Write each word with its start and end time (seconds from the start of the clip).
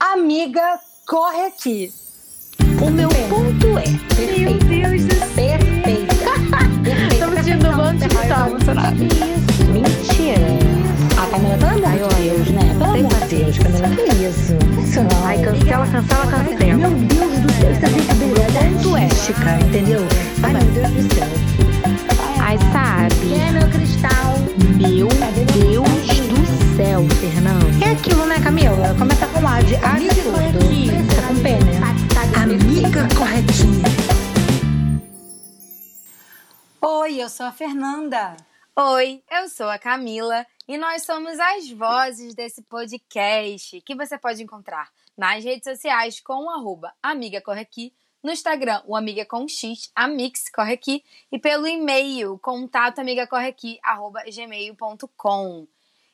Amiga, 0.00 0.80
corre 1.06 1.42
aqui. 1.42 1.92
O 2.80 2.90
meu 2.90 3.10
ponto 3.28 3.66
é. 3.76 3.84
Meu 4.38 4.54
Deus 4.58 5.04
do 5.04 5.14
céu. 5.14 5.28
Perfeita. 5.36 6.14
Estamos 7.12 7.34
sentindo 7.34 7.68
um 7.68 7.76
monte 7.76 8.08
de 8.08 8.28
tá 8.28 8.48
emocionada. 8.48 8.96
Mentira. 8.96 10.40
A 11.18 11.26
Camila, 11.26 11.58
pelo 11.58 11.84
amor 11.84 12.14
de 12.14 12.22
Deus, 12.22 12.48
né? 12.48 12.76
Pelo 12.78 12.94
amor 12.94 13.28
de 13.28 13.36
Deus, 13.36 13.58
Camila, 13.58 13.88
que 13.90 14.02
isso? 14.24 14.54
Isso 14.82 15.02
não. 15.02 15.26
Ai, 15.26 15.42
cancela, 15.42 15.86
cancela, 15.86 16.26
cancela. 16.26 16.74
Meu 16.74 16.90
Deus 16.90 17.38
do 17.40 17.52
céu, 17.52 17.70
isso 17.70 17.84
é 17.84 17.88
brincadeira. 17.90 18.40
Ponto 18.52 18.96
é, 18.96 19.08
Chica, 19.10 19.60
entendeu? 19.60 20.00
Ai, 20.42 20.52
meu 20.54 20.62
Deus 20.62 21.04
do 21.04 21.14
céu. 21.14 21.28
Ai, 22.40 22.58
sabe? 22.72 23.14
Quem 23.20 23.48
é 23.48 23.52
meu 23.52 23.68
cristal? 23.68 24.34
Meu 24.78 25.08
Deus 25.08 26.19
céu, 26.80 27.02
Fernando. 27.20 27.84
É 27.84 27.90
aquilo, 27.90 28.24
né, 28.24 28.36
Camila? 28.42 28.96
Começa 28.98 29.26
com 29.26 29.46
A 29.46 29.60
de 29.60 29.76
A 29.76 29.96
Amiga 29.96 30.14
tudo. 30.14 30.32
corretinha. 30.32 30.92
Tá 31.14 31.28
com 31.28 31.42
P, 31.42 31.48
né? 31.62 31.76
Amiga 32.42 33.08
corretinha. 33.18 33.84
Oi, 36.80 37.22
eu 37.22 37.28
sou 37.28 37.44
a 37.44 37.52
Fernanda. 37.52 38.34
Oi, 38.74 39.22
eu 39.30 39.48
sou 39.50 39.68
a 39.68 39.78
Camila 39.78 40.46
e 40.66 40.78
nós 40.78 41.02
somos 41.02 41.38
as 41.38 41.70
vozes 41.70 42.34
desse 42.34 42.62
podcast 42.62 43.78
que 43.82 43.94
você 43.94 44.16
pode 44.16 44.42
encontrar 44.42 44.88
nas 45.18 45.44
redes 45.44 45.64
sociais 45.64 46.18
com 46.18 46.46
o 46.46 46.50
arroba 46.50 46.94
Amiga 47.02 47.42
Corre 47.42 47.60
Aqui, 47.60 47.92
no 48.22 48.32
Instagram 48.32 48.80
o 48.86 48.96
Amiga 48.96 49.26
com 49.26 49.46
X, 49.46 49.90
Amix 49.94 50.48
Corre 50.48 50.72
Aqui 50.72 51.04
e 51.30 51.38
pelo 51.38 51.66
e-mail 51.66 52.38
contato 52.38 53.02
arroba 53.82 54.22
gmail.com. 54.24 55.66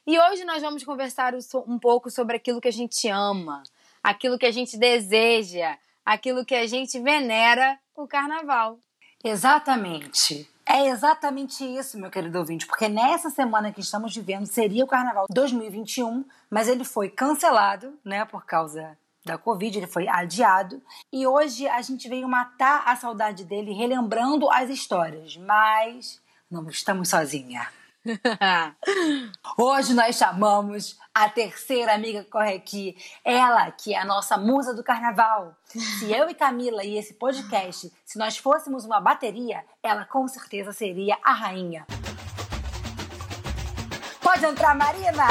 E 0.06 0.20
hoje 0.20 0.44
nós 0.44 0.62
vamos 0.62 0.84
conversar 0.84 1.34
um 1.66 1.80
pouco 1.80 2.08
sobre 2.12 2.36
aquilo 2.36 2.60
que 2.60 2.68
a 2.68 2.72
gente 2.72 3.08
ama, 3.08 3.64
aquilo 4.00 4.38
que 4.38 4.46
a 4.46 4.52
gente 4.52 4.78
deseja, 4.78 5.76
aquilo 6.04 6.44
que 6.44 6.54
a 6.54 6.64
gente 6.64 7.00
venera, 7.00 7.76
o 7.96 8.06
carnaval. 8.06 8.78
Exatamente. 9.24 10.48
É 10.64 10.86
exatamente 10.86 11.64
isso, 11.64 11.98
meu 11.98 12.08
querido 12.08 12.38
ouvinte, 12.38 12.66
porque 12.66 12.88
nessa 12.88 13.30
semana 13.30 13.72
que 13.72 13.80
estamos 13.80 14.14
vivendo 14.14 14.46
seria 14.46 14.84
o 14.84 14.86
Carnaval 14.86 15.26
2021, 15.28 16.24
mas 16.48 16.68
ele 16.68 16.84
foi 16.84 17.08
cancelado, 17.08 17.98
né, 18.04 18.24
por 18.24 18.44
causa 18.44 18.96
da 19.24 19.36
Covid, 19.36 19.76
ele 19.76 19.86
foi 19.88 20.06
adiado. 20.06 20.80
E 21.12 21.26
hoje 21.26 21.66
a 21.66 21.82
gente 21.82 22.08
veio 22.08 22.28
matar 22.28 22.84
a 22.86 22.94
saudade 22.94 23.44
dele, 23.44 23.72
relembrando 23.72 24.48
as 24.50 24.70
histórias, 24.70 25.36
mas 25.36 26.20
não 26.48 26.68
estamos 26.68 27.08
sozinha. 27.08 27.68
Hoje 29.58 29.94
nós 29.94 30.16
chamamos 30.16 30.98
a 31.14 31.28
terceira 31.28 31.94
amiga 31.94 32.22
que 32.22 32.30
corre 32.30 32.54
aqui, 32.54 32.96
ela 33.24 33.70
que 33.70 33.94
é 33.94 33.98
a 33.98 34.04
nossa 34.04 34.36
musa 34.36 34.74
do 34.74 34.84
carnaval. 34.84 35.56
Se 35.64 36.12
eu 36.12 36.28
e 36.28 36.34
Camila 36.34 36.84
e 36.84 36.96
esse 36.96 37.14
podcast, 37.14 37.92
se 38.04 38.18
nós 38.18 38.36
fôssemos 38.36 38.84
uma 38.84 39.00
bateria, 39.00 39.64
ela 39.82 40.04
com 40.04 40.28
certeza 40.28 40.72
seria 40.72 41.16
a 41.22 41.32
rainha. 41.32 41.86
Pode 44.20 44.44
entrar, 44.44 44.74
Marina? 44.74 45.26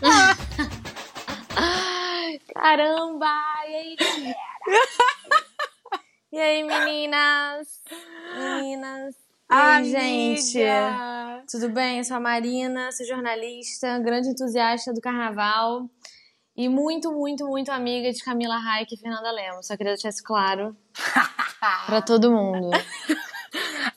Caramba! 2.54 3.26
E 3.66 3.74
aí, 3.74 3.96
galera? 3.96 4.36
e 6.32 6.38
aí, 6.38 6.62
meninas? 6.62 7.82
Meninas? 8.36 9.23
Aí, 9.48 9.90
gente? 9.90 10.58
Tudo 11.50 11.68
bem? 11.68 11.98
Eu 11.98 12.04
sou 12.04 12.16
a 12.16 12.20
Marina, 12.20 12.90
sou 12.92 13.06
jornalista, 13.06 13.98
grande 13.98 14.28
entusiasta 14.28 14.92
do 14.92 15.00
carnaval 15.00 15.88
e 16.56 16.68
muito, 16.68 17.12
muito, 17.12 17.46
muito 17.46 17.70
amiga 17.70 18.10
de 18.12 18.22
Camila 18.22 18.56
Raik 18.56 18.94
e 18.94 18.98
Fernanda 18.98 19.30
Lemos. 19.30 19.66
Só 19.66 19.76
queria 19.76 19.92
deixar 19.92 20.08
isso 20.08 20.22
claro 20.24 20.76
pra 21.86 22.00
todo 22.00 22.30
mundo. 22.30 22.70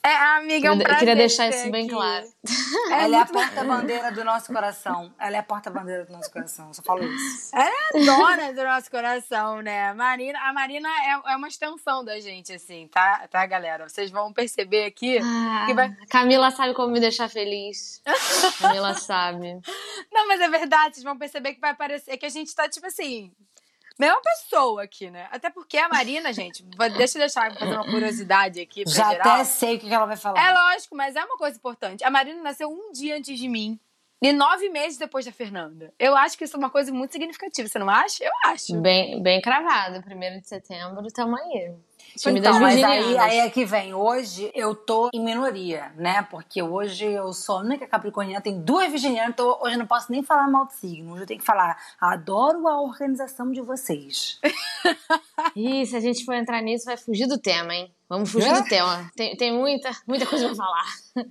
É, 0.08 0.16
amiga, 0.38 0.68
é 0.68 0.70
um 0.70 0.74
Eu 0.74 0.80
prazer 0.82 0.98
queria 1.00 1.16
deixar 1.16 1.48
isso 1.48 1.70
bem 1.70 1.84
aqui. 1.86 1.94
claro. 1.94 2.26
ela 2.92 3.16
é 3.16 3.20
a 3.20 3.26
porta-bandeira 3.26 4.10
do 4.12 4.24
nosso 4.24 4.52
coração. 4.52 5.12
Ela 5.18 5.36
é 5.36 5.38
a 5.40 5.42
porta-bandeira 5.42 6.04
do 6.04 6.12
nosso 6.12 6.30
coração. 6.30 6.68
Eu 6.68 6.74
só 6.74 6.82
falo 6.82 7.02
isso. 7.04 7.54
Ela 7.54 7.68
é 7.68 7.70
a 7.70 8.04
dona 8.04 8.52
do 8.52 8.64
nosso 8.64 8.90
coração, 8.90 9.60
né? 9.60 9.92
Marina, 9.92 10.38
a 10.40 10.52
Marina 10.52 10.88
é, 10.88 11.32
é 11.32 11.36
uma 11.36 11.48
extensão 11.48 12.04
da 12.04 12.18
gente, 12.20 12.52
assim, 12.52 12.88
tá, 12.88 13.26
tá, 13.30 13.44
galera? 13.46 13.88
Vocês 13.88 14.10
vão 14.10 14.32
perceber 14.32 14.84
aqui. 14.86 15.18
Ah, 15.22 15.64
Que 15.66 15.74
vai- 15.74 15.94
Camila 16.08 16.50
sabe 16.50 16.74
como 16.74 16.92
me 16.92 17.00
deixar 17.00 17.28
feliz. 17.28 18.00
Camila 18.60 18.94
sabe. 18.94 19.60
Não, 20.12 20.26
mas 20.26 20.40
é 20.40 20.48
verdade, 20.48 20.94
vocês 20.94 21.04
vão 21.04 21.18
perceber 21.18 21.54
que 21.54 21.60
vai 21.60 21.74
parecer 21.74 22.16
que 22.16 22.26
a 22.26 22.30
gente 22.30 22.54
tá, 22.54 22.68
tipo 22.68 22.86
assim, 22.86 23.30
mesma 23.98 24.20
pessoa 24.22 24.82
aqui, 24.82 25.10
né? 25.10 25.28
Até 25.30 25.50
porque 25.50 25.76
a 25.76 25.88
Marina, 25.88 26.32
gente, 26.32 26.62
deixa 26.96 27.18
eu 27.18 27.20
deixar 27.20 27.52
fazer 27.54 27.74
uma 27.74 27.84
curiosidade 27.84 28.60
aqui 28.60 28.84
Já 28.86 29.10
geral. 29.10 29.34
até 29.34 29.44
sei 29.44 29.76
o 29.76 29.78
que 29.78 29.92
ela 29.92 30.06
vai 30.06 30.16
falar. 30.16 30.40
É 30.40 30.52
lógico, 30.52 30.96
mas 30.96 31.16
é 31.16 31.24
uma 31.24 31.36
coisa 31.36 31.56
importante. 31.56 32.04
A 32.04 32.10
Marina 32.10 32.42
nasceu 32.42 32.68
um 32.70 32.92
dia 32.92 33.16
antes 33.16 33.38
de 33.38 33.48
mim. 33.48 33.78
E 34.20 34.32
nove 34.32 34.68
meses 34.68 34.98
depois 34.98 35.24
da 35.24 35.32
Fernanda. 35.32 35.92
Eu 35.98 36.16
acho 36.16 36.36
que 36.36 36.44
isso 36.44 36.56
é 36.56 36.58
uma 36.58 36.70
coisa 36.70 36.92
muito 36.92 37.12
significativa. 37.12 37.68
Você 37.68 37.78
não 37.78 37.88
acha? 37.88 38.24
Eu 38.24 38.32
acho. 38.46 38.74
Bem, 38.80 39.22
bem 39.22 39.40
cravado. 39.40 40.02
Primeiro 40.02 40.40
de 40.40 40.48
setembro, 40.48 41.06
tamo 41.12 41.36
aí. 41.36 41.72
Time 42.16 42.40
Então, 42.40 42.58
mas 42.58 42.82
aí, 42.82 43.16
aí 43.16 43.38
é 43.38 43.50
que 43.50 43.64
vem. 43.64 43.94
Hoje 43.94 44.50
eu 44.54 44.74
tô 44.74 45.08
em 45.14 45.22
minoria, 45.24 45.92
né? 45.96 46.22
Porque 46.22 46.60
hoje 46.60 47.04
eu 47.04 47.32
sou 47.32 47.58
a 47.58 47.60
única 47.60 47.86
capricorniana, 47.86 48.40
tem 48.40 48.60
duas 48.60 48.90
virginianas, 48.90 49.34
então 49.34 49.58
hoje 49.60 49.74
eu 49.74 49.78
não 49.78 49.86
posso 49.86 50.10
nem 50.10 50.22
falar 50.22 50.48
mal 50.48 50.66
de 50.66 50.74
signo. 50.74 51.12
Hoje 51.12 51.22
eu 51.22 51.26
tenho 51.26 51.40
que 51.40 51.46
falar, 51.46 51.76
adoro 52.00 52.66
a 52.66 52.80
organização 52.80 53.52
de 53.52 53.60
vocês. 53.60 54.40
Ih, 55.54 55.86
se 55.86 55.96
a 55.96 56.00
gente 56.00 56.24
for 56.24 56.34
entrar 56.34 56.60
nisso, 56.62 56.86
vai 56.86 56.96
fugir 56.96 57.26
do 57.26 57.38
tema, 57.38 57.74
hein? 57.74 57.92
Vamos 58.08 58.32
fugir 58.32 58.48
É? 58.48 58.62
do 58.62 58.68
tema. 58.68 59.10
Tem, 59.14 59.36
tem 59.36 59.52
muita, 59.52 59.90
muita 60.06 60.26
coisa 60.26 60.46
pra 60.46 60.56
falar. 60.56 60.84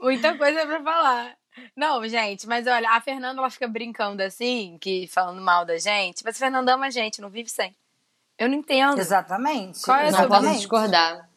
Muita 0.00 0.38
coisa 0.38 0.66
pra 0.66 0.82
falar. 0.82 1.36
Não, 1.76 2.06
gente, 2.08 2.46
mas 2.46 2.66
olha, 2.66 2.90
a 2.90 3.00
Fernanda 3.00 3.40
ela 3.40 3.50
fica 3.50 3.68
brincando 3.68 4.22
assim, 4.22 4.78
que 4.80 5.06
falando 5.06 5.40
mal 5.40 5.64
da 5.64 5.78
gente, 5.78 6.24
mas 6.24 6.36
a 6.36 6.38
Fernanda 6.38 6.74
ama 6.74 6.86
a 6.86 6.90
gente, 6.90 7.20
não 7.20 7.28
vive 7.28 7.48
sem. 7.48 7.74
Eu 8.38 8.48
não 8.48 8.56
entendo. 8.56 8.98
Exatamente. 8.98 9.82
Qual 9.82 9.96
é 9.96 10.08
a 10.08 10.10
Não 10.10 10.18
sua 10.18 10.28
posso 10.28 10.52
discordar. 10.52 11.28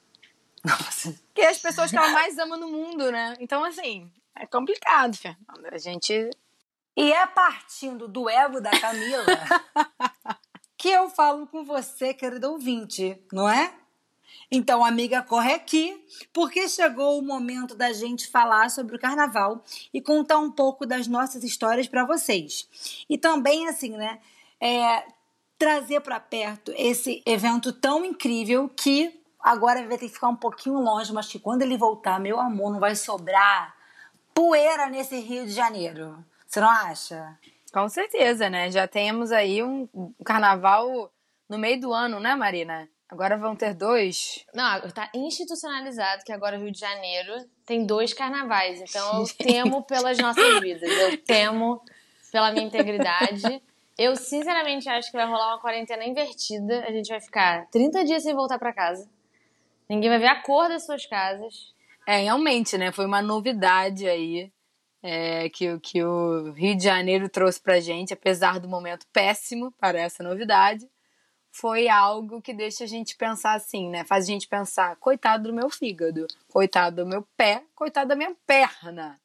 Nossa. 0.64 1.16
Que 1.34 1.42
é 1.42 1.50
as 1.50 1.60
pessoas 1.60 1.92
que 1.92 1.98
ela 1.98 2.10
mais 2.10 2.38
ama 2.40 2.58
no 2.58 2.68
mundo, 2.68 3.12
né? 3.12 3.36
Então, 3.40 3.64
assim, 3.64 4.12
é 4.36 4.46
complicado, 4.46 5.16
Fernanda. 5.16 5.70
A 5.72 5.78
gente. 5.78 6.30
E 6.96 7.14
é 7.14 7.28
partindo 7.28 8.08
do 8.08 8.28
ego 8.28 8.60
da 8.60 8.72
Camila 8.72 9.26
que 10.78 10.90
eu 10.90 11.10
falo 11.10 11.46
com 11.48 11.64
você, 11.64 12.14
querido 12.14 12.52
ouvinte, 12.52 13.22
não 13.32 13.50
é? 13.50 13.74
Então, 14.50 14.84
amiga, 14.84 15.22
corre 15.22 15.54
aqui, 15.54 16.06
porque 16.32 16.70
chegou 16.70 17.20
o 17.20 17.22
momento 17.22 17.76
da 17.76 17.92
gente 17.92 18.30
falar 18.30 18.70
sobre 18.72 18.96
o 18.96 19.00
carnaval 19.00 19.62
e 19.94 20.02
contar 20.02 20.40
um 20.40 20.50
pouco 20.50 20.86
das 20.86 21.06
nossas 21.06 21.44
histórias 21.44 21.88
para 21.88 22.06
vocês. 22.06 23.06
E 23.10 23.18
também, 23.18 23.68
assim, 23.68 23.92
né, 23.92 24.20
é, 24.62 25.04
trazer 25.60 26.00
para 26.00 26.20
perto 26.20 26.72
esse 26.78 27.22
evento 27.26 27.74
tão 27.74 28.06
incrível 28.06 28.70
que 28.70 29.22
agora 29.40 29.86
vai 29.86 29.98
ter 29.98 30.08
que 30.08 30.14
ficar 30.14 30.30
um 30.30 30.36
pouquinho 30.36 30.80
longe, 30.80 31.12
mas 31.12 31.28
que 31.28 31.40
quando 31.40 31.62
ele 31.62 31.78
voltar, 31.78 32.20
meu 32.20 32.40
amor, 32.40 32.72
não 32.72 32.80
vai 32.80 32.96
sobrar 32.96 33.76
poeira 34.34 34.88
nesse 34.88 35.20
Rio 35.20 35.46
de 35.46 35.52
Janeiro. 35.52 36.24
Você 36.48 36.62
não 36.62 36.70
acha? 36.70 37.38
Com 37.74 37.90
certeza, 37.90 38.50
né? 38.50 38.72
Já 38.72 38.88
temos 38.88 39.32
aí 39.32 39.62
um 39.62 39.88
carnaval 40.24 41.12
no 41.50 41.58
meio 41.58 41.80
do 41.82 41.94
ano, 41.94 42.20
né, 42.20 42.34
Marina? 42.36 42.88
Agora 43.10 43.38
vão 43.38 43.56
ter 43.56 43.74
dois. 43.74 44.46
Não, 44.54 44.82
tá 44.92 45.10
institucionalizado 45.16 46.24
que 46.26 46.32
agora 46.34 46.58
o 46.58 46.62
Rio 46.62 46.72
de 46.72 46.80
Janeiro 46.80 47.34
tem 47.66 47.86
dois 47.86 48.14
carnavais. 48.14 48.82
Então 48.82 49.22
eu 49.22 49.28
temo 49.38 49.82
pelas 49.84 50.18
nossas 50.18 50.60
vidas. 50.60 50.90
Eu 50.92 51.18
temo 51.24 51.82
pela 52.32 52.52
minha 52.52 52.66
integridade. 52.66 53.62
Eu 53.98 54.16
sinceramente 54.16 54.88
acho 54.90 55.10
que 55.10 55.18
vai 55.18 55.26
rolar 55.26 55.54
uma 55.54 55.62
quarentena 55.62 56.04
invertida. 56.06 56.84
A 56.86 56.92
gente 56.92 57.08
vai 57.08 57.22
ficar 57.22 57.66
30 57.72 58.04
dias 58.04 58.24
sem 58.24 58.36
voltar 58.36 58.60
pra 58.60 58.74
casa. 58.74 59.10
Ninguém 59.90 60.10
vai 60.10 60.20
ver 60.20 60.28
a 60.28 60.42
cor 60.42 60.68
das 60.68 60.86
suas 60.86 61.06
casas. 61.06 61.74
É, 62.06 62.18
realmente, 62.18 62.78
né? 62.78 62.92
Foi 62.92 63.06
uma 63.06 63.22
novidade 63.22 64.08
aí 64.08 64.52
é, 65.02 65.50
que, 65.50 65.72
o- 65.72 65.80
que 65.80 66.04
o 66.04 66.52
Rio 66.52 66.76
de 66.76 66.84
Janeiro 66.84 67.30
trouxe 67.30 67.62
pra 67.62 67.80
gente, 67.80 68.14
apesar 68.14 68.60
do 68.60 68.68
momento 68.68 69.06
péssimo 69.14 69.72
para 69.80 69.98
essa 70.00 70.22
novidade. 70.22 70.86
Foi 71.60 71.90
algo 71.90 72.40
que 72.40 72.54
deixa 72.54 72.84
a 72.84 72.88
gente 72.88 73.16
pensar 73.16 73.54
assim, 73.54 73.90
né? 73.90 74.04
Faz 74.04 74.26
a 74.26 74.28
gente 74.28 74.48
pensar, 74.48 74.96
coitado 74.98 75.50
do 75.50 75.54
meu 75.54 75.72
fígado, 75.72 76.28
coitado 76.52 76.98
do 76.98 77.10
meu 77.10 77.28
pé, 77.36 77.64
coitado 77.74 78.10
da 78.10 78.16
minha 78.16 78.36
perna. 78.46 79.20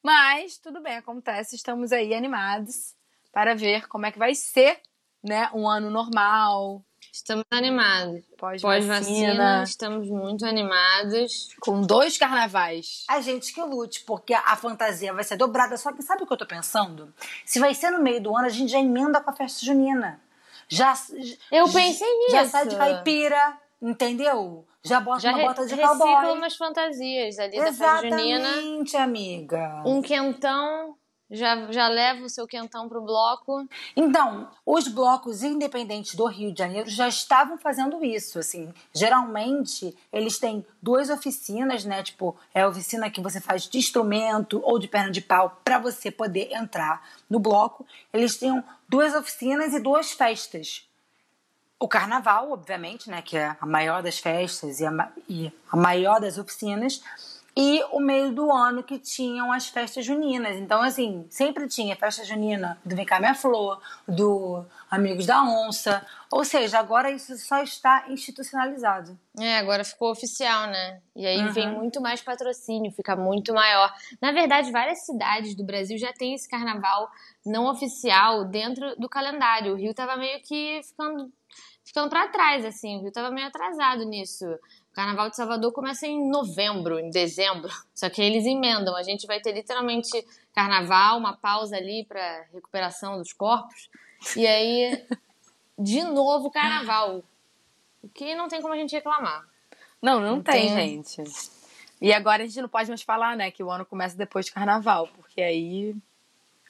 Mas 0.00 0.58
tudo 0.58 0.80
bem, 0.80 0.96
acontece, 0.96 1.56
estamos 1.56 1.90
aí 1.90 2.14
animados 2.14 2.94
para 3.32 3.56
ver 3.56 3.88
como 3.88 4.06
é 4.06 4.12
que 4.12 4.18
vai 4.18 4.32
ser, 4.32 4.80
né? 5.24 5.50
Um 5.52 5.68
ano 5.68 5.90
normal, 5.90 6.84
Estamos 7.12 7.44
animados. 7.50 8.24
pós-vacina, 8.38 8.60
Pós-vacina, 8.60 9.62
estamos 9.64 10.08
muito 10.08 10.46
animados. 10.46 11.48
com 11.60 11.82
dois 11.82 12.16
carnavais. 12.16 13.04
A 13.08 13.20
gente 13.20 13.52
que 13.52 13.60
lute, 13.60 14.04
porque 14.04 14.32
a 14.32 14.56
fantasia 14.56 15.12
vai 15.12 15.24
ser 15.24 15.36
dobrada. 15.36 15.76
Só 15.76 15.92
que 15.92 16.00
sabe 16.00 16.22
o 16.22 16.26
que 16.26 16.32
eu 16.32 16.38
tô 16.38 16.46
pensando? 16.46 17.12
Se 17.44 17.58
vai 17.58 17.74
ser 17.74 17.90
no 17.90 18.00
meio 18.00 18.22
do 18.22 18.36
ano, 18.36 18.46
a 18.46 18.50
gente 18.50 18.70
já 18.70 18.78
emenda 18.78 19.20
com 19.20 19.30
a 19.30 19.34
festa 19.34 19.66
junina. 19.66 20.20
Já, 20.68 20.94
eu 21.50 21.64
pensei 21.66 22.18
nisso. 22.18 22.30
Já 22.32 22.46
sai 22.46 22.68
de 22.68 22.76
caipira, 22.76 23.58
entendeu? 23.80 24.66
Já 24.84 25.00
bota 25.00 25.20
já 25.20 25.30
uma 25.32 25.42
bota 25.42 25.66
de 25.66 25.76
cowboy. 25.76 26.08
Recicla 26.08 26.32
umas 26.32 26.56
fantasias 26.56 27.38
ali 27.38 27.56
Exatamente, 27.56 28.16
da. 28.16 28.48
Exatamente, 28.48 28.96
amiga. 28.96 29.82
Um 29.86 30.02
quentão 30.02 30.96
já, 31.32 31.72
já 31.72 31.88
leva 31.88 32.24
o 32.26 32.28
seu 32.28 32.46
quentão 32.46 32.88
para 32.88 32.98
o 32.98 33.04
bloco. 33.04 33.66
Então, 33.96 34.50
os 34.66 34.86
blocos 34.86 35.42
independentes 35.42 36.14
do 36.14 36.26
Rio 36.26 36.52
de 36.52 36.58
Janeiro 36.58 36.88
já 36.90 37.08
estavam 37.08 37.56
fazendo 37.56 38.04
isso, 38.04 38.38
assim. 38.38 38.72
Geralmente, 38.94 39.96
eles 40.12 40.38
têm 40.38 40.64
duas 40.80 41.08
oficinas, 41.08 41.86
né? 41.86 42.02
Tipo, 42.02 42.36
é 42.52 42.60
a 42.60 42.68
oficina 42.68 43.10
que 43.10 43.20
você 43.20 43.40
faz 43.40 43.66
de 43.66 43.78
instrumento 43.78 44.60
ou 44.62 44.78
de 44.78 44.86
perna 44.86 45.10
de 45.10 45.22
pau 45.22 45.58
para 45.64 45.78
você 45.78 46.10
poder 46.10 46.52
entrar 46.52 47.02
no 47.28 47.40
bloco. 47.40 47.86
Eles 48.12 48.38
tinham 48.38 48.62
duas 48.86 49.14
oficinas 49.14 49.72
e 49.72 49.80
duas 49.80 50.12
festas. 50.12 50.86
O 51.80 51.88
carnaval, 51.88 52.52
obviamente, 52.52 53.08
né? 53.08 53.22
Que 53.22 53.38
é 53.38 53.56
a 53.58 53.66
maior 53.66 54.02
das 54.02 54.18
festas 54.18 54.80
e 54.80 54.86
a, 54.86 55.12
e 55.28 55.50
a 55.70 55.76
maior 55.76 56.20
das 56.20 56.36
oficinas 56.36 57.02
e 57.54 57.82
o 57.90 58.00
meio 58.00 58.32
do 58.32 58.50
ano 58.50 58.82
que 58.82 58.98
tinham 58.98 59.52
as 59.52 59.68
festas 59.68 60.04
juninas. 60.04 60.56
Então, 60.56 60.80
assim, 60.80 61.26
sempre 61.28 61.68
tinha 61.68 61.94
festa 61.94 62.24
junina 62.24 62.78
do 62.84 62.96
Vem 62.96 63.04
Cá 63.04 63.20
Minha 63.20 63.34
Flor, 63.34 63.78
do 64.08 64.64
Amigos 64.90 65.26
da 65.26 65.42
Onça. 65.42 66.04
Ou 66.30 66.44
seja, 66.46 66.78
agora 66.78 67.10
isso 67.10 67.36
só 67.36 67.62
está 67.62 68.06
institucionalizado. 68.08 69.18
É, 69.38 69.58
agora 69.58 69.84
ficou 69.84 70.10
oficial, 70.10 70.66
né? 70.66 71.00
E 71.14 71.26
aí 71.26 71.40
uhum. 71.40 71.52
vem 71.52 71.70
muito 71.70 72.00
mais 72.00 72.22
patrocínio, 72.22 72.90
fica 72.90 73.14
muito 73.14 73.52
maior. 73.52 73.92
Na 74.20 74.32
verdade, 74.32 74.72
várias 74.72 75.04
cidades 75.04 75.54
do 75.54 75.64
Brasil 75.64 75.98
já 75.98 76.12
têm 76.12 76.34
esse 76.34 76.48
carnaval 76.48 77.10
não 77.44 77.66
oficial 77.66 78.46
dentro 78.46 78.96
do 78.96 79.10
calendário. 79.10 79.74
O 79.74 79.76
Rio 79.76 79.92
tava 79.92 80.16
meio 80.16 80.40
que 80.40 80.80
ficando 80.82 81.30
ficando 81.84 82.08
para 82.08 82.28
trás, 82.28 82.64
assim. 82.64 82.96
O 82.96 83.02
Rio 83.02 83.12
tava 83.12 83.30
meio 83.30 83.46
atrasado 83.48 84.04
nisso. 84.04 84.46
O 84.92 84.94
Carnaval 84.94 85.30
de 85.30 85.36
Salvador 85.36 85.72
começa 85.72 86.06
em 86.06 86.28
novembro, 86.28 86.98
em 86.98 87.08
dezembro. 87.08 87.72
Só 87.94 88.10
que 88.10 88.20
eles 88.20 88.44
emendam. 88.44 88.94
A 88.94 89.02
gente 89.02 89.26
vai 89.26 89.40
ter 89.40 89.52
literalmente 89.52 90.22
carnaval, 90.54 91.16
uma 91.16 91.34
pausa 91.34 91.78
ali 91.78 92.04
para 92.04 92.44
recuperação 92.52 93.16
dos 93.16 93.32
corpos. 93.32 93.88
E 94.36 94.46
aí, 94.46 95.02
de 95.78 96.04
novo, 96.04 96.50
carnaval. 96.50 97.24
O 98.02 98.08
que 98.10 98.34
não 98.34 98.48
tem 98.48 98.60
como 98.60 98.74
a 98.74 98.76
gente 98.76 98.94
reclamar. 98.94 99.46
Não, 100.02 100.20
não, 100.20 100.36
não 100.36 100.42
tem, 100.42 100.68
tem, 100.68 101.02
gente. 101.02 101.24
E 101.98 102.12
agora 102.12 102.42
a 102.42 102.46
gente 102.46 102.60
não 102.60 102.68
pode 102.68 102.90
mais 102.90 103.00
falar, 103.00 103.34
né, 103.34 103.50
que 103.50 103.62
o 103.62 103.70
ano 103.70 103.86
começa 103.86 104.14
depois 104.14 104.44
de 104.44 104.52
carnaval, 104.52 105.08
porque 105.16 105.40
aí. 105.40 105.96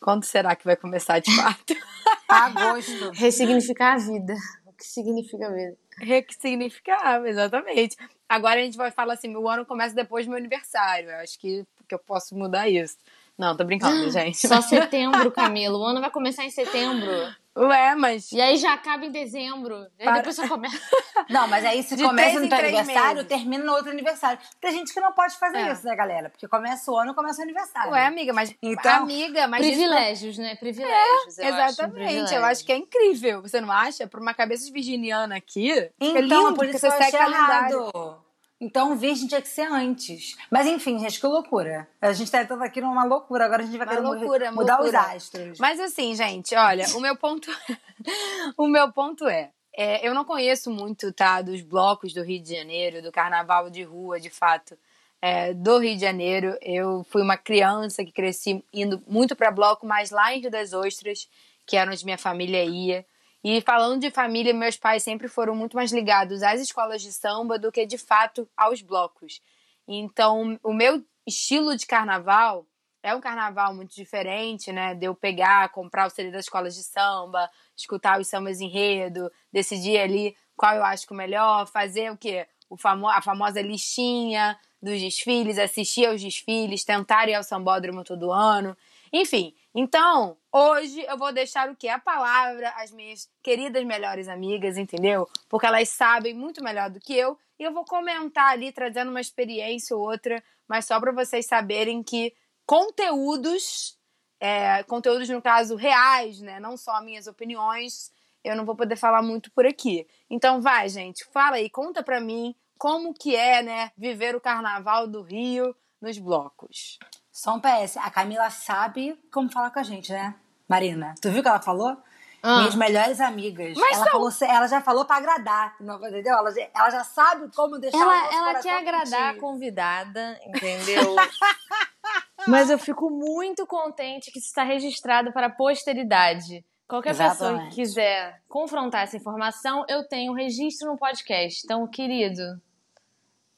Quando 0.00 0.22
será 0.24 0.54
que 0.54 0.64
vai 0.64 0.76
começar 0.76 1.18
de 1.18 1.34
fato? 1.34 1.74
Agosto. 2.28 3.10
Ressignificar 3.14 3.94
a 3.94 3.98
vida. 3.98 4.36
O 4.64 4.72
que 4.72 4.84
significa 4.84 5.48
a 5.48 5.50
vida? 5.50 5.76
Ressignificar, 5.98 7.24
exatamente. 7.26 7.96
Agora 8.28 8.60
a 8.60 8.62
gente 8.62 8.76
vai 8.76 8.90
falar 8.90 9.14
assim: 9.14 9.34
o 9.36 9.48
ano 9.48 9.66
começa 9.66 9.94
depois 9.94 10.26
do 10.26 10.30
meu 10.30 10.38
aniversário. 10.38 11.10
Eu 11.10 11.16
acho 11.16 11.38
que, 11.38 11.64
que 11.88 11.94
eu 11.94 11.98
posso 11.98 12.34
mudar 12.34 12.68
isso. 12.68 12.96
Não, 13.36 13.56
tô 13.56 13.64
brincando, 13.64 14.10
gente. 14.10 14.46
Só 14.46 14.60
setembro, 14.62 15.30
Camilo. 15.30 15.78
O 15.78 15.84
ano 15.84 16.00
vai 16.00 16.10
começar 16.10 16.44
em 16.44 16.50
setembro. 16.50 17.10
Ué, 17.56 17.94
mas. 17.94 18.32
E 18.32 18.40
aí 18.40 18.56
já 18.56 18.72
acaba 18.72 19.04
em 19.04 19.10
dezembro. 19.10 19.86
E 19.98 20.08
aí 20.08 20.14
depois 20.14 20.36
só 20.36 20.48
começa. 20.48 20.78
Não, 21.28 21.46
mas 21.46 21.64
aí 21.64 21.82
se 21.82 21.94
De 21.94 22.02
começa 22.02 22.40
no 22.40 22.48
teu 22.48 22.58
aniversário, 22.58 23.16
meses. 23.16 23.28
termina 23.28 23.62
no 23.62 23.72
outro 23.72 23.90
aniversário. 23.90 24.38
Tem 24.60 24.72
gente 24.72 24.92
que 24.92 25.00
não 25.00 25.12
pode 25.12 25.36
fazer 25.38 25.58
é. 25.58 25.72
isso, 25.72 25.84
né, 25.84 25.94
galera? 25.94 26.30
Porque 26.30 26.48
começa 26.48 26.90
o 26.90 26.96
ano 26.96 27.14
começa 27.14 27.40
o 27.40 27.42
aniversário. 27.42 27.92
Ué, 27.92 28.06
amiga, 28.06 28.32
mas. 28.32 28.54
Então, 28.62 29.02
amiga, 29.02 29.46
mas. 29.46 29.60
Privilégios, 29.60 30.38
né? 30.38 30.56
Privilégios. 30.56 31.38
É, 31.38 31.50
eu 31.50 31.54
exatamente. 31.54 32.24
Acho, 32.24 32.34
eu 32.34 32.44
acho 32.44 32.64
que 32.64 32.72
é 32.72 32.76
incrível. 32.76 33.42
Você 33.42 33.60
não 33.60 33.70
acha? 33.70 34.06
Pra 34.06 34.20
uma 34.20 34.32
cabeça 34.32 34.64
de 34.64 34.72
virginiana 34.72 35.36
aqui. 35.36 35.90
Então, 36.00 36.22
lindo, 36.22 36.54
por 36.54 36.64
isso 36.64 36.78
você 36.78 36.90
segue 36.90 37.12
calendário. 37.12 38.21
Então, 38.62 38.96
virgem 38.96 39.26
tinha 39.26 39.42
que 39.42 39.48
ser 39.48 39.66
antes. 39.66 40.36
Mas 40.48 40.68
enfim, 40.68 40.96
gente, 40.96 41.18
que 41.18 41.26
loucura. 41.26 41.88
A 42.00 42.12
gente 42.12 42.30
tá 42.30 42.42
aqui 42.42 42.80
numa 42.80 43.02
loucura. 43.02 43.44
Agora 43.44 43.64
a 43.64 43.66
gente 43.66 43.76
vai 43.76 43.88
querer 43.88 44.00
loucura, 44.00 44.52
mudar 44.52 44.78
loucura. 44.78 45.00
os 45.00 45.16
astros. 45.16 45.58
Mas 45.58 45.80
assim, 45.80 46.14
gente, 46.14 46.54
olha, 46.54 46.86
o 46.94 47.00
meu 47.00 47.16
ponto, 47.16 47.50
o 48.56 48.68
meu 48.68 48.92
ponto 48.92 49.26
é, 49.26 49.50
é, 49.76 50.06
eu 50.06 50.14
não 50.14 50.24
conheço 50.24 50.70
muito, 50.70 51.12
tá, 51.12 51.42
dos 51.42 51.60
blocos 51.60 52.14
do 52.14 52.22
Rio 52.22 52.40
de 52.40 52.54
Janeiro, 52.54 53.02
do 53.02 53.10
carnaval 53.10 53.68
de 53.68 53.82
rua, 53.82 54.20
de 54.20 54.30
fato, 54.30 54.78
é, 55.20 55.52
do 55.52 55.78
Rio 55.78 55.96
de 55.96 56.00
Janeiro. 56.00 56.56
Eu 56.62 57.04
fui 57.10 57.20
uma 57.20 57.36
criança 57.36 58.04
que 58.04 58.12
cresci 58.12 58.64
indo 58.72 59.02
muito 59.08 59.34
para 59.34 59.50
bloco, 59.50 59.84
mas 59.84 60.12
lá 60.12 60.32
em 60.32 60.38
Rio 60.38 60.52
das 60.52 60.72
Ostras, 60.72 61.28
que 61.66 61.76
era 61.76 61.90
onde 61.90 62.04
minha 62.04 62.18
família 62.18 62.62
ia. 62.62 63.04
E 63.44 63.60
falando 63.60 64.00
de 64.00 64.10
família, 64.10 64.54
meus 64.54 64.76
pais 64.76 65.02
sempre 65.02 65.26
foram 65.26 65.54
muito 65.54 65.76
mais 65.76 65.92
ligados 65.92 66.42
às 66.42 66.60
escolas 66.60 67.02
de 67.02 67.12
samba 67.12 67.58
do 67.58 67.72
que 67.72 67.84
de 67.84 67.98
fato 67.98 68.48
aos 68.56 68.80
blocos. 68.82 69.40
Então, 69.86 70.58
o 70.62 70.72
meu 70.72 71.04
estilo 71.26 71.76
de 71.76 71.86
carnaval 71.86 72.66
é 73.02 73.12
um 73.14 73.20
carnaval 73.20 73.74
muito 73.74 73.94
diferente, 73.96 74.70
né? 74.70 74.94
De 74.94 75.06
eu 75.06 75.14
pegar, 75.14 75.68
comprar 75.70 76.06
o 76.06 76.10
CD 76.10 76.30
das 76.30 76.44
escolas 76.44 76.74
de 76.74 76.84
samba, 76.84 77.50
escutar 77.76 78.20
os 78.20 78.28
sambas 78.28 78.60
enredo, 78.60 79.30
decidir 79.52 79.98
ali 79.98 80.36
qual 80.56 80.76
eu 80.76 80.84
acho 80.84 81.04
que 81.04 81.12
o 81.12 81.16
melhor, 81.16 81.66
fazer 81.66 82.12
o 82.12 82.16
quê? 82.16 82.46
O 82.70 82.76
famo 82.76 83.08
a 83.08 83.20
famosa 83.20 83.60
listinha 83.60 84.56
dos 84.82 85.00
desfiles, 85.00 85.58
assistir 85.58 86.06
aos 86.06 86.20
desfiles, 86.20 86.84
tentar 86.84 87.28
ir 87.28 87.34
ao 87.34 87.44
sambódromo 87.44 88.02
todo 88.02 88.32
ano. 88.32 88.76
Enfim, 89.12 89.54
então, 89.74 90.36
hoje 90.50 91.04
eu 91.06 91.16
vou 91.16 91.32
deixar 91.32 91.70
o 91.70 91.76
que? 91.76 91.88
A 91.88 91.98
palavra 91.98 92.70
às 92.76 92.90
minhas 92.90 93.30
queridas 93.42 93.84
melhores 93.84 94.26
amigas, 94.26 94.76
entendeu? 94.76 95.28
Porque 95.48 95.66
elas 95.66 95.88
sabem 95.88 96.34
muito 96.34 96.62
melhor 96.64 96.90
do 96.90 96.98
que 96.98 97.14
eu. 97.14 97.38
E 97.58 97.62
eu 97.62 97.72
vou 97.72 97.84
comentar 97.84 98.50
ali, 98.50 98.72
trazendo 98.72 99.10
uma 99.10 99.20
experiência 99.20 99.96
ou 99.96 100.02
outra, 100.02 100.42
mas 100.66 100.86
só 100.86 100.98
para 100.98 101.12
vocês 101.12 101.46
saberem 101.46 102.02
que 102.02 102.34
conteúdos, 102.66 103.98
é, 104.40 104.82
conteúdos 104.84 105.28
no 105.28 105.40
caso 105.40 105.76
reais, 105.76 106.40
né? 106.40 106.58
Não 106.58 106.76
só 106.76 107.00
minhas 107.00 107.26
opiniões, 107.26 108.10
eu 108.42 108.56
não 108.56 108.64
vou 108.64 108.74
poder 108.74 108.96
falar 108.96 109.22
muito 109.22 109.50
por 109.52 109.64
aqui. 109.66 110.06
Então 110.28 110.60
vai, 110.60 110.88
gente, 110.88 111.24
fala 111.26 111.56
aí, 111.56 111.70
conta 111.70 112.02
pra 112.02 112.20
mim 112.20 112.54
como 112.82 113.14
que 113.14 113.36
é, 113.36 113.62
né, 113.62 113.92
viver 113.96 114.34
o 114.34 114.40
carnaval 114.40 115.06
do 115.06 115.22
Rio 115.22 115.72
nos 116.00 116.18
blocos. 116.18 116.98
Só 117.30 117.54
um 117.54 117.60
PS, 117.60 117.96
a 117.98 118.10
Camila 118.10 118.50
sabe 118.50 119.16
como 119.32 119.52
falar 119.52 119.70
com 119.70 119.78
a 119.78 119.84
gente, 119.84 120.10
né? 120.12 120.34
Marina, 120.68 121.14
tu 121.22 121.30
viu 121.30 121.38
o 121.38 121.42
que 121.44 121.48
ela 121.48 121.62
falou? 121.62 121.96
Ah. 122.42 122.58
Minhas 122.58 122.74
melhores 122.74 123.20
amigas. 123.20 123.78
Mas 123.78 123.98
ela, 123.98 124.10
falou, 124.10 124.30
ela 124.40 124.66
já 124.66 124.80
falou 124.80 125.04
pra 125.04 125.18
agradar, 125.18 125.76
entendeu? 125.80 126.36
Ela, 126.36 126.52
ela 126.74 126.90
já 126.90 127.04
sabe 127.04 127.54
como 127.54 127.78
deixar 127.78 127.98
ela, 127.98 128.34
Ela 128.34 128.60
quer 128.60 128.76
agradar 128.78 129.36
a 129.36 129.38
convidada, 129.38 130.40
entendeu? 130.44 131.14
Mas 132.48 132.68
eu 132.68 132.80
fico 132.80 133.08
muito 133.10 133.64
contente 133.64 134.32
que 134.32 134.40
isso 134.40 134.48
está 134.48 134.64
registrado 134.64 135.32
para 135.32 135.46
a 135.46 135.50
posteridade. 135.50 136.64
Qualquer 136.88 137.10
Exatamente. 137.10 137.38
pessoa 137.38 137.68
que 137.68 137.74
quiser 137.76 138.42
confrontar 138.48 139.04
essa 139.04 139.16
informação, 139.16 139.84
eu 139.88 140.02
tenho 140.08 140.32
registro 140.32 140.90
no 140.90 140.98
podcast. 140.98 141.62
Então, 141.64 141.86
querido, 141.86 142.60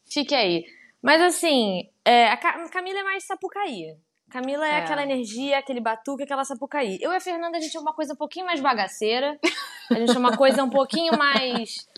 fique 0.06 0.34
aí. 0.34 0.64
Mas 1.02 1.20
assim, 1.20 1.88
é, 2.04 2.28
a 2.28 2.36
Camila 2.36 3.00
é 3.00 3.02
mais 3.02 3.24
sapucaí. 3.24 3.96
Camila 4.30 4.66
é, 4.66 4.70
é, 4.70 4.76
aquela 4.78 5.02
energia, 5.02 5.58
aquele 5.58 5.80
batuque, 5.80 6.24
aquela 6.24 6.44
sapucaí. 6.44 6.98
Eu 7.00 7.12
e 7.12 7.16
a 7.16 7.20
Fernanda, 7.20 7.56
a 7.56 7.60
gente 7.60 7.76
é 7.76 7.80
uma 7.80 7.92
coisa 7.92 8.14
um 8.14 8.16
pouquinho 8.16 8.46
mais 8.46 8.60
bagaceira. 8.60 9.38
A 9.90 9.94
gente 9.94 10.16
é 10.16 10.18
uma 10.18 10.36
coisa 10.36 10.64
um 10.64 10.70
pouquinho 10.70 11.16
mais. 11.16 11.88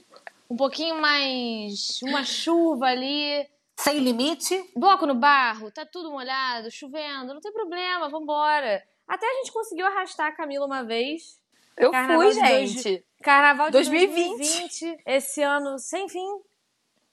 Um 0.51 0.57
pouquinho 0.57 1.01
mais. 1.01 2.01
Uma 2.03 2.25
chuva 2.25 2.87
ali. 2.87 3.49
Sem 3.77 3.99
limite? 4.01 4.71
Bloco 4.75 5.07
no 5.07 5.15
barro, 5.15 5.71
tá 5.71 5.85
tudo 5.87 6.11
molhado, 6.11 6.71
chovendo, 6.71 7.35
não 7.35 7.41
tem 7.41 7.53
problema, 7.53 8.09
vambora. 8.09 8.83
Até 9.07 9.27
a 9.27 9.35
gente 9.35 9.53
conseguiu 9.53 9.87
arrastar 9.87 10.29
a 10.29 10.33
Camila 10.33 10.67
uma 10.67 10.83
vez. 10.83 11.41
Eu 11.77 11.91
Carnaval 11.91 12.23
fui, 12.23 12.33
gente. 12.33 12.83
Dois, 12.83 13.03
Carnaval 13.23 13.67
de 13.67 13.73
2020. 13.73 14.37
2020. 14.37 15.03
Esse 15.07 15.43
ano 15.43 15.79
sem 15.79 16.09
fim. 16.09 16.41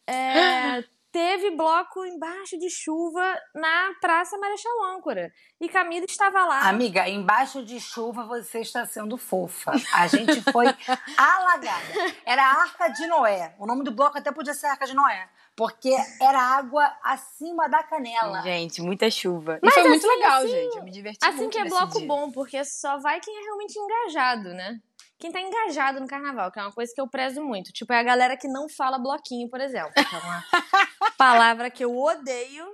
É, 0.08 0.84
teve 1.14 1.52
bloco 1.52 2.04
embaixo 2.04 2.58
de 2.58 2.70
chuva 2.70 3.40
na 3.54 3.94
Praça 4.02 4.38
Marechal 4.38 4.84
Âncora. 4.96 5.32
E 5.62 5.70
Camila 5.70 6.06
estava 6.06 6.44
lá. 6.44 6.68
Amiga, 6.68 7.08
embaixo 7.08 7.64
de 7.64 7.80
chuva 7.80 8.26
você 8.26 8.62
está 8.62 8.86
sendo 8.86 9.18
fofa. 9.18 9.72
A 9.94 10.08
gente 10.08 10.42
foi 10.52 10.66
alagada. 11.16 11.86
Era 12.26 12.44
a 12.44 12.62
Arca 12.64 12.88
de 12.90 13.06
Noé. 13.08 13.56
O 13.60 13.68
nome 13.68 13.84
do 13.84 13.92
bloco 13.92 14.18
até 14.18 14.32
podia 14.32 14.54
ser 14.54 14.66
Arca 14.66 14.88
de 14.88 14.96
Noé. 14.96 15.30
Porque 15.56 15.96
era 16.20 16.40
água 16.40 16.92
acima 17.04 17.70
da 17.70 17.84
canela. 17.84 18.42
Gente, 18.42 18.82
muita 18.82 19.12
chuva. 19.12 19.60
Mas 19.62 19.72
e 19.72 19.74
foi 19.76 19.82
assim, 19.82 19.90
muito 19.90 20.08
legal, 20.08 20.38
assim, 20.40 20.48
gente. 20.50 20.78
Eu 20.78 20.84
me 20.84 20.92
diverti 20.92 21.20
assim 21.22 21.38
muito. 21.38 21.58
Assim 21.58 21.62
que 21.62 21.68
é 21.68 21.70
bloco 21.70 22.00
dia. 22.00 22.08
bom, 22.08 22.32
porque 22.32 22.66
só 22.66 22.98
vai 22.98 23.20
quem 23.20 23.38
é 23.38 23.42
realmente 23.44 23.78
engajado, 23.78 24.50
né? 24.50 24.80
Quem 25.24 25.32
tá 25.32 25.40
engajado 25.40 26.02
no 26.02 26.08
carnaval, 26.08 26.52
que 26.52 26.60
é 26.60 26.64
uma 26.64 26.72
coisa 26.74 26.92
que 26.94 27.00
eu 27.00 27.08
prezo 27.08 27.42
muito. 27.42 27.72
Tipo, 27.72 27.94
é 27.94 28.00
a 28.00 28.04
galera 28.04 28.36
que 28.36 28.46
não 28.46 28.68
fala 28.68 29.00
bloquinho, 29.00 29.50
por 29.50 29.62
exemplo. 29.62 29.94
Que 29.94 30.16
é 30.16 30.20
uma 30.20 30.44
palavra 31.18 31.72
que 31.72 31.86
eu 31.86 31.98
odeio. 31.98 32.66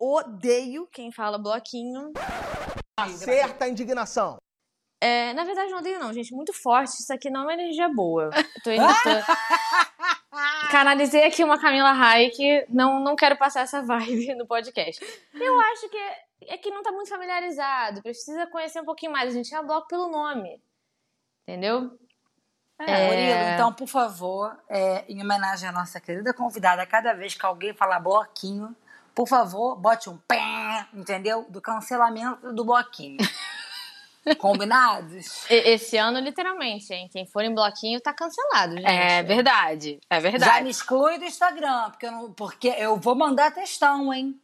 Odeio 0.00 0.86
quem 0.90 1.12
fala 1.12 1.36
bloquinho. 1.36 2.10
Certa 3.18 3.68
indignação. 3.68 4.38
É, 4.98 5.34
na 5.34 5.44
verdade, 5.44 5.70
não 5.70 5.80
odeio, 5.80 6.00
não, 6.00 6.10
gente. 6.10 6.34
Muito 6.34 6.54
forte. 6.54 7.02
Isso 7.02 7.12
aqui 7.12 7.28
não 7.28 7.42
é 7.42 7.44
uma 7.44 7.52
energia 7.52 7.90
boa. 7.90 8.30
Eu 8.34 8.62
tô 8.64 8.70
indo. 8.70 8.86
Tô... 8.86 9.10
Canalizei 10.72 11.26
aqui 11.26 11.44
uma 11.44 11.60
Camila 11.60 11.90
Hayek. 11.90 12.64
Não, 12.70 12.98
não 12.98 13.14
quero 13.14 13.36
passar 13.36 13.60
essa 13.60 13.82
vibe 13.82 14.34
no 14.36 14.46
podcast. 14.46 15.04
Eu 15.34 15.60
acho 15.60 15.90
que 15.90 15.98
é, 15.98 16.54
é 16.54 16.56
que 16.56 16.70
não 16.70 16.82
tá 16.82 16.90
muito 16.90 17.10
familiarizado. 17.10 18.00
Precisa 18.00 18.46
conhecer 18.46 18.80
um 18.80 18.86
pouquinho 18.86 19.12
mais. 19.12 19.28
A 19.28 19.34
gente 19.34 19.54
é 19.54 19.62
bloco 19.62 19.86
pelo 19.86 20.08
nome. 20.08 20.62
Entendeu? 21.48 21.98
É, 22.78 22.90
é... 22.90 23.06
Murilo, 23.06 23.54
então, 23.54 23.72
por 23.72 23.88
favor, 23.88 24.54
é, 24.68 25.02
em 25.08 25.22
homenagem 25.22 25.66
à 25.66 25.72
nossa 25.72 25.98
querida 25.98 26.34
convidada, 26.34 26.84
cada 26.84 27.14
vez 27.14 27.34
que 27.34 27.46
alguém 27.46 27.72
falar 27.72 28.00
bloquinho, 28.00 28.76
por 29.14 29.26
favor, 29.26 29.74
bote 29.74 30.10
um 30.10 30.18
pé, 30.18 30.86
entendeu? 30.92 31.46
Do 31.48 31.58
cancelamento 31.62 32.52
do 32.52 32.66
bloquinho. 32.66 33.16
Combinados? 34.36 35.46
Esse 35.48 35.96
ano, 35.96 36.18
literalmente, 36.20 36.92
hein? 36.92 37.08
Quem 37.10 37.24
for 37.24 37.42
em 37.42 37.54
bloquinho 37.54 37.98
tá 37.98 38.12
cancelado, 38.12 38.74
gente. 38.74 38.86
É 38.86 39.22
verdade, 39.22 39.98
é 40.10 40.20
verdade. 40.20 40.52
Já 40.52 40.60
me 40.60 40.68
exclui 40.68 41.18
do 41.18 41.24
Instagram, 41.24 41.88
porque 41.90 42.06
eu, 42.06 42.12
não, 42.12 42.32
porque 42.34 42.68
eu 42.68 42.98
vou 42.98 43.14
mandar 43.14 43.54
textão, 43.54 44.12
hein? 44.12 44.38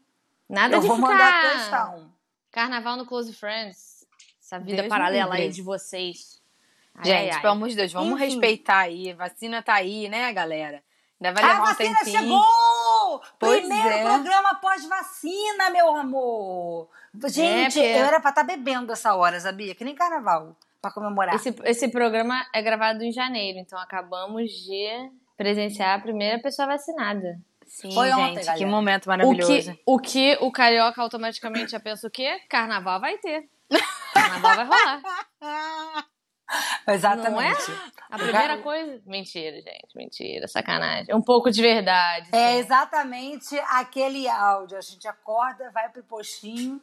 Nada 0.49 0.77
eu 0.77 0.81
de 0.81 0.87
vou 0.87 0.97
ficar... 0.97 1.09
mandar 1.09 1.53
textão. 1.53 2.11
Carnaval 2.51 2.97
no 2.97 3.05
Close 3.05 3.35
Friends. 3.35 4.07
Essa 4.41 4.59
vida 4.59 4.79
Deus 4.79 4.89
paralela 4.89 5.35
aí 5.35 5.51
de 5.51 5.61
vocês. 5.61 6.43
Ai, 6.97 7.05
gente, 7.05 7.35
ai, 7.35 7.41
pelo 7.41 7.53
amor 7.53 7.69
de 7.69 7.77
Deus, 7.77 7.93
vamos 7.93 8.21
Enfim. 8.21 8.25
respeitar 8.25 8.79
aí. 8.79 9.13
Vacina 9.13 9.63
tá 9.63 9.75
aí, 9.75 10.09
né, 10.09 10.33
galera? 10.33 10.83
Ainda 11.21 11.33
vai 11.33 11.43
levar 11.43 11.59
a 11.59 11.63
um 11.63 11.67
vacina 11.67 12.05
chegou! 12.05 13.23
Pois 13.39 13.61
Primeiro 13.61 13.89
é. 13.89 14.03
programa 14.03 14.55
pós-vacina, 14.57 15.71
meu 15.71 15.95
amor. 15.97 16.89
Gente, 17.27 17.81
é, 17.81 18.01
eu 18.01 18.07
era 18.07 18.21
pra 18.21 18.31
estar 18.31 18.45
tá 18.45 18.47
bebendo 18.47 18.93
essa 18.93 19.15
hora, 19.15 19.39
sabia? 19.41 19.75
Que 19.75 19.85
nem 19.85 19.95
carnaval, 19.95 20.57
pra 20.83 20.91
comemorar. 20.91 21.35
Esse, 21.35 21.55
esse 21.65 21.89
programa 21.89 22.45
é 22.53 22.61
gravado 22.61 23.03
em 23.03 23.13
janeiro, 23.13 23.59
então 23.59 23.79
acabamos 23.79 24.51
de 24.51 25.11
presenciar 25.37 25.99
a 25.99 26.03
primeira 26.03 26.39
pessoa 26.41 26.69
vacinada. 26.69 27.41
Sim, 27.67 27.93
Foi 27.93 28.09
gente, 28.09 28.21
ontem, 28.21 28.45
galera. 28.45 28.59
que 28.59 28.67
momento 28.67 29.07
maravilhoso. 29.07 29.79
O 29.87 29.99
que, 29.99 30.37
o 30.37 30.41
que 30.41 30.45
o 30.45 30.53
carioca 30.53 31.01
automaticamente 31.01 31.73
já 31.73 31.81
pensa 31.81 32.07
o 32.07 32.11
quê? 32.11 32.39
Carnaval 32.49 33.01
vai 33.01 33.17
ter. 33.19 33.49
Carnaval 34.13 34.57
vai 34.57 34.65
rolar. 34.67 36.05
Exatamente. 36.87 37.71
É? 37.71 37.95
A 38.11 38.19
primeira 38.19 38.59
coisa. 38.59 39.01
Mentira, 39.07 39.57
gente. 39.57 39.97
Mentira. 39.97 40.47
Sacanagem. 40.47 41.15
Um 41.15 41.23
pouco 41.23 41.51
de 41.51 41.61
verdade. 41.61 42.29
É 42.33 42.37
sim. 42.37 42.43
É 42.43 42.59
exatamente 42.59 43.59
aquele 43.71 44.29
áudio. 44.29 44.77
A 44.77 44.81
gente 44.81 45.07
acorda, 45.09 45.71
vai 45.71 45.89
pro 45.89 46.03
postinho, 46.05 46.81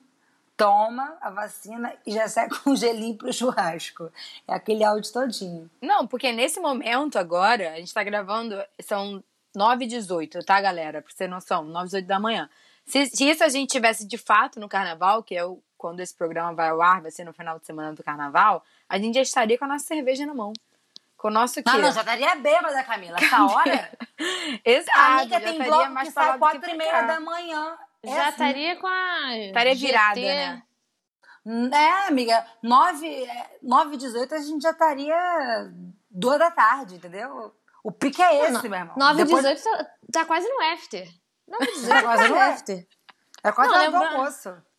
toma 0.58 1.18
a 1.22 1.30
vacina 1.30 1.94
e 2.06 2.12
já 2.12 2.28
sai 2.28 2.50
com 2.64 2.72
um 2.72 2.76
gelinho 2.76 3.18
pro 3.18 3.34
churrasco. 3.34 4.12
É 4.48 4.54
aquele 4.54 4.84
áudio 4.84 5.12
todinho. 5.12 5.70
Não, 5.82 6.06
porque 6.08 6.32
nesse 6.32 6.60
momento 6.60 7.18
agora, 7.18 7.74
a 7.74 7.78
gente 7.78 7.94
tá 7.94 8.04
gravando, 8.04 8.62
são 8.82 9.24
9 9.56 9.86
e 9.86 9.88
18, 9.88 10.40
tá, 10.46 10.62
galera? 10.62 11.02
Pra 11.02 11.12
você 11.12 11.18
ter 11.18 11.28
noção, 11.28 11.64
9 11.64 11.84
e 11.84 11.88
18 11.88 12.08
da 12.08 12.20
manhã. 12.20 12.50
Se, 12.86 13.06
se 13.08 13.30
isso 13.30 13.44
a 13.44 13.50
gente 13.50 13.70
tivesse 13.70 14.08
de 14.08 14.18
fato 14.18 14.60
no 14.60 14.68
carnaval, 14.68 15.24
que 15.24 15.36
é 15.36 15.46
o, 15.46 15.62
quando 15.82 16.00
esse 16.00 16.14
programa 16.14 16.54
vai 16.54 16.70
ao 16.70 16.80
ar, 16.80 17.02
vai 17.02 17.10
ser 17.10 17.24
no 17.24 17.34
final 17.34 17.58
de 17.58 17.66
semana 17.66 17.92
do 17.92 18.04
carnaval, 18.04 18.64
a 18.88 19.00
gente 19.00 19.16
já 19.16 19.22
estaria 19.24 19.58
com 19.58 19.66
a 19.66 19.70
nossa 19.70 19.84
cerveja 19.84 20.28
na 20.28 20.34
mão. 20.36 20.54
Com 21.18 21.30
o 21.30 21.32
nosso 21.32 21.56
quê? 21.56 21.64
Não, 21.66 21.80
não, 21.80 21.92
já 21.92 22.02
estaria 22.02 22.36
bêbada, 22.36 22.84
Camila. 22.84 23.18
Essa 23.18 23.42
hora. 23.50 23.92
Exato. 24.64 25.00
A 25.00 25.18
amiga 25.18 25.42
tem 25.42 25.64
bloco 25.64 25.96
que 25.96 26.12
sai 26.12 26.38
quatro 26.38 26.70
e 26.70 26.78
meia 26.78 27.02
da 27.02 27.20
manhã. 27.20 27.76
É 28.04 28.10
já 28.10 28.22
assim. 28.22 28.30
estaria 28.30 28.76
com 28.76 28.86
a. 28.86 29.38
Estaria 29.38 29.76
virada, 29.76 30.22
né? 30.22 30.64
É, 31.74 32.08
amiga, 32.08 32.46
9, 32.62 33.28
9 33.64 33.96
e 33.96 33.98
18 33.98 34.36
a 34.36 34.40
gente 34.40 34.62
já 34.62 34.70
estaria 34.70 35.72
duas 36.12 36.38
da 36.38 36.52
tarde, 36.52 36.96
entendeu? 36.96 37.56
O 37.84 37.92
pique 37.92 38.22
é 38.22 38.44
esse, 38.44 38.52
não, 38.52 38.62
meu 38.62 38.74
irmão. 38.76 38.96
9 38.96 39.22
e 39.22 39.26
Depois... 39.26 39.44
18 39.44 39.64
tá, 39.64 39.92
tá 40.14 40.26
quase 40.26 40.48
no 40.48 40.62
after. 40.74 41.10
9 41.48 41.64
e 41.66 41.74
18 41.74 41.96
é 41.96 42.02
quase 42.04 42.28
no 42.28 42.40
after. 42.40 42.88
É 43.44 43.52
quase 43.52 43.88
no 43.88 43.98
almoço. 43.98 44.71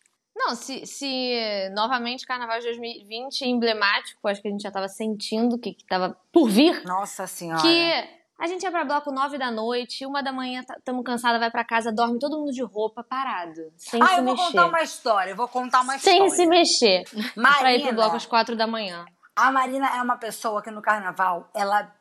Não, 0.45 0.57
se, 0.57 0.85
se 0.87 1.71
novamente 1.73 2.27
Carnaval 2.27 2.59
de 2.59 2.67
2020 2.67 3.43
emblemático, 3.43 4.27
acho 4.27 4.43
que 4.43 4.49
a 4.49 4.51
gente 4.51 4.63
já 4.63 4.71
estava 4.71 4.89
sentindo 4.89 5.57
que 5.57 5.71
estava 5.71 6.17
por 6.33 6.49
vir. 6.49 6.83
Nossa 6.85 7.29
Senhora. 7.29 7.63
Que 7.63 8.23
a 8.37 8.49
gente 8.49 8.65
ia 8.65 8.71
pra 8.73 8.85
bloco 8.85 9.13
9 9.13 9.39
da 9.39 9.53
noite, 9.53 10.05
uma 10.05 10.21
da 10.21 10.33
manhã, 10.33 10.65
estamos 10.77 11.05
tá, 11.05 11.13
cansada, 11.13 11.39
vai 11.39 11.49
para 11.49 11.65
casa, 11.65 11.93
dorme 11.93 12.19
todo 12.19 12.37
mundo 12.39 12.51
de 12.51 12.61
roupa, 12.61 13.05
parado. 13.05 13.73
Sem 13.77 14.03
ah, 14.03 14.07
se 14.07 14.13
eu 14.15 14.25
vou 14.25 14.35
mexer. 14.35 14.47
contar 14.47 14.67
uma 14.67 14.83
história, 14.83 15.31
eu 15.31 15.37
vou 15.37 15.47
contar 15.47 15.81
uma 15.83 15.97
sem 15.97 16.27
história. 16.27 16.31
Sem 16.31 16.37
se 16.37 16.47
mexer. 16.47 17.05
Marina, 17.37 17.59
pra 17.61 17.75
ir 17.75 17.83
pro 17.83 17.93
bloco 17.95 18.17
às 18.17 18.27
4 18.27 18.57
da 18.57 18.67
manhã. 18.67 19.05
A 19.37 19.53
Marina 19.53 19.97
é 19.97 20.03
uma 20.03 20.17
pessoa 20.17 20.61
que 20.61 20.73
no 20.73 20.83
carnaval, 20.83 21.49
ela 21.55 21.95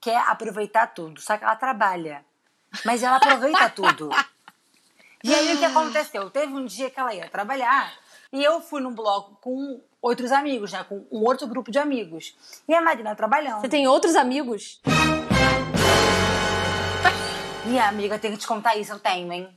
quer 0.00 0.16
aproveitar 0.26 0.86
tudo, 0.86 1.20
só 1.20 1.36
que 1.36 1.44
ela 1.44 1.54
trabalha. 1.54 2.24
Mas 2.82 3.02
ela 3.02 3.16
aproveita 3.16 3.68
tudo. 3.68 4.08
E 5.24 5.34
aí 5.34 5.54
o 5.54 5.58
que 5.58 5.64
aconteceu? 5.64 6.28
Teve 6.28 6.52
um 6.52 6.66
dia 6.66 6.90
que 6.90 7.00
ela 7.00 7.14
ia 7.14 7.26
trabalhar 7.30 7.90
e 8.30 8.44
eu 8.44 8.60
fui 8.60 8.82
num 8.82 8.94
bloco 8.94 9.38
com 9.40 9.80
outros 10.02 10.30
amigos, 10.30 10.70
né? 10.70 10.84
Com 10.86 11.06
um 11.10 11.24
outro 11.24 11.46
grupo 11.46 11.70
de 11.70 11.78
amigos. 11.78 12.36
E 12.68 12.74
a 12.74 12.82
Marina 12.82 13.16
trabalhando. 13.16 13.62
Você 13.62 13.68
tem 13.70 13.88
outros 13.88 14.16
amigos? 14.16 14.82
Minha 17.64 17.88
amiga, 17.88 18.18
tem 18.18 18.32
que 18.32 18.36
te 18.36 18.46
contar 18.46 18.76
isso, 18.76 18.92
eu 18.92 18.98
tenho, 18.98 19.32
hein? 19.32 19.48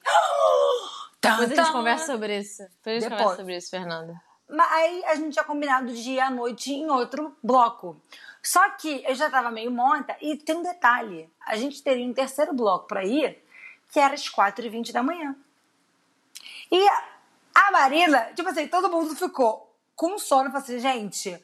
Depois 1.21 1.51
a 1.51 1.55
gente 1.55 1.71
conversa 1.73 2.05
sobre 2.05 2.39
isso. 2.39 2.63
Depois 2.81 2.95
a 2.95 2.99
gente 3.01 3.09
conversa 3.09 3.35
sobre 3.35 3.57
isso, 3.57 3.69
Fernanda. 3.69 4.21
Mas 4.47 4.71
aí 4.71 5.03
a 5.03 5.15
gente 5.15 5.33
tinha 5.33 5.43
combinado 5.43 5.91
de 5.91 6.11
ir 6.11 6.21
à 6.21 6.29
noite 6.29 6.71
em 6.71 6.89
outro 6.89 7.35
bloco. 7.43 8.01
Só 8.41 8.69
que 8.69 9.03
eu 9.05 9.13
já 9.15 9.29
tava 9.29 9.51
meio 9.51 9.69
monta 9.69 10.15
e 10.21 10.37
tem 10.37 10.55
um 10.55 10.63
detalhe. 10.63 11.29
A 11.45 11.57
gente 11.57 11.83
teria 11.83 12.05
um 12.05 12.13
terceiro 12.13 12.53
bloco 12.53 12.87
pra 12.87 13.03
ir, 13.03 13.37
que 13.91 13.99
era 13.99 14.13
às 14.13 14.29
4h20 14.29 14.93
da 14.93 15.03
manhã. 15.03 15.35
E 16.71 16.87
a 17.55 17.71
Marina, 17.71 18.31
tipo 18.35 18.49
assim, 18.49 18.67
todo 18.67 18.89
mundo 18.89 19.15
ficou 19.15 19.73
com 19.95 20.17
sono. 20.17 20.51
Falei 20.51 20.63
assim, 20.63 20.79
gente, 20.79 21.43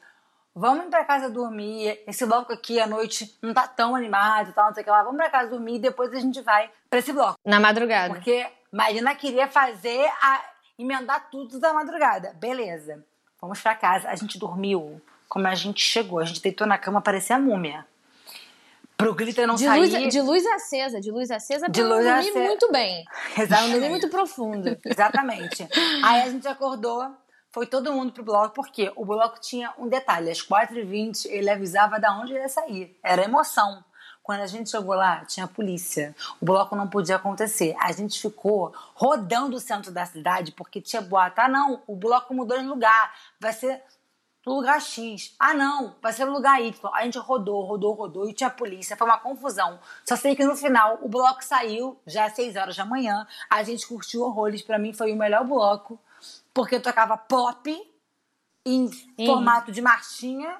vamos 0.54 0.86
pra 0.86 1.04
casa 1.04 1.28
dormir. 1.30 2.02
Esse 2.06 2.24
bloco 2.26 2.52
aqui 2.52 2.80
à 2.80 2.86
noite 2.86 3.36
não 3.42 3.52
tá 3.52 3.66
tão 3.66 3.96
animado 3.96 4.50
e 4.50 4.52
tal, 4.52 4.66
não 4.66 4.74
sei 4.74 4.82
o 4.82 4.84
que 4.84 4.90
lá. 4.90 5.02
Vamos 5.02 5.16
pra 5.16 5.30
casa 5.30 5.50
dormir 5.50 5.76
e 5.76 5.80
depois 5.80 6.12
a 6.12 6.20
gente 6.20 6.40
vai 6.40 6.70
pra 6.88 6.98
esse 6.98 7.12
bloco. 7.12 7.38
Na 7.44 7.58
madrugada. 7.58 8.14
Porque 8.14 8.46
Marina 8.72 9.14
queria 9.14 9.48
fazer 9.48 10.06
a. 10.20 10.40
emendar 10.78 11.28
tudo 11.30 11.58
da 11.58 11.72
madrugada. 11.72 12.32
Beleza. 12.34 13.04
Vamos 13.40 13.60
pra 13.60 13.74
casa. 13.74 14.08
A 14.08 14.14
gente 14.14 14.38
dormiu 14.38 15.00
como 15.28 15.46
a 15.46 15.54
gente 15.54 15.82
chegou. 15.82 16.20
A 16.20 16.24
gente 16.24 16.40
deitou 16.40 16.66
na 16.66 16.78
cama, 16.78 17.00
parecia 17.00 17.38
múmia 17.38 17.86
pro 18.96 19.14
glitter 19.14 19.46
não 19.46 19.54
de 19.54 19.64
sair. 19.64 19.80
Luz, 19.80 20.12
de 20.12 20.20
luz 20.20 20.46
acesa, 20.46 21.00
de 21.00 21.10
luz 21.10 21.30
acesa 21.30 21.68
de 21.68 21.82
luz 21.82 22.04
dormir 22.04 22.10
acesa. 22.10 22.38
muito 22.38 22.72
bem. 22.72 23.04
Exatamente. 23.38 23.72
dormir 23.72 23.88
muito 23.90 24.08
profundo. 24.08 24.78
Exatamente. 24.84 25.68
Aí 26.02 26.22
a 26.22 26.30
gente 26.30 26.46
acordou, 26.46 27.10
foi 27.50 27.66
todo 27.66 27.92
mundo 27.92 28.12
pro 28.12 28.24
bloco, 28.24 28.54
porque 28.54 28.92
o 28.96 29.04
bloco 29.04 29.40
tinha 29.40 29.72
um 29.78 29.88
detalhe, 29.88 30.30
às 30.30 30.42
4h20 30.42 31.26
ele 31.26 31.50
avisava 31.50 31.98
da 31.98 32.16
onde 32.18 32.32
ia 32.32 32.48
sair. 32.48 32.96
Era 33.02 33.24
emoção. 33.24 33.84
Quando 34.22 34.40
a 34.40 34.46
gente 34.46 34.70
chegou 34.70 34.94
lá, 34.94 35.22
tinha 35.26 35.46
polícia. 35.46 36.16
O 36.40 36.46
bloco 36.46 36.74
não 36.74 36.88
podia 36.88 37.16
acontecer. 37.16 37.76
A 37.78 37.92
gente 37.92 38.18
ficou 38.18 38.72
rodando 38.94 39.56
o 39.56 39.60
centro 39.60 39.92
da 39.92 40.06
cidade 40.06 40.50
porque 40.52 40.80
tinha 40.80 41.02
boato. 41.02 41.42
Ah, 41.42 41.48
não, 41.48 41.82
o 41.86 41.94
bloco 41.94 42.32
mudou 42.32 42.58
de 42.58 42.64
lugar. 42.64 43.12
Vai 43.38 43.52
ser 43.52 43.82
no 44.46 44.54
lugar 44.54 44.80
X. 44.80 45.34
Ah, 45.38 45.54
não, 45.54 45.94
vai 46.02 46.12
ser 46.12 46.24
no 46.24 46.32
lugar 46.32 46.60
Y. 46.62 46.90
A 46.92 47.04
gente 47.04 47.18
rodou, 47.18 47.64
rodou, 47.64 47.94
rodou 47.94 48.28
e 48.28 48.34
tinha 48.34 48.50
polícia. 48.50 48.96
Foi 48.96 49.06
uma 49.06 49.18
confusão. 49.18 49.78
Só 50.04 50.16
sei 50.16 50.36
que 50.36 50.44
no 50.44 50.54
final 50.54 50.98
o 51.02 51.08
bloco 51.08 51.42
saiu, 51.42 51.98
já 52.06 52.26
às 52.26 52.34
6 52.34 52.56
horas 52.56 52.76
da 52.76 52.84
manhã. 52.84 53.26
A 53.48 53.62
gente 53.62 53.86
curtiu 53.86 54.22
horrores. 54.22 54.62
Para 54.62 54.78
mim 54.78 54.92
foi 54.92 55.12
o 55.12 55.16
melhor 55.16 55.44
bloco, 55.44 55.98
porque 56.52 56.74
eu 56.74 56.82
tocava 56.82 57.16
pop 57.16 57.70
em, 58.64 58.90
em 59.18 59.26
formato 59.26 59.72
de 59.72 59.80
marchinha. 59.80 60.56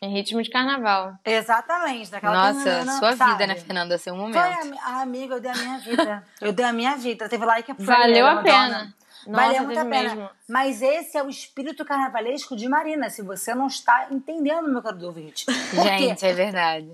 Em 0.00 0.12
ritmo 0.12 0.42
de 0.42 0.50
carnaval. 0.50 1.14
Exatamente. 1.24 2.10
Daquela 2.10 2.52
Nossa, 2.52 2.84
sua 2.98 3.16
sabe? 3.16 3.32
vida, 3.32 3.46
né, 3.46 3.54
Fernanda? 3.54 3.96
Seu 3.96 4.14
momento. 4.14 4.34
Foi 4.34 4.78
a, 4.78 4.98
a, 4.98 5.00
amiga, 5.00 5.36
eu 5.36 5.40
dei 5.40 5.50
a 5.50 5.54
minha 5.54 5.78
vida. 5.78 6.24
eu 6.40 6.52
dei 6.52 6.64
a 6.66 6.72
minha 6.72 6.96
vida. 6.96 7.28
Teve 7.28 7.44
like 7.44 7.70
a 7.70 7.74
Valeu 7.78 8.26
a 8.26 8.42
pena. 8.42 8.94
Nossa, 9.26 9.46
Valeu 9.46 9.64
muito 9.64 9.78
a 9.78 9.84
pena. 9.84 10.14
Mesmo. 10.14 10.30
Mas 10.48 10.82
esse 10.82 11.16
é 11.18 11.22
o 11.22 11.28
espírito 11.28 11.84
carnavalesco 11.84 12.56
de 12.56 12.68
Marina, 12.68 13.10
se 13.10 13.22
você 13.22 13.54
não 13.54 13.66
está 13.66 14.08
entendendo, 14.10 14.68
meu 14.68 14.82
caro 14.82 15.04
ouvinte. 15.06 15.46
Gente, 15.72 16.24
é 16.24 16.32
verdade. 16.32 16.92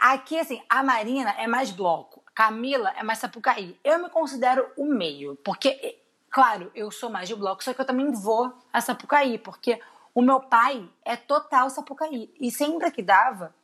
Aqui, 0.00 0.38
assim, 0.38 0.62
a 0.68 0.82
Marina 0.82 1.34
é 1.38 1.46
mais 1.46 1.70
bloco, 1.70 2.22
Camila 2.34 2.92
é 2.96 3.02
mais 3.02 3.18
sapucaí. 3.18 3.78
Eu 3.84 3.98
me 4.02 4.08
considero 4.08 4.66
o 4.76 4.84
meio, 4.84 5.36
porque, 5.44 5.98
claro, 6.30 6.70
eu 6.74 6.90
sou 6.90 7.10
mais 7.10 7.28
de 7.28 7.34
bloco, 7.34 7.62
só 7.62 7.74
que 7.74 7.80
eu 7.80 7.84
também 7.84 8.12
vou 8.12 8.52
a 8.72 8.80
sapucaí, 8.80 9.38
porque 9.38 9.80
o 10.14 10.22
meu 10.22 10.40
pai 10.40 10.88
é 11.04 11.16
total 11.16 11.68
sapucaí. 11.70 12.32
E 12.40 12.50
sempre 12.50 12.90
que 12.90 13.02
dava, 13.02 13.54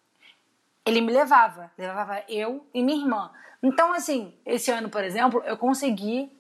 ele 0.85 1.01
me 1.01 1.13
levava. 1.13 1.71
Levava 1.77 2.23
eu 2.29 2.67
e 2.73 2.83
minha 2.83 2.99
irmã. 2.99 3.31
Então, 3.63 3.93
assim, 3.93 4.35
esse 4.47 4.71
ano, 4.71 4.89
por 4.89 5.05
exemplo, 5.05 5.43
eu 5.45 5.57
consegui 5.57 6.31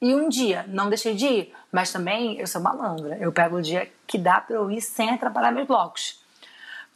e 0.00 0.14
um 0.14 0.28
dia, 0.28 0.64
não 0.68 0.88
deixei 0.88 1.14
de 1.14 1.26
ir, 1.26 1.54
mas 1.72 1.92
também 1.92 2.38
eu 2.38 2.46
sou 2.46 2.60
malandra. 2.60 3.16
Eu 3.18 3.32
pego 3.32 3.56
o 3.56 3.62
dia 3.62 3.90
que 4.06 4.16
dá 4.18 4.40
pra 4.40 4.56
eu 4.56 4.70
ir 4.70 4.80
sem 4.80 5.10
atrapalhar 5.10 5.50
meus 5.52 5.66
blocos. 5.66 6.22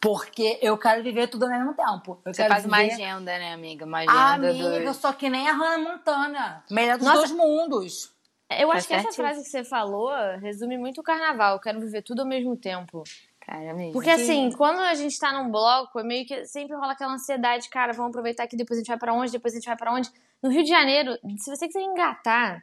Porque 0.01 0.59
eu 0.61 0.77
quero 0.77 1.03
viver 1.03 1.29
tudo 1.29 1.45
ao 1.45 1.51
mesmo 1.51 1.75
tempo. 1.75 2.21
Eu 2.25 2.35
Você 2.35 2.43
quero 2.43 2.55
faz 2.55 2.67
uma 2.67 2.79
viver... 2.79 2.95
agenda, 2.95 3.39
né, 3.39 3.53
amiga? 3.53 3.85
Uma 3.87 3.99
agenda 3.99 4.49
Amiga, 4.49 4.69
do... 4.71 4.75
eu 4.77 4.95
sou 4.95 5.13
que 5.13 5.31
nem 5.31 5.49
a 5.49 5.53
Hannah 5.53 5.79
Montana. 5.79 6.65
Melhor 6.71 6.99
dos 6.99 7.07
Nossa. 7.07 7.19
dois 7.19 7.31
mundos. 7.33 8.13
Eu 8.51 8.69
Tá 8.69 8.75
acho 8.75 8.89
que 8.89 8.95
essa 8.95 9.03
certíssimo. 9.05 9.25
frase 9.27 9.43
que 9.45 9.49
você 9.49 9.65
falou 9.65 10.11
resume 10.41 10.77
muito 10.77 11.01
o 11.01 11.05
carnaval. 11.05 11.55
Eu 11.55 11.61
quero 11.61 11.81
viver 11.81 12.03
tudo 12.03 12.21
ao 12.23 12.27
mesmo 12.27 12.57
tempo. 12.57 13.05
Cara, 13.41 13.71
amiga. 13.71 13.93
Porque 13.93 14.11
assim, 14.11 14.51
quando 14.53 14.81
a 14.81 14.95
gente 14.95 15.19
tá 15.19 15.33
num 15.33 15.51
bloco, 15.51 15.99
é 16.01 16.03
meio 16.03 16.27
que 16.27 16.45
sempre 16.47 16.77
rola 16.77 16.93
aquela 16.93 17.13
ansiedade, 17.15 17.69
cara, 17.69 17.93
vamos 17.93 18.11
aproveitar 18.11 18.47
que 18.49 18.57
depois 18.57 18.79
a 18.79 18.81
gente 18.81 18.89
vai 18.89 18.99
pra 18.99 19.13
onde, 19.15 19.33
depois 19.33 19.55
a 19.55 19.57
gente 19.57 19.67
vai 19.67 19.77
pra 19.77 19.93
onde. 19.93 20.11
No 20.43 20.51
Rio 20.51 20.63
de 20.65 20.69
Janeiro, 20.69 21.17
se 21.39 21.49
você 21.55 21.67
quiser 21.67 21.81
engatar 21.83 22.63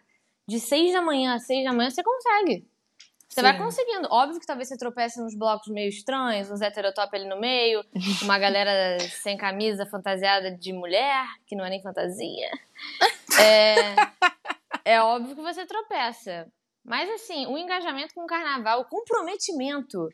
de 0.50 0.60
seis 0.60 0.91
da 0.91 1.01
manhã 1.01 1.36
a 1.36 1.39
seis 1.39 1.63
da 1.63 1.72
manhã, 1.72 1.91
você 1.91 2.03
consegue. 2.03 2.68
Você 3.29 3.44
vai 3.44 3.53
Sim. 3.53 3.60
conseguindo. 3.60 4.08
Óbvio 4.10 4.39
que 4.39 4.48
talvez 4.48 4.68
você 4.68 4.75
tropece 4.75 5.22
nos 5.22 5.36
blocos 5.38 5.68
meio 5.68 5.89
estranhos, 5.89 6.50
uns 6.50 6.62
heterotop 6.62 7.15
ali 7.15 7.29
no 7.29 7.39
meio, 7.39 7.86
uma 8.24 8.39
galera 8.39 8.98
sem 9.22 9.38
camisa, 9.38 9.86
fantasiada 9.86 10.51
de 10.51 10.74
mulher, 10.74 11.24
que 11.46 11.56
não 11.56 11.63
é 11.63 11.70
nem 11.70 11.82
fantasia. 11.82 12.50
É, 13.41 13.96
é 14.84 15.01
óbvio 15.01 15.36
que 15.36 15.41
você 15.41 15.65
tropeça. 15.65 16.51
Mas 16.84 17.08
assim, 17.10 17.46
o 17.46 17.58
engajamento 17.58 18.13
com 18.13 18.24
o 18.24 18.27
carnaval, 18.27 18.82
o 18.82 18.86
comprometimento 18.86 20.10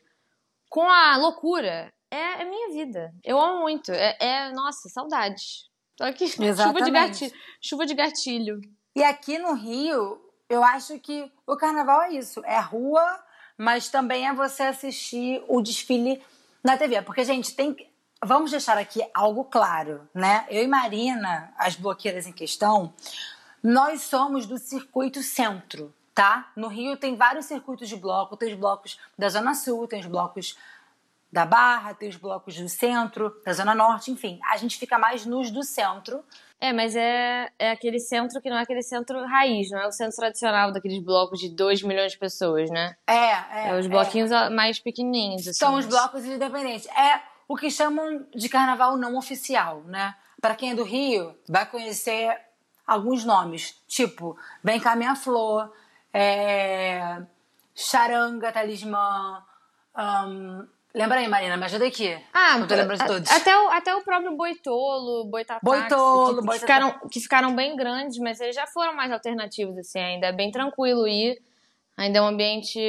com 0.68 0.82
a 0.82 1.16
loucura 1.16 1.92
é, 2.10 2.42
é 2.42 2.44
minha 2.44 2.68
vida. 2.68 3.12
Eu 3.24 3.40
amo 3.40 3.62
muito. 3.62 3.90
É, 3.90 4.16
é- 4.20 4.52
nossa, 4.52 4.88
saudades. 4.90 5.64
Tô 5.96 6.04
aqui, 6.04 6.28
chuva 6.28 6.44
de, 6.44 6.50
Exatamente. 6.50 6.92
gatilho, 6.92 7.32
chuva 7.60 7.86
de 7.86 7.94
gatilho. 7.94 8.60
E 8.94 9.02
aqui 9.02 9.38
no 9.38 9.54
Rio, 9.54 10.25
eu 10.48 10.62
acho 10.62 10.98
que 10.98 11.30
o 11.46 11.56
carnaval 11.56 12.02
é 12.02 12.12
isso. 12.12 12.42
É 12.44 12.58
rua, 12.60 13.22
mas 13.56 13.88
também 13.88 14.26
é 14.26 14.32
você 14.34 14.64
assistir 14.64 15.42
o 15.48 15.60
desfile 15.60 16.22
na 16.62 16.76
TV. 16.76 17.02
Porque, 17.02 17.24
gente, 17.24 17.54
tem 17.54 17.76
Vamos 18.24 18.50
deixar 18.50 18.78
aqui 18.78 19.06
algo 19.12 19.44
claro, 19.44 20.08
né? 20.14 20.46
Eu 20.48 20.64
e 20.64 20.66
Marina, 20.66 21.52
as 21.58 21.76
bloqueiras 21.76 22.26
em 22.26 22.32
questão, 22.32 22.94
nós 23.62 24.02
somos 24.02 24.46
do 24.46 24.56
circuito 24.56 25.22
centro, 25.22 25.94
tá? 26.14 26.50
No 26.56 26.66
Rio 26.66 26.96
tem 26.96 27.14
vários 27.14 27.44
circuitos 27.44 27.88
de 27.88 27.96
bloco. 27.96 28.36
Tem 28.36 28.52
os 28.52 28.58
blocos 28.58 28.98
da 29.18 29.28
Zona 29.28 29.54
Sul, 29.54 29.86
tem 29.86 30.00
os 30.00 30.06
blocos 30.06 30.56
da 31.30 31.44
Barra, 31.44 31.92
tem 31.92 32.08
os 32.08 32.16
blocos 32.16 32.56
do 32.56 32.68
centro, 32.70 33.38
da 33.44 33.52
Zona 33.52 33.74
Norte, 33.74 34.10
enfim. 34.10 34.40
A 34.50 34.56
gente 34.56 34.78
fica 34.78 34.98
mais 34.98 35.26
nos 35.26 35.50
do 35.50 35.62
centro. 35.62 36.24
É, 36.60 36.72
mas 36.72 36.96
é, 36.96 37.50
é 37.58 37.70
aquele 37.70 37.98
centro 37.98 38.40
que 38.40 38.48
não 38.48 38.56
é 38.56 38.62
aquele 38.62 38.82
centro 38.82 39.24
raiz, 39.26 39.70
não 39.70 39.78
é 39.78 39.86
o 39.86 39.92
centro 39.92 40.16
tradicional 40.16 40.72
daqueles 40.72 41.02
blocos 41.02 41.38
de 41.38 41.50
2 41.50 41.82
milhões 41.82 42.12
de 42.12 42.18
pessoas, 42.18 42.70
né? 42.70 42.96
É, 43.06 43.12
é. 43.14 43.68
É, 43.68 43.78
os 43.78 43.86
é. 43.86 43.88
bloquinhos 43.88 44.30
mais 44.52 44.78
pequenininhos, 44.78 45.42
assim. 45.46 45.58
São 45.58 45.74
os 45.74 45.86
blocos 45.86 46.24
independentes. 46.24 46.86
É 46.88 47.20
o 47.46 47.56
que 47.56 47.70
chamam 47.70 48.26
de 48.34 48.48
carnaval 48.48 48.96
não 48.96 49.16
oficial, 49.16 49.82
né? 49.82 50.14
Para 50.40 50.54
quem 50.54 50.70
é 50.70 50.74
do 50.74 50.82
Rio, 50.82 51.36
vai 51.48 51.66
conhecer 51.66 52.38
alguns 52.86 53.24
nomes, 53.24 53.74
tipo 53.86 54.36
Vem 54.62 54.80
Cá 54.80 54.96
Minha 54.96 55.14
Flor, 55.14 55.70
é... 56.12 57.22
Charanga, 57.74 58.50
Talismã. 58.50 59.44
ahn, 59.96 60.68
Lembra 60.96 61.18
aí, 61.18 61.28
Marina, 61.28 61.58
me 61.58 61.64
ajuda 61.66 61.86
aqui. 61.86 62.18
Ah, 62.32 62.56
Não 62.56 62.66
tô 62.66 62.74
lembrando 62.74 63.00
de 63.00 63.06
todos. 63.06 63.30
Até 63.30 63.54
o, 63.54 63.68
até 63.68 63.94
o 63.94 64.00
próprio 64.00 64.34
Boitolo, 64.34 65.26
Boitataxi, 65.26 65.62
Boitolo, 65.62 66.40
que, 66.40 66.48
que 66.48 66.58
ficaram, 66.58 66.98
que 67.10 67.20
ficaram 67.20 67.54
bem 67.54 67.76
grandes, 67.76 68.18
mas 68.18 68.40
eles 68.40 68.56
já 68.56 68.66
foram 68.66 68.94
mais 68.94 69.12
alternativos, 69.12 69.76
assim, 69.76 69.98
ainda 69.98 70.28
é 70.28 70.32
bem 70.32 70.50
tranquilo 70.50 71.06
ir, 71.06 71.38
ainda 71.98 72.18
é 72.18 72.22
um 72.22 72.26
ambiente 72.28 72.80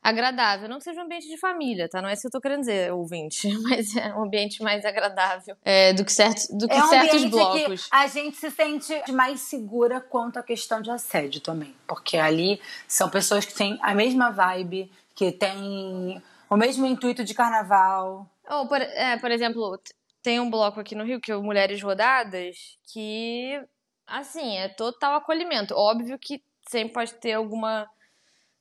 agradável. 0.00 0.68
Não 0.68 0.78
que 0.78 0.84
seja 0.84 1.00
um 1.00 1.06
ambiente 1.06 1.26
de 1.26 1.36
família, 1.36 1.88
tá? 1.88 2.00
Não 2.00 2.08
é 2.08 2.12
isso 2.12 2.20
que 2.22 2.28
eu 2.28 2.30
tô 2.30 2.40
querendo 2.40 2.60
dizer, 2.60 2.92
ouvinte, 2.92 3.48
mas 3.68 3.96
é 3.96 4.14
um 4.14 4.22
ambiente 4.22 4.62
mais 4.62 4.84
agradável 4.84 5.56
é, 5.64 5.92
do 5.92 6.04
que, 6.04 6.12
certos 6.12 6.46
do 6.50 6.68
que 6.68 6.74
É 6.74 6.84
um 6.84 6.88
certos 6.88 7.24
blocos. 7.24 7.88
que 7.88 7.96
a 7.96 8.06
gente 8.06 8.36
se 8.36 8.48
sente 8.52 9.10
mais 9.10 9.40
segura 9.40 10.00
quanto 10.00 10.38
à 10.38 10.42
questão 10.44 10.80
de 10.80 10.88
assédio 10.88 11.40
também. 11.40 11.74
Porque 11.84 12.16
ali 12.16 12.60
são 12.86 13.08
pessoas 13.10 13.44
que 13.44 13.54
têm 13.54 13.76
a 13.82 13.92
mesma 13.92 14.30
vibe, 14.30 14.88
que 15.16 15.32
têm 15.32 16.22
o 16.50 16.56
mesmo 16.56 16.86
intuito 16.86 17.24
de 17.24 17.34
carnaval. 17.34 18.28
Ou, 18.48 18.68
por, 18.68 18.80
é, 18.80 19.16
por 19.18 19.30
exemplo, 19.30 19.80
tem 20.22 20.38
um 20.40 20.50
bloco 20.50 20.80
aqui 20.80 20.94
no 20.94 21.04
Rio, 21.04 21.20
que 21.20 21.32
é 21.32 21.36
o 21.36 21.42
Mulheres 21.42 21.82
Rodadas, 21.82 22.56
que, 22.92 23.60
assim, 24.06 24.56
é 24.58 24.68
total 24.68 25.14
acolhimento. 25.16 25.74
Óbvio 25.74 26.18
que 26.18 26.42
sempre 26.68 26.92
pode 26.94 27.14
ter 27.14 27.32
alguma, 27.32 27.88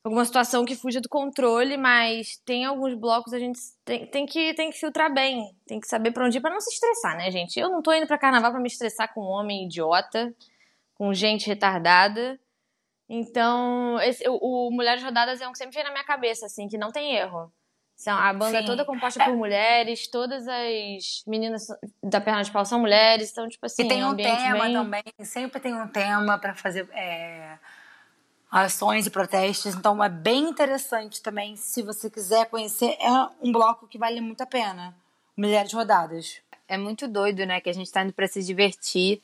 alguma 0.04 0.26
situação 0.26 0.66
que 0.66 0.76
fuja 0.76 1.00
do 1.02 1.10
controle, 1.10 1.78
mas 1.78 2.38
tem 2.46 2.66
alguns 2.66 2.94
blocos 2.96 3.34
a 3.34 3.40
gente 3.40 3.60
tem, 3.86 4.06
tem, 4.08 4.26
que, 4.26 4.54
tem 4.54 4.72
que 4.72 4.78
filtrar 4.80 5.14
bem, 5.14 5.56
tem 5.68 5.80
que 5.80 5.88
saber 5.88 6.12
pra 6.12 6.26
onde 6.26 6.38
ir 6.38 6.42
pra 6.42 6.52
não 6.52 6.60
se 6.62 6.74
estressar, 6.74 7.18
né, 7.18 7.30
gente? 7.32 7.60
Eu 7.60 7.70
não 7.70 7.82
tô 7.82 7.94
indo 7.94 8.08
pra 8.08 8.18
carnaval 8.18 8.52
pra 8.52 8.60
me 8.60 8.68
estressar 8.68 9.14
com 9.14 9.22
um 9.22 9.30
homem 9.30 9.66
idiota, 9.66 10.34
com 10.96 11.14
gente 11.14 11.48
retardada. 11.48 12.40
Então, 13.10 14.00
esse- 14.02 14.28
o, 14.28 14.68
o 14.68 14.72
Mulheres 14.72 15.04
Rodadas 15.04 15.42
é 15.42 15.48
um 15.48 15.52
que 15.52 15.58
sempre 15.58 15.76
vem 15.76 15.84
na 15.84 15.92
minha 15.92 16.04
cabeça, 16.06 16.46
assim, 16.46 16.68
que 16.68 16.78
não 16.78 16.92
tem 16.92 17.16
erro. 17.16 17.52
São, 17.96 18.18
a 18.18 18.34
banda 18.34 18.58
é 18.58 18.62
Sim. 18.62 18.68
toda 18.68 18.84
composta 18.84 19.24
por 19.24 19.36
mulheres, 19.36 20.08
todas 20.08 20.46
as 20.48 21.24
meninas 21.26 21.68
da 22.02 22.20
perna 22.20 22.44
de 22.44 22.52
pau 22.52 22.66
são 22.66 22.80
mulheres, 22.80 23.32
então, 23.32 23.48
tipo 23.48 23.66
assim, 23.66 23.84
e 23.84 23.88
tem 23.88 24.02
é 24.02 24.06
um 24.06 24.10
um 24.10 24.12
ambiente 24.12 24.42
tema 24.42 24.64
bem... 24.66 24.74
também, 24.74 25.04
sempre 25.24 25.60
tem 25.62 25.74
um 25.74 25.88
tema 25.88 26.38
para 26.38 26.54
fazer 26.54 26.90
é, 26.92 27.58
ações 28.52 29.08
e 29.08 29.10
protestos. 29.10 29.74
Então 29.74 30.04
é 30.04 30.10
bem 30.10 30.50
interessante 30.50 31.22
também. 31.22 31.56
Se 31.56 31.82
você 31.82 32.10
quiser 32.10 32.46
conhecer, 32.48 32.98
é 33.00 33.12
um 33.42 33.52
bloco 33.52 33.88
que 33.88 33.98
vale 33.98 34.22
muito 34.22 34.42
a 34.42 34.46
pena. 34.46 34.94
Mulheres 35.36 35.74
Rodadas. 35.74 36.42
é 36.68 36.78
muito 36.78 37.08
doido, 37.08 37.46
né? 37.46 37.60
Que 37.60 37.70
a 37.70 37.74
gente 37.74 37.92
tá 37.92 38.04
indo 38.04 38.14
pra 38.14 38.28
se 38.28 38.44
divertir. 38.44 39.22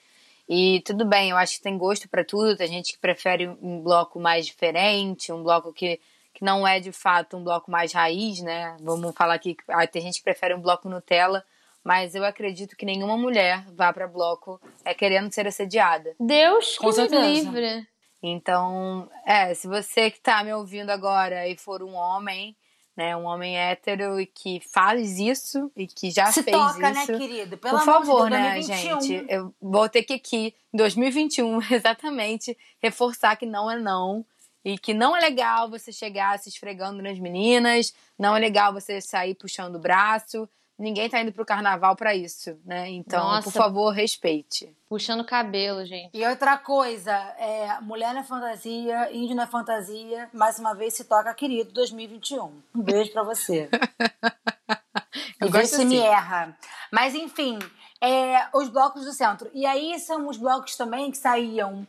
E 0.47 0.82
tudo 0.82 1.05
bem, 1.05 1.29
eu 1.29 1.38
acho 1.38 1.58
que 1.58 1.62
tem 1.62 1.77
gosto 1.77 2.10
pra 2.10 2.23
tudo. 2.25 2.58
Tem 2.58 2.67
gente 2.67 2.93
que 2.93 2.99
prefere 2.99 3.47
um 3.62 3.82
bloco 3.82 4.19
mais 4.19 4.47
diferente, 4.47 5.32
um 5.32 5.43
bloco 5.43 5.71
que, 5.71 5.99
que 6.39 6.45
não 6.45 6.65
é 6.65 6.80
de 6.80 6.93
fato 6.93 7.36
um 7.36 7.43
bloco 7.43 7.69
mais 7.69 7.91
raiz, 7.91 8.39
né? 8.39 8.78
Vamos 8.80 9.13
falar 9.13 9.34
aqui 9.34 9.56
que 9.56 9.63
ah, 9.67 9.86
tem 9.86 10.02
gente 10.02 10.19
que 10.19 10.23
prefere 10.23 10.54
um 10.56 10.62
bloco 10.62 10.88
Nutella, 10.88 11.43
mas 11.84 12.15
eu 12.15 12.23
acredito 12.23 12.78
que 12.78 12.86
nenhuma 12.86 13.17
mulher 13.17 13.65
vá 13.75 13.91
pra 13.91 14.08
bloco 14.08 14.60
é 14.86 14.93
querendo 14.93 15.32
ser 15.34 15.45
assediada. 15.45 16.15
Deus 16.17 16.78
que 16.78 16.80
Com 16.80 16.88
me 16.88 16.93
certeza. 16.93 17.28
livre. 17.28 17.88
Então, 18.23 19.10
é, 19.25 19.54
se 19.54 19.67
você 19.67 20.10
que 20.10 20.21
tá 20.21 20.41
me 20.43 20.54
ouvindo 20.54 20.91
agora 20.91 21.45
e 21.45 21.58
for 21.58 21.84
um 21.84 21.93
homem, 21.93 22.56
né, 22.95 23.17
um 23.17 23.25
homem 23.25 23.58
hétero 23.58 24.17
e 24.19 24.25
que 24.25 24.62
faz 24.73 25.19
isso 25.19 25.69
e 25.75 25.88
que 25.88 26.10
já 26.10 26.28
Se 26.32 26.41
fez 26.41 26.56
toca, 26.56 26.89
isso, 26.91 27.12
né, 27.12 27.17
querido? 27.17 27.58
Pelo 27.58 27.80
por 27.80 27.89
amor 27.89 28.02
de 28.02 28.08
favor, 28.08 28.30
Deus, 28.30 28.41
né, 28.41 28.54
2021. 28.54 29.02
gente? 29.02 29.25
Eu 29.30 29.54
vou 29.62 29.89
ter 29.89 30.04
que 30.04 30.13
aqui, 30.13 30.56
em 30.73 30.78
2021, 30.78 31.60
exatamente, 31.71 32.58
reforçar 32.82 33.36
que 33.36 33.45
não 33.45 33.69
é 33.69 33.78
não. 33.78 34.25
E 34.69 34.77
que 34.77 34.93
não 34.93 35.17
é 35.17 35.19
legal 35.19 35.67
você 35.67 35.91
chegar 35.91 36.38
se 36.38 36.49
esfregando 36.49 37.01
nas 37.01 37.17
meninas, 37.17 37.91
não 38.17 38.36
é 38.36 38.39
legal 38.39 38.71
você 38.71 39.01
sair 39.01 39.34
puxando 39.34 39.77
o 39.77 39.79
braço. 39.79 40.47
Ninguém 40.77 41.10
tá 41.10 41.19
indo 41.19 41.34
pro 41.34 41.43
carnaval 41.43 41.95
pra 41.95 42.13
isso, 42.15 42.55
né? 42.63 42.88
Então, 42.89 43.23
Nossa. 43.23 43.43
por 43.43 43.51
favor, 43.51 43.89
respeite. 43.89 44.71
Puxando 44.88 45.25
cabelo, 45.25 45.84
gente. 45.86 46.12
E 46.13 46.23
outra 46.25 46.55
coisa, 46.55 47.12
é, 47.39 47.82
mulher 47.82 48.13
na 48.13 48.23
fantasia, 48.23 49.12
índio 49.12 49.36
na 49.36 49.47
fantasia, 49.47 50.29
mais 50.32 50.60
uma 50.60 50.75
vez 50.75 50.93
se 50.93 51.03
toca, 51.03 51.34
querido, 51.34 51.71
2021. 51.71 52.62
Um 52.75 52.82
beijo 52.84 53.12
pra 53.12 53.23
você. 53.23 53.69
Eu 55.41 55.47
e 55.47 55.51
gosto 55.51 55.77
se 55.77 55.86
me 55.86 55.97
assim. 55.97 56.08
erra. 56.08 56.58
Mas 56.91 57.15
enfim, 57.15 57.58
é, 57.99 58.47
os 58.53 58.69
blocos 58.69 59.03
do 59.03 59.13
centro. 59.13 59.49
E 59.53 59.65
aí 59.65 59.99
são 59.99 60.27
os 60.27 60.38
blocos 60.38 60.75
também 60.75 61.10
que 61.10 61.17
saíam, 61.17 61.88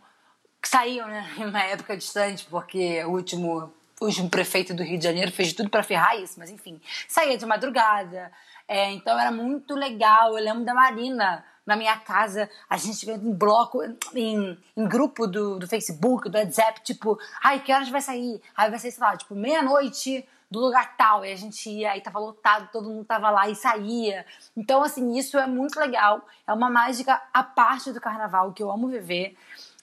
que 0.61 0.69
saíam 0.69 1.09
né, 1.09 1.29
em 1.39 1.47
uma 1.47 1.63
época 1.63 1.97
distante, 1.97 2.47
porque 2.51 3.03
o 3.05 3.11
último, 3.11 3.73
o 4.01 4.05
último 4.05 4.29
prefeito 4.29 4.75
do 4.75 4.83
Rio 4.83 4.99
de 4.99 5.05
Janeiro 5.05 5.33
fez 5.33 5.53
tudo 5.53 5.71
pra 5.71 5.83
ferrar 5.83 6.21
isso, 6.21 6.39
mas 6.39 6.51
enfim, 6.51 6.81
saía 7.09 7.39
de 7.39 7.47
madrugada. 7.47 8.31
É, 8.69 8.91
então 8.93 9.19
era 9.19 9.33
muito 9.33 9.75
legal. 9.75 10.39
Eu 10.39 10.45
lembro 10.45 10.65
da 10.65 10.73
Marina 10.73 11.45
na 11.67 11.77
minha 11.77 11.97
casa, 11.97 12.49
a 12.69 12.77
gente 12.77 13.05
vendo 13.05 13.29
em 13.29 13.33
bloco, 13.33 13.81
em, 14.15 14.59
em 14.77 14.89
grupo 14.89 15.27
do, 15.27 15.59
do 15.59 15.69
Facebook, 15.69 16.29
do 16.29 16.39
WhatsApp, 16.39 16.81
tipo, 16.83 17.19
ai, 17.43 17.61
que 17.61 17.73
horas 17.73 17.89
vai 17.89 18.01
sair? 18.01 18.41
Aí 18.57 18.71
vai 18.71 18.79
sair, 18.79 18.93
sei 18.93 19.03
lá, 19.03 19.17
tipo, 19.17 19.35
meia-noite 19.35 20.27
do 20.51 20.59
lugar 20.59 20.97
tal. 20.97 21.25
E 21.25 21.33
a 21.33 21.37
gente 21.37 21.71
ia, 21.71 21.93
aí 21.93 22.01
tava 22.01 22.19
lotado, 22.19 22.69
todo 22.73 22.89
mundo 22.89 23.05
tava 23.05 23.31
lá 23.31 23.49
e 23.49 23.55
saía. 23.55 24.27
Então, 24.57 24.83
assim, 24.83 25.17
isso 25.17 25.39
é 25.39 25.47
muito 25.47 25.79
legal. 25.79 26.27
É 26.47 26.53
uma 26.53 26.69
mágica 26.69 27.23
à 27.33 27.43
parte 27.43 27.93
do 27.93 28.01
carnaval 28.01 28.53
que 28.53 28.63
eu 28.63 28.71
amo 28.71 28.89
viver. 28.89 29.37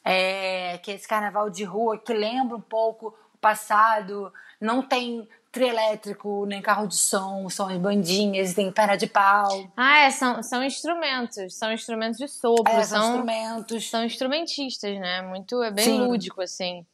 É, 0.10 0.78
que 0.78 0.92
é 0.92 0.96
esse 0.96 1.08
carnaval 1.08 1.50
de 1.50 1.64
rua 1.64 1.98
que 1.98 2.14
lembra 2.14 2.56
um 2.56 2.62
pouco 2.62 3.14
o 3.34 3.38
passado. 3.40 4.32
Não 4.60 4.82
tem 4.82 5.28
trio 5.52 5.68
elétrico, 5.68 6.46
nem 6.46 6.62
carro 6.62 6.88
de 6.88 6.96
som, 6.96 7.50
são 7.50 7.68
as 7.68 7.78
bandinhas, 7.78 8.54
tem 8.54 8.72
perna 8.72 8.96
de 8.96 9.08
pau. 9.08 9.70
Ah, 9.76 10.00
é, 10.02 10.12
são, 10.12 10.42
são 10.44 10.64
instrumentos. 10.64 11.56
São 11.56 11.72
instrumentos 11.72 12.18
de 12.18 12.28
sopro. 12.28 12.72
É, 12.72 12.84
são 12.84 13.00
são, 13.02 13.10
instrumentos. 13.10 13.90
são 13.90 14.04
instrumentistas, 14.06 15.00
né? 15.00 15.22
Muito, 15.24 15.62
é 15.64 15.72
bem 15.72 15.86
Sim. 15.86 16.00
lúdico, 16.00 16.42
assim. 16.42 16.86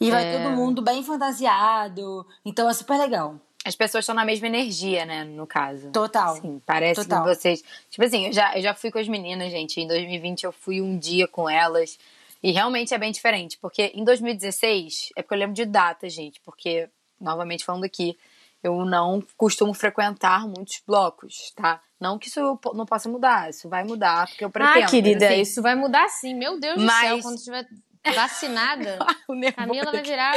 E 0.00 0.10
vai 0.10 0.24
É. 0.24 0.42
todo 0.42 0.56
mundo 0.56 0.80
bem 0.82 1.02
fantasiado. 1.04 2.26
Então 2.44 2.68
é 2.68 2.72
super 2.72 2.98
legal. 2.98 3.36
As 3.64 3.74
pessoas 3.76 4.02
estão 4.02 4.14
na 4.14 4.24
mesma 4.24 4.46
energia, 4.46 5.04
né, 5.04 5.24
no 5.24 5.46
caso. 5.46 5.90
Total. 5.90 6.36
Sim, 6.36 6.60
parece 6.64 7.02
Total. 7.02 7.22
que 7.24 7.34
vocês. 7.34 7.62
Tipo 7.90 8.04
assim, 8.04 8.26
eu 8.26 8.32
já, 8.32 8.56
eu 8.56 8.62
já 8.62 8.74
fui 8.74 8.90
com 8.90 8.98
as 8.98 9.08
meninas, 9.08 9.50
gente. 9.50 9.80
Em 9.80 9.86
2020 9.86 10.44
eu 10.44 10.52
fui 10.52 10.80
um 10.80 10.98
dia 10.98 11.28
com 11.28 11.48
elas. 11.48 11.98
E 12.42 12.52
realmente 12.52 12.94
é 12.94 12.98
bem 12.98 13.12
diferente. 13.12 13.58
Porque 13.58 13.92
em 13.94 14.02
2016, 14.02 15.10
é 15.14 15.22
porque 15.22 15.34
eu 15.34 15.38
lembro 15.38 15.54
de 15.54 15.66
data, 15.66 16.08
gente. 16.08 16.40
Porque, 16.40 16.88
novamente 17.20 17.64
falando 17.64 17.84
aqui, 17.84 18.16
eu 18.62 18.84
não 18.84 19.22
costumo 19.36 19.74
frequentar 19.74 20.46
muitos 20.46 20.82
blocos, 20.86 21.52
tá? 21.54 21.82
Não 22.00 22.18
que 22.18 22.28
isso 22.28 22.40
não 22.74 22.86
possa 22.86 23.08
mudar, 23.10 23.50
isso 23.50 23.68
vai 23.68 23.84
mudar, 23.84 24.26
porque 24.26 24.44
eu 24.44 24.50
pretendo. 24.50 24.86
Ah, 24.86 24.88
querida, 24.88 25.26
assim, 25.26 25.40
isso 25.42 25.60
vai 25.60 25.74
mudar 25.74 26.08
sim. 26.08 26.34
Meu 26.34 26.58
Deus 26.58 26.76
do 26.76 26.84
Mas- 26.86 27.08
céu, 27.08 27.20
quando 27.20 27.36
estiver 27.36 27.66
vacinada, 28.14 28.98
o 29.28 29.34
nervoso 29.34 29.68
Camila 29.68 29.92
vai 29.92 30.02
virar, 30.02 30.34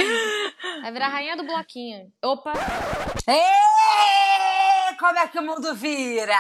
vai 0.82 0.92
virar 0.92 1.06
a 1.06 1.10
rainha 1.10 1.38
do 1.38 1.44
bloquinho. 1.44 2.12
Opa, 2.22 2.54
Ê, 3.28 4.96
como 5.00 5.18
é 5.18 5.28
que 5.28 5.40
o 5.40 5.44
mundo 5.44 5.74
vira? 5.74 6.36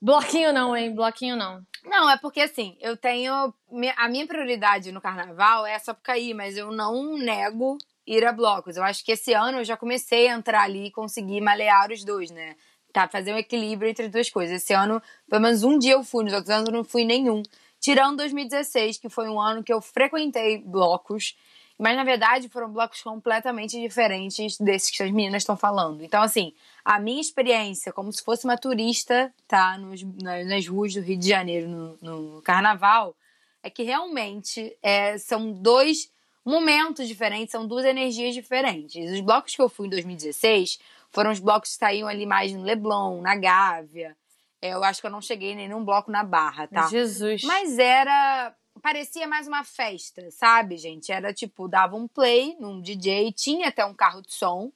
bloquinho 0.00 0.52
não, 0.52 0.76
hein? 0.76 0.94
Bloquinho 0.94 1.34
não. 1.34 1.64
Não, 1.84 2.10
é 2.10 2.16
porque 2.16 2.40
assim, 2.40 2.76
eu 2.80 2.96
tenho. 2.96 3.54
A 3.96 4.08
minha 4.08 4.26
prioridade 4.26 4.92
no 4.92 5.00
carnaval 5.00 5.66
é 5.66 5.72
essa 5.72 5.86
Sapucaí, 5.86 6.34
mas 6.34 6.56
eu 6.56 6.70
não 6.70 7.16
nego 7.16 7.78
ir 8.06 8.26
a 8.26 8.32
blocos. 8.32 8.76
Eu 8.76 8.84
acho 8.84 9.04
que 9.04 9.12
esse 9.12 9.32
ano 9.32 9.58
eu 9.58 9.64
já 9.64 9.76
comecei 9.76 10.28
a 10.28 10.34
entrar 10.34 10.62
ali 10.62 10.86
e 10.86 10.90
conseguir 10.90 11.40
malear 11.40 11.90
os 11.90 12.04
dois, 12.04 12.30
né? 12.30 12.54
Tá, 12.92 13.08
fazer 13.08 13.32
um 13.32 13.38
equilíbrio 13.38 13.90
entre 13.90 14.06
as 14.06 14.12
duas 14.12 14.30
coisas. 14.30 14.62
Esse 14.62 14.72
ano, 14.72 15.02
pelo 15.28 15.42
menos 15.42 15.64
um 15.64 15.78
dia 15.78 15.94
eu 15.94 16.04
fui, 16.04 16.24
nos 16.24 16.32
outros 16.32 16.50
anos 16.50 16.68
eu 16.68 16.74
não 16.74 16.84
fui 16.84 17.04
nenhum. 17.04 17.42
Tirando 17.84 18.16
2016, 18.16 18.96
que 18.96 19.10
foi 19.10 19.28
um 19.28 19.38
ano 19.38 19.62
que 19.62 19.70
eu 19.70 19.78
frequentei 19.78 20.56
blocos. 20.56 21.36
Mas, 21.78 21.94
na 21.94 22.02
verdade, 22.02 22.48
foram 22.48 22.72
blocos 22.72 23.02
completamente 23.02 23.78
diferentes 23.78 24.56
desses 24.56 24.90
que 24.90 25.02
as 25.02 25.10
meninas 25.10 25.42
estão 25.42 25.54
falando. 25.54 26.02
Então, 26.02 26.22
assim, 26.22 26.54
a 26.82 26.98
minha 26.98 27.20
experiência, 27.20 27.92
como 27.92 28.10
se 28.10 28.24
fosse 28.24 28.46
uma 28.46 28.56
turista, 28.56 29.30
tá? 29.46 29.76
Nos, 29.76 30.02
na- 30.02 30.42
nas 30.44 30.66
ruas 30.66 30.94
do 30.94 31.02
Rio 31.02 31.18
de 31.18 31.28
Janeiro, 31.28 31.68
no, 31.68 31.98
no 32.00 32.40
carnaval, 32.40 33.14
é 33.62 33.68
que 33.68 33.82
realmente 33.82 34.74
é, 34.82 35.18
são 35.18 35.52
dois 35.52 36.10
momentos 36.42 37.06
diferentes, 37.06 37.52
são 37.52 37.66
duas 37.66 37.84
energias 37.84 38.32
diferentes. 38.34 39.12
Os 39.12 39.20
blocos 39.20 39.54
que 39.54 39.60
eu 39.60 39.68
fui 39.68 39.88
em 39.88 39.90
2016 39.90 40.78
foram 41.10 41.30
os 41.30 41.38
blocos 41.38 41.72
que 41.72 41.78
saíam 41.78 42.08
ali 42.08 42.24
mais 42.24 42.50
no 42.50 42.62
Leblon, 42.62 43.20
na 43.20 43.36
Gávea. 43.36 44.16
É, 44.64 44.72
eu 44.72 44.82
acho 44.82 45.02
que 45.02 45.06
eu 45.06 45.10
não 45.10 45.20
cheguei 45.20 45.52
em 45.52 45.56
nenhum 45.56 45.84
bloco 45.84 46.10
na 46.10 46.24
Barra, 46.24 46.66
tá? 46.66 46.86
Jesus. 46.88 47.42
Mas 47.42 47.78
era. 47.78 48.56
Parecia 48.80 49.26
mais 49.26 49.46
uma 49.46 49.62
festa, 49.62 50.30
sabe, 50.30 50.78
gente? 50.78 51.12
Era 51.12 51.34
tipo, 51.34 51.68
dava 51.68 51.96
um 51.96 52.08
play 52.08 52.56
num 52.58 52.80
DJ, 52.80 53.30
tinha 53.32 53.68
até 53.68 53.84
um 53.84 53.92
carro 53.92 54.22
de 54.22 54.32
som, 54.32 54.72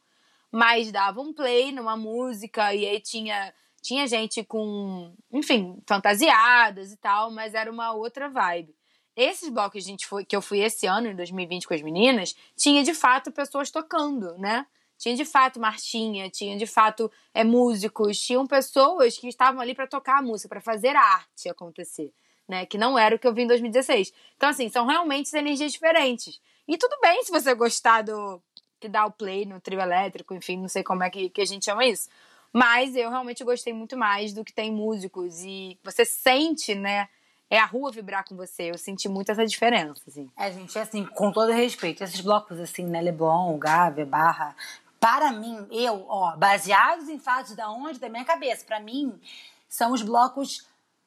mas 0.53 0.93
dava 0.93 1.23
um 1.23 1.33
play 1.33 1.73
numa 1.73 1.97
música 1.97 2.75
e 2.75 2.87
aí 2.87 3.01
tinha, 3.01 3.53
tinha 3.81 4.07
gente 4.07 4.45
com, 4.45 5.15
enfim, 5.33 5.83
fantasiadas 5.87 6.93
e 6.93 6.97
tal, 6.99 7.31
mas 7.31 7.55
era 7.55 7.73
uma 7.73 7.93
outra 7.93 8.29
vibe. 8.29 8.77
Esses 9.17 9.49
blocos 9.49 9.73
que, 9.73 9.79
a 9.79 9.83
gente 9.83 10.07
foi, 10.07 10.25
que 10.25 10.37
eu 10.37 10.43
fui 10.43 10.61
esse 10.61 10.87
ano, 10.87 11.09
em 11.09 11.17
2020, 11.17 11.67
com 11.67 11.75
as 11.75 11.83
meninas, 11.83 12.37
tinha 12.55 12.85
de 12.85 12.93
fato 12.93 13.33
pessoas 13.33 13.71
tocando, 13.71 14.37
né? 14.37 14.67
Tinha 14.99 15.15
de 15.15 15.25
fato 15.25 15.61
marchinha, 15.61 16.29
tinha 16.29 16.57
de 16.57 16.67
fato 16.67 17.11
é, 17.33 17.45
músicos, 17.45 18.19
tinham 18.19 18.47
pessoas 18.47 19.17
que 19.17 19.29
estavam 19.29 19.61
ali 19.61 19.75
para 19.75 19.87
tocar 19.87 20.19
a 20.19 20.23
música, 20.23 20.49
para 20.49 20.61
fazer 20.61 20.97
a 20.97 21.01
arte 21.01 21.49
acontecer, 21.49 22.13
né? 22.49 22.67
Que 22.67 22.77
não 22.77 22.99
era 22.99 23.15
o 23.15 23.19
que 23.19 23.27
eu 23.27 23.33
vi 23.33 23.43
em 23.43 23.47
2016. 23.47 24.13
Então, 24.37 24.49
assim, 24.49 24.69
são 24.69 24.87
realmente 24.87 25.33
energias 25.37 25.73
diferentes. 25.73 26.41
E 26.67 26.77
tudo 26.77 26.99
bem 27.01 27.23
se 27.23 27.31
você 27.31 27.55
gostar 27.55 28.03
do 28.03 28.43
que 28.81 28.89
dá 28.89 29.07
o 29.07 29.11
play 29.11 29.47
no 29.47 29.61
trio 29.61 29.81
elétrico, 29.81 30.35
enfim, 30.35 30.57
não 30.57 30.69
sei 30.69 30.83
como 30.83 31.03
é 31.03 31.11
que, 31.11 31.31
que 31.31 31.41
a 31.41 31.47
gente 31.47 31.65
chama 31.65 31.85
isso. 31.85 32.09
Mas 32.53 32.97
eu 32.97 33.11
realmente 33.11 33.45
gostei 33.45 33.73
muito 33.73 33.97
mais 33.97 34.33
do 34.33 34.45
que 34.45 34.53
tem 34.53 34.73
músicos 34.73 35.43
e 35.43 35.79
você 35.85 36.05
sente, 36.05 36.75
né? 36.75 37.09
É 37.51 37.59
a 37.59 37.65
rua 37.65 37.91
vibrar 37.91 38.25
com 38.25 38.37
você. 38.37 38.71
Eu 38.71 38.79
senti 38.79 39.09
muito 39.09 39.33
essa 39.33 39.47
diferença, 39.47 40.03
assim. 40.07 40.31
É, 40.37 40.53
gente, 40.53 40.79
assim, 40.79 41.05
com 41.05 41.33
todo 41.33 41.53
respeito, 41.53 42.05
esses 42.05 42.21
blocos 42.21 42.61
assim, 42.61 42.85
né, 42.85 43.01
Leblon, 43.01 43.57
Gávea, 43.59 44.05
Barra, 44.05 44.55
para 45.01 45.33
mim, 45.33 45.67
eu, 45.71 46.07
ó, 46.09 46.37
baseados 46.37 47.09
em 47.09 47.19
fatos 47.19 47.55
da 47.55 47.71
onde? 47.71 47.99
Da 47.99 48.09
minha 48.09 48.25
cabeça, 48.25 48.65
para 48.65 48.81
mim, 48.81 49.21
são 49.69 49.93
os 49.93 50.03
blocos 50.03 50.67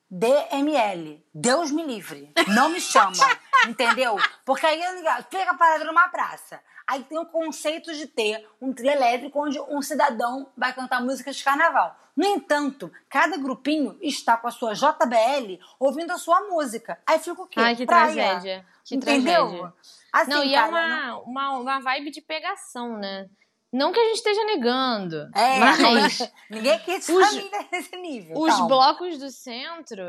DML. 0.10 1.24
Deus 1.34 1.72
me 1.72 1.84
livre. 1.84 2.32
Não 2.48 2.70
me 2.70 2.82
chama, 2.82 3.14
entendeu? 3.68 4.18
Porque 4.46 4.66
aí, 4.66 4.82
fica 5.30 5.54
parado 5.54 5.86
numa 5.86 6.10
praça. 6.10 6.62
Aí 6.86 7.04
tem 7.04 7.18
o 7.18 7.26
conceito 7.26 7.94
de 7.94 8.08
ter 8.08 8.46
um 8.62 8.74
trio 8.74 8.92
elétrico 8.92 9.42
onde 9.42 9.60
um 9.62 9.82
cidadão 9.82 10.52
vai 10.58 10.74
cantar 10.74 11.02
músicas 11.02 11.38
de 11.38 11.44
carnaval. 11.44 11.96
No 12.16 12.26
entanto, 12.26 12.92
cada 13.10 13.38
grupinho 13.38 13.98
está 14.02 14.36
com 14.36 14.48
a 14.48 14.52
sua 14.52 14.74
JBL 14.74 15.58
ouvindo 15.80 16.12
a 16.12 16.18
sua 16.18 16.42
música. 16.42 17.00
Aí 17.08 17.18
fica 17.20 17.42
o 17.42 17.48
quê? 17.48 17.60
Ai, 17.60 17.76
que 17.76 17.86
Praia. 17.86 18.14
tragédia. 18.14 18.66
Que 18.84 18.96
Entendeu? 18.96 19.48
tragédia. 19.48 19.74
Assim, 20.12 20.30
não, 20.30 20.44
e 20.44 20.54
cara, 20.54 20.68
é 20.68 21.14
uma, 21.14 21.18
uma, 21.20 21.60
uma 21.60 21.80
vibe 21.80 22.12
de 22.12 22.20
pegação, 22.20 22.98
né? 22.98 23.30
Não 23.72 23.92
que 23.94 24.00
a 24.00 24.04
gente 24.06 24.18
esteja 24.18 24.44
negando, 24.46 25.30
É, 25.36 25.60
mas 25.60 26.20
ninguém 26.50 26.78
quer 26.80 27.00
te 27.00 27.12
Os- 27.12 27.28
família 27.30 27.68
nesse 27.72 27.96
nível. 27.96 28.38
os 28.38 28.50
calma. 28.50 28.68
blocos 28.68 29.18
do 29.18 29.30
centro, 29.30 30.02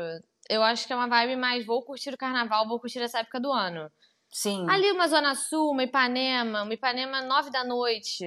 eu 0.49 0.61
acho 0.61 0.85
que 0.85 0.91
é 0.91 0.95
uma 0.95 1.07
vibe 1.07 1.37
mais 1.37 1.65
vou 1.65 1.81
curtir 1.83 2.13
o 2.13 2.17
carnaval, 2.17 2.67
vou 2.67 2.79
curtir 2.79 2.99
essa 2.99 3.19
época 3.19 3.39
do 3.39 3.51
ano. 3.51 3.89
Sim. 4.29 4.65
Ali 4.69 4.91
uma 4.91 5.07
Zona 5.07 5.33
Sul, 5.35 5.71
uma 5.71 5.83
Ipanema, 5.83 6.63
uma 6.63 6.73
Ipanema 6.73 7.21
nove 7.21 7.49
da 7.51 7.63
noite, 7.63 8.25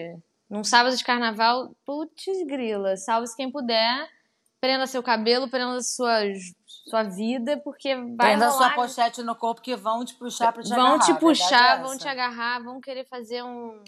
num 0.49 0.65
sábado 0.65 0.97
de 0.97 1.05
carnaval, 1.05 1.75
putz 1.85 2.25
grila, 2.47 2.97
salve-se 2.97 3.37
quem 3.37 3.51
puder, 3.51 4.09
prenda 4.61 4.87
seu 4.87 5.03
cabelo, 5.03 5.49
prenda 5.51 5.83
sua, 5.83 6.21
sua 6.89 7.03
vida, 7.03 7.59
porque 7.59 7.95
vai 7.95 8.29
Prenda 8.31 8.49
rolar... 8.49 8.69
sua 8.69 8.71
pochete 8.71 9.23
no 9.23 9.35
corpo 9.37 9.61
que 9.61 9.77
vão 9.77 10.05
te 10.05 10.15
puxar 10.15 10.53
pra 10.53 10.63
te 10.63 10.69
vão 10.71 10.79
agarrar. 10.95 10.99
te 11.01 11.03
a 11.11 11.15
verdade 11.15 11.21
puxar, 11.21 11.79
é 11.79 11.83
vão 11.83 11.91
essa. 11.93 11.99
te 11.99 12.09
agarrar, 12.09 12.63
vão 12.63 12.81
querer 12.81 13.05
fazer 13.09 13.43
um, 13.43 13.83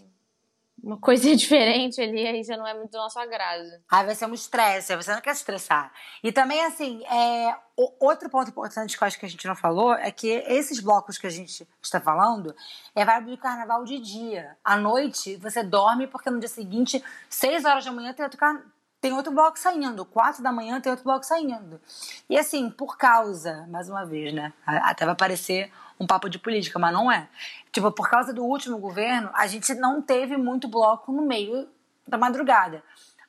uma 0.82 0.96
coisinha 0.98 1.34
diferente 1.36 2.00
ali, 2.00 2.26
aí 2.26 2.42
já 2.42 2.56
não 2.56 2.66
é 2.66 2.74
muito 2.74 2.90
do 2.90 2.98
nosso 2.98 3.18
agrado. 3.18 3.68
Aí 3.90 4.06
vai 4.06 4.14
ser 4.14 4.26
um 4.26 4.34
estresse, 4.34 4.94
você 4.96 5.12
não 5.12 5.20
quer 5.20 5.34
se 5.34 5.40
estressar. 5.40 5.92
E 6.22 6.30
também, 6.32 6.64
assim, 6.64 7.04
é, 7.06 7.54
outro 8.00 8.28
ponto 8.30 8.50
importante 8.50 8.96
que 8.96 9.02
eu 9.02 9.06
acho 9.06 9.18
que 9.18 9.26
a 9.26 9.28
gente 9.28 9.46
não 9.46 9.56
falou 9.56 9.94
é 9.94 10.10
que 10.10 10.28
esses 10.46 10.80
blocos 10.80 11.18
que 11.18 11.26
a 11.26 11.30
gente 11.30 11.66
está 11.82 12.00
falando 12.00 12.54
é 12.94 13.04
vibe 13.04 13.30
do 13.32 13.38
carnaval 13.38 13.84
de 13.84 13.98
dia. 13.98 14.56
À 14.64 14.76
noite, 14.76 15.36
você 15.36 15.62
dorme 15.62 16.06
porque 16.06 16.30
no 16.30 16.38
dia 16.38 16.48
seguinte, 16.48 17.02
6 17.28 17.64
horas 17.64 17.84
da 17.84 17.92
manhã, 17.92 18.12
tem 18.12 18.24
outro, 18.24 18.38
car- 18.38 18.62
tem 19.00 19.12
outro 19.12 19.32
bloco 19.32 19.58
saindo. 19.58 20.04
4 20.04 20.42
da 20.42 20.52
manhã 20.52 20.80
tem 20.80 20.90
outro 20.90 21.04
bloco 21.04 21.24
saindo. 21.24 21.80
E 22.28 22.36
assim, 22.38 22.70
por 22.70 22.96
causa, 22.96 23.66
mais 23.68 23.88
uma 23.88 24.04
vez, 24.04 24.32
né? 24.32 24.52
Até 24.66 25.06
vai 25.06 25.14
parecer 25.14 25.72
um 25.98 26.06
papo 26.06 26.28
de 26.28 26.38
política, 26.38 26.78
mas 26.78 26.92
não 26.92 27.10
é. 27.10 27.28
Tipo, 27.72 27.90
por 27.92 28.08
causa 28.08 28.32
do 28.32 28.44
último 28.44 28.78
governo, 28.78 29.30
a 29.34 29.46
gente 29.46 29.74
não 29.74 30.02
teve 30.02 30.36
muito 30.36 30.68
bloco 30.68 31.12
no 31.12 31.22
meio 31.22 31.68
da 32.06 32.18
madrugada. 32.18 32.82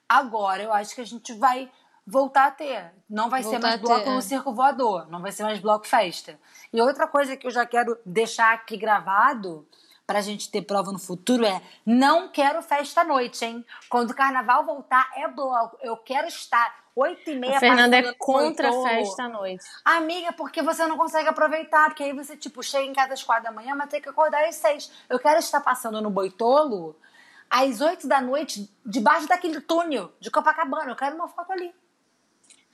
Agora 0.07 0.63
eu 0.63 0.73
acho 0.73 0.95
que 0.95 1.01
a 1.01 1.05
gente 1.05 1.33
vai 1.33 1.69
voltar 2.05 2.47
a 2.47 2.51
ter. 2.51 2.91
Não 3.07 3.29
vai 3.29 3.43
ser 3.43 3.51
Voltar 3.51 3.67
mais 3.67 3.75
a 3.75 3.77
ter, 3.77 3.85
bloco 3.85 4.09
é. 4.09 4.15
no 4.15 4.21
circo 4.21 4.53
voador, 4.53 5.07
não 5.09 5.21
vai 5.21 5.31
ser 5.31 5.43
mais 5.43 5.59
bloco 5.59 5.87
festa. 5.87 6.39
E 6.73 6.81
outra 6.81 7.07
coisa 7.07 7.37
que 7.37 7.45
eu 7.45 7.51
já 7.51 7.65
quero 7.65 7.97
deixar 8.05 8.53
aqui 8.53 8.75
gravado 8.77 9.67
pra 10.09 10.21
gente 10.21 10.49
ter 10.49 10.63
prova 10.63 10.91
no 10.91 10.97
futuro 10.97 11.45
é 11.45 11.61
não 11.85 12.29
quero 12.29 12.63
festa 12.63 13.01
à 13.01 13.03
noite, 13.03 13.45
hein? 13.45 13.63
Quando 13.87 14.09
o 14.09 14.15
carnaval 14.15 14.65
voltar 14.65 15.07
é 15.15 15.27
bloco. 15.27 15.77
Eu 15.83 15.95
quero 15.97 16.27
estar 16.27 16.83
oito 16.95 17.29
e 17.29 17.35
meia 17.35 17.57
A 17.57 17.59
Fernanda 17.59 17.95
é 17.95 18.11
contra 18.17 18.69
a 18.69 18.81
festa 18.81 19.25
à 19.25 19.29
noite. 19.29 19.63
Amiga, 19.85 20.33
porque 20.33 20.63
você 20.63 20.87
não 20.87 20.97
consegue 20.97 21.29
aproveitar, 21.29 21.89
porque 21.89 22.01
aí 22.01 22.11
você, 22.11 22.35
tipo, 22.35 22.63
chega 22.63 22.85
em 22.85 22.93
casa 22.93 23.13
às 23.13 23.21
quatro 23.21 23.43
da 23.43 23.51
manhã, 23.51 23.75
mas 23.75 23.87
tem 23.87 24.01
que 24.01 24.09
acordar 24.09 24.43
às 24.45 24.55
seis. 24.55 24.91
Eu 25.07 25.19
quero 25.19 25.37
estar 25.37 25.61
passando 25.61 26.01
no 26.01 26.09
Boitolo 26.09 26.95
às 27.47 27.79
oito 27.79 28.07
da 28.07 28.19
noite, 28.19 28.67
debaixo 28.83 29.27
daquele 29.27 29.61
túnel 29.61 30.11
de 30.19 30.31
Copacabana. 30.31 30.89
Eu 30.89 30.95
quero 30.95 31.15
uma 31.17 31.27
foto 31.27 31.51
ali. 31.51 31.71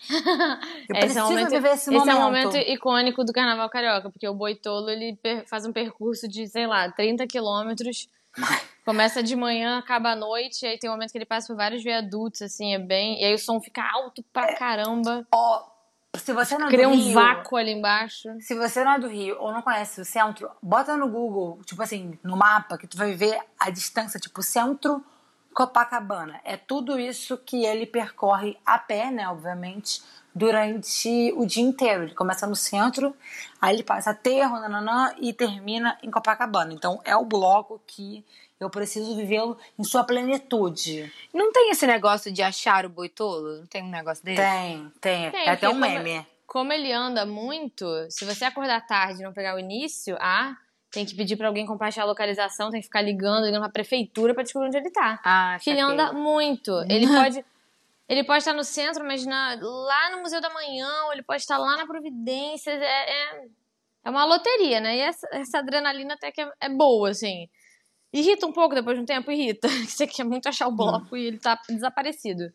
Eu 0.89 0.95
Esse 0.95 1.15
preciso 1.15 1.19
é 1.19 1.23
um 1.23 1.29
momento, 1.29 1.49
viver 1.49 1.67
esse 1.69 1.75
esse 1.75 1.91
momento. 1.91 2.09
é 2.09 2.15
um 2.15 2.21
momento 2.21 2.57
icônico 2.57 3.23
do 3.23 3.33
Carnaval 3.33 3.69
Carioca, 3.69 4.09
porque 4.09 4.27
o 4.27 4.33
Boitolo 4.33 4.89
ele 4.89 5.17
faz 5.47 5.65
um 5.65 5.71
percurso 5.71 6.27
de, 6.27 6.47
sei 6.47 6.67
lá, 6.67 6.91
30 6.91 7.25
quilômetros. 7.27 8.07
Começa 8.85 9.23
de 9.23 9.35
manhã, 9.35 9.79
acaba 9.79 10.11
à 10.11 10.15
noite, 10.15 10.65
aí 10.65 10.77
tem 10.77 10.89
um 10.89 10.93
momento 10.93 11.11
que 11.11 11.17
ele 11.17 11.25
passa 11.25 11.47
por 11.47 11.55
vários 11.55 11.83
viadutos, 11.83 12.41
assim, 12.41 12.75
é 12.75 12.79
bem. 12.79 13.19
E 13.21 13.25
aí 13.25 13.33
o 13.33 13.39
som 13.39 13.59
fica 13.59 13.81
alto 13.81 14.23
pra 14.31 14.55
caramba. 14.55 15.25
Ó, 15.33 15.63
se 16.17 16.33
você 16.33 16.57
não 16.57 16.67
é 16.67 16.69
Cria 16.69 16.87
do 16.87 16.93
um 16.93 16.95
Rio, 16.95 17.13
vácuo 17.13 17.57
ali 17.57 17.71
embaixo. 17.71 18.29
Se 18.39 18.53
você 18.53 18.83
não 18.83 18.93
é 18.93 18.99
do 18.99 19.07
Rio 19.07 19.37
ou 19.39 19.51
não 19.51 19.61
conhece 19.61 20.01
o 20.01 20.05
centro, 20.05 20.49
bota 20.61 20.95
no 20.97 21.09
Google, 21.09 21.59
tipo 21.65 21.81
assim, 21.81 22.17
no 22.23 22.37
mapa, 22.37 22.77
que 22.77 22.87
tu 22.87 22.97
vai 22.97 23.13
ver 23.13 23.39
a 23.59 23.69
distância, 23.69 24.19
tipo, 24.19 24.43
centro 24.43 25.03
Copacabana. 25.55 26.41
É 26.43 26.57
tudo 26.57 26.99
isso 26.99 27.37
que 27.37 27.63
ele 27.63 27.85
percorre 27.85 28.57
a 28.65 28.77
pé, 28.77 29.09
né, 29.09 29.25
obviamente, 29.29 30.01
durante 30.35 31.33
o 31.37 31.45
dia 31.45 31.63
inteiro. 31.63 32.03
Ele 32.03 32.13
começa 32.13 32.45
no 32.45 32.57
centro, 32.57 33.15
aí 33.61 33.73
ele 33.73 33.83
passa 33.83 34.09
aterro, 34.09 34.59
nananã, 34.59 35.15
e 35.17 35.31
termina 35.31 35.97
em 36.03 36.11
Copacabana. 36.11 36.73
Então, 36.73 36.99
é 37.05 37.15
o 37.15 37.23
bloco 37.23 37.81
que 37.87 38.25
Eu 38.57 38.69
preciso 38.69 39.15
vivê-lo 39.15 39.57
em 39.77 39.83
sua 39.83 40.03
plenitude. 40.03 41.11
Não 41.33 41.51
tem 41.51 41.71
esse 41.71 41.85
negócio 41.85 42.31
de 42.31 42.41
achar 42.41 42.85
o 42.85 42.89
boitolo? 42.89 43.59
Não 43.59 43.65
tem 43.65 43.83
um 43.83 43.89
negócio 43.89 44.23
desse? 44.23 44.41
Tem, 44.41 44.91
tem. 45.01 45.31
Tem, 45.31 45.47
é 45.47 45.51
até 45.51 45.67
um 45.67 45.75
meme. 45.75 46.25
Como 46.47 46.71
ele 46.71 46.91
anda 46.91 47.25
muito, 47.25 47.85
se 48.09 48.23
você 48.23 48.45
acordar 48.45 48.85
tarde 48.87 49.19
e 49.19 49.23
não 49.23 49.33
pegar 49.33 49.55
o 49.55 49.59
início, 49.59 50.15
ah, 50.21 50.55
tem 50.95 51.05
que 51.05 51.13
pedir 51.15 51.35
pra 51.35 51.47
alguém 51.47 51.65
compartilhar 51.65 52.05
a 52.05 52.07
localização, 52.07 52.71
tem 52.71 52.79
que 52.81 52.87
ficar 52.87 53.01
ligando, 53.01 53.45
ligando 53.45 53.61
pra 53.61 53.69
prefeitura 53.69 54.33
pra 54.33 54.41
descobrir 54.41 54.67
onde 54.69 54.77
ele 54.77 54.89
tá. 54.89 55.19
Ah, 55.23 55.57
ele 55.67 55.77
saquei. 55.77 55.79
anda 55.81 56.11
muito. 56.13 56.71
Ele 56.89 57.05
pode. 57.07 57.45
Ele 58.07 58.23
pode 58.23 58.37
estar 58.39 58.53
no 58.53 58.63
centro, 58.63 59.03
mas 59.05 59.25
na- 59.25 59.57
lá 59.61 60.11
no 60.11 60.21
Museu 60.21 60.39
da 60.39 60.49
Manhã, 60.49 60.87
ou 61.05 61.13
ele 61.13 61.23
pode 61.23 61.41
estar 61.41 61.57
lá 61.57 61.75
na 61.75 61.85
Providência. 61.85 62.71
É, 62.71 63.11
é, 63.11 63.45
é 64.05 64.09
uma 64.09 64.23
loteria, 64.25 64.79
né? 64.79 64.95
E 64.95 64.99
essa, 65.01 65.27
essa 65.31 65.57
adrenalina 65.59 66.13
até 66.13 66.31
que 66.31 66.41
é, 66.41 66.49
é 66.61 66.69
boa, 66.69 67.09
assim. 67.09 67.47
Irrita 68.13 68.45
um 68.47 68.53
pouco 68.53 68.73
depois 68.75 68.95
de 68.97 69.03
um 69.03 69.05
tempo, 69.05 69.31
irrita. 69.31 69.67
Você 69.85 70.07
quer 70.07 70.23
muito 70.23 70.47
achar 70.47 70.67
o 70.67 70.71
bloco 70.75 71.17
e 71.17 71.25
ele 71.25 71.37
tá 71.39 71.59
desaparecido. 71.69 72.51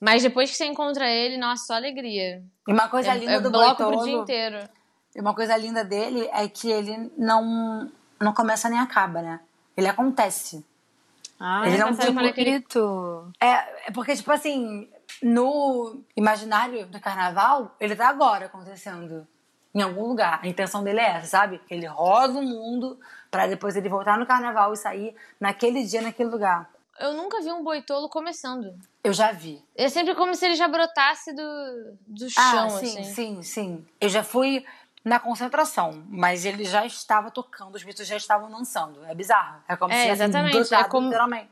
Mas 0.00 0.22
depois 0.24 0.50
que 0.50 0.56
você 0.56 0.64
encontra 0.64 1.08
ele, 1.08 1.36
nossa, 1.36 1.64
só 1.66 1.74
alegria. 1.74 2.42
E 2.66 2.72
uma 2.72 2.88
coisa 2.88 3.12
É, 3.12 3.18
linda 3.18 3.32
é 3.34 3.40
do 3.40 3.52
bloco 3.52 3.76
pro 3.76 4.02
dia 4.02 4.12
inteiro. 4.14 4.68
E 5.14 5.20
uma 5.20 5.34
coisa 5.34 5.56
linda 5.56 5.84
dele 5.84 6.28
é 6.32 6.48
que 6.48 6.70
ele 6.70 7.12
não, 7.16 7.90
não 8.20 8.32
começa 8.32 8.68
nem 8.68 8.78
acaba, 8.78 9.20
né? 9.20 9.40
Ele 9.76 9.88
acontece. 9.88 10.64
Ah, 11.38 11.66
Ele 11.66 11.76
não 11.78 11.94
tá 11.94 12.04
tem 12.04 12.14
bonito. 12.14 13.32
É, 13.40 13.88
é 13.88 13.90
porque, 13.92 14.14
tipo 14.14 14.30
assim, 14.30 14.88
no 15.20 16.00
imaginário 16.16 16.86
do 16.86 17.00
carnaval, 17.00 17.74
ele 17.80 17.96
tá 17.96 18.08
agora 18.08 18.46
acontecendo. 18.46 19.26
Em 19.74 19.82
algum 19.82 20.06
lugar. 20.06 20.38
A 20.42 20.46
intenção 20.46 20.84
dele 20.84 21.00
é 21.00 21.16
essa, 21.16 21.26
sabe? 21.26 21.60
Ele 21.68 21.86
roda 21.86 22.38
o 22.38 22.42
mundo 22.42 23.00
pra 23.30 23.46
depois 23.46 23.74
ele 23.74 23.88
voltar 23.88 24.18
no 24.18 24.26
carnaval 24.26 24.72
e 24.72 24.76
sair 24.76 25.16
naquele 25.40 25.82
dia, 25.82 26.02
naquele 26.02 26.28
lugar. 26.28 26.70
Eu 27.00 27.14
nunca 27.14 27.40
vi 27.40 27.50
um 27.50 27.64
boitolo 27.64 28.08
começando. 28.08 28.74
Eu 29.02 29.12
já 29.12 29.32
vi. 29.32 29.64
É 29.74 29.88
sempre 29.88 30.14
como 30.14 30.34
se 30.34 30.44
ele 30.44 30.54
já 30.54 30.68
brotasse 30.68 31.32
do, 31.32 31.96
do 32.06 32.28
chão, 32.28 32.66
ah, 32.66 32.70
sim, 32.70 33.00
assim. 33.00 33.04
sim, 33.04 33.42
sim. 33.42 33.86
Eu 34.00 34.10
já 34.10 34.22
fui 34.22 34.64
na 35.04 35.18
concentração, 35.18 36.04
mas 36.08 36.44
ele 36.44 36.64
já 36.64 36.86
estava 36.86 37.30
tocando, 37.30 37.74
os 37.74 37.84
mitos 37.84 38.06
já 38.06 38.16
estavam 38.16 38.50
dançando. 38.50 39.04
É 39.06 39.14
bizarro. 39.14 39.62
É 39.68 39.76
como 39.76 39.92
É, 39.92 40.04
se 40.04 40.08
exatamente. 40.10 40.52
dosado, 40.58 40.86
É 40.86 40.88
como- 40.88 41.06
literalmente. 41.08 41.50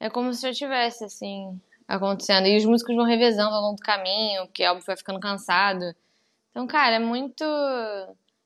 É 0.00 0.10
como 0.10 0.32
se 0.34 0.42
já 0.42 0.52
tivesse, 0.52 1.04
assim, 1.04 1.58
acontecendo. 1.88 2.46
E 2.46 2.56
os 2.56 2.64
músicos 2.64 2.94
vão 2.94 3.04
revezando 3.06 3.54
ao 3.54 3.62
longo 3.62 3.76
do 3.76 3.82
caminho, 3.82 4.46
porque 4.46 4.66
óbvio 4.66 4.84
vai 4.86 4.96
ficando 4.96 5.18
cansado. 5.20 5.94
Então, 6.50 6.66
cara, 6.66 6.96
é 6.96 6.98
muito. 6.98 7.44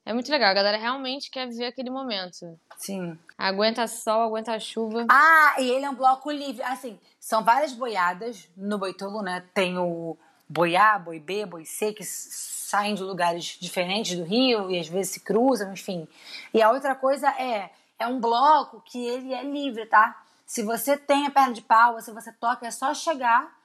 É 0.05 0.13
muito 0.13 0.31
legal. 0.31 0.49
A 0.49 0.53
galera 0.53 0.77
realmente 0.77 1.29
quer 1.29 1.47
viver 1.47 1.65
aquele 1.65 1.89
momento. 1.91 2.57
Sim. 2.77 3.17
Aguenta 3.37 3.85
sol, 3.87 4.21
aguenta 4.23 4.59
chuva. 4.59 5.05
Ah, 5.09 5.55
e 5.59 5.69
ele 5.69 5.85
é 5.85 5.89
um 5.89 5.93
bloco 5.95 6.31
livre. 6.31 6.63
Assim, 6.63 6.97
são 7.19 7.43
várias 7.43 7.73
boiadas 7.73 8.49
no 8.57 8.77
Boitolo, 8.79 9.21
né? 9.21 9.43
Tem 9.53 9.77
o 9.77 10.17
Boiá, 10.49 10.97
Boi 10.97 11.19
B, 11.19 11.45
Boi 11.45 11.63
C, 11.65 11.93
que 11.93 12.03
saem 12.03 12.95
de 12.95 13.03
lugares 13.03 13.57
diferentes 13.61 14.17
do 14.17 14.23
Rio 14.23 14.69
e 14.71 14.79
às 14.79 14.87
vezes 14.87 15.13
se 15.13 15.19
cruzam, 15.19 15.71
enfim. 15.71 16.07
E 16.53 16.61
a 16.61 16.71
outra 16.71 16.95
coisa 16.95 17.29
é, 17.39 17.69
é 17.99 18.07
um 18.07 18.19
bloco 18.19 18.81
que 18.85 18.97
ele 19.05 19.33
é 19.33 19.43
livre, 19.43 19.85
tá? 19.85 20.19
Se 20.45 20.63
você 20.63 20.97
tem 20.97 21.27
a 21.27 21.31
perna 21.31 21.53
de 21.53 21.61
pau, 21.61 22.01
se 22.01 22.11
você 22.11 22.31
toca, 22.33 22.65
é 22.65 22.71
só 22.71 22.93
chegar 22.93 23.55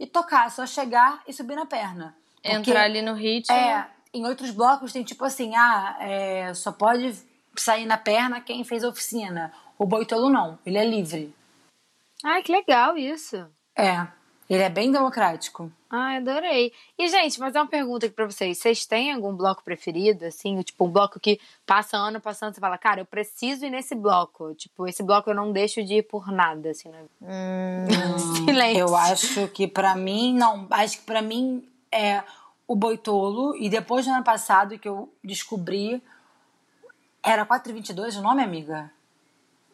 e 0.00 0.06
tocar, 0.06 0.46
é 0.46 0.50
só 0.50 0.66
chegar 0.66 1.22
e 1.28 1.32
subir 1.32 1.54
na 1.56 1.66
perna. 1.66 2.16
Porque- 2.42 2.56
Entrar 2.70 2.84
ali 2.84 3.02
no 3.02 3.12
ritmo. 3.14 3.54
é, 3.54 3.86
em 4.12 4.26
outros 4.26 4.50
blocos 4.50 4.92
tem 4.92 5.02
tipo 5.04 5.24
assim, 5.24 5.54
ah, 5.54 5.96
é, 6.00 6.54
só 6.54 6.72
pode 6.72 7.14
sair 7.56 7.84
na 7.84 7.98
perna 7.98 8.40
quem 8.40 8.64
fez 8.64 8.82
a 8.84 8.88
oficina. 8.88 9.52
O 9.78 9.84
Boitolo 9.86 10.30
não, 10.30 10.58
ele 10.64 10.78
é 10.78 10.84
livre. 10.84 11.34
Ai, 12.24 12.42
que 12.42 12.50
legal 12.52 12.96
isso. 12.96 13.46
É, 13.76 14.06
ele 14.48 14.62
é 14.62 14.68
bem 14.68 14.92
democrático. 14.92 15.72
Ai, 15.88 16.18
adorei. 16.18 16.72
E, 16.98 17.08
gente, 17.08 17.38
mas 17.40 17.54
é 17.54 17.60
uma 17.60 17.68
pergunta 17.68 18.06
aqui 18.06 18.14
pra 18.14 18.26
vocês. 18.28 18.58
Vocês 18.58 18.84
têm 18.84 19.12
algum 19.12 19.34
bloco 19.34 19.62
preferido, 19.62 20.24
assim? 20.24 20.60
Tipo, 20.62 20.86
um 20.86 20.90
bloco 20.90 21.18
que 21.18 21.40
passa 21.64 21.96
ano 21.96 22.20
passando, 22.20 22.54
você 22.54 22.60
fala, 22.60 22.76
cara, 22.76 23.00
eu 23.00 23.06
preciso 23.06 23.64
ir 23.64 23.70
nesse 23.70 23.94
bloco. 23.94 24.54
Tipo, 24.54 24.86
esse 24.86 25.02
bloco 25.02 25.30
eu 25.30 25.34
não 25.34 25.52
deixo 25.52 25.82
de 25.82 25.94
ir 25.94 26.02
por 26.02 26.30
nada, 26.30 26.70
assim, 26.70 26.88
né? 26.88 27.04
Silêncio. 28.44 28.80
Eu 28.80 28.96
acho 28.96 29.48
que 29.48 29.66
pra 29.66 29.94
mim, 29.94 30.34
não, 30.34 30.66
acho 30.70 30.98
que 30.98 31.04
pra 31.04 31.22
mim 31.22 31.66
é 31.90 32.22
o 32.66 32.74
Boitolo. 32.74 33.56
E 33.56 33.68
depois 33.70 34.04
do 34.04 34.12
ano 34.12 34.24
passado 34.24 34.78
que 34.78 34.88
eu 34.88 35.10
descobri, 35.22 36.02
era 37.22 37.46
422 37.46 38.16
o 38.16 38.22
nome, 38.22 38.42
amiga? 38.42 38.90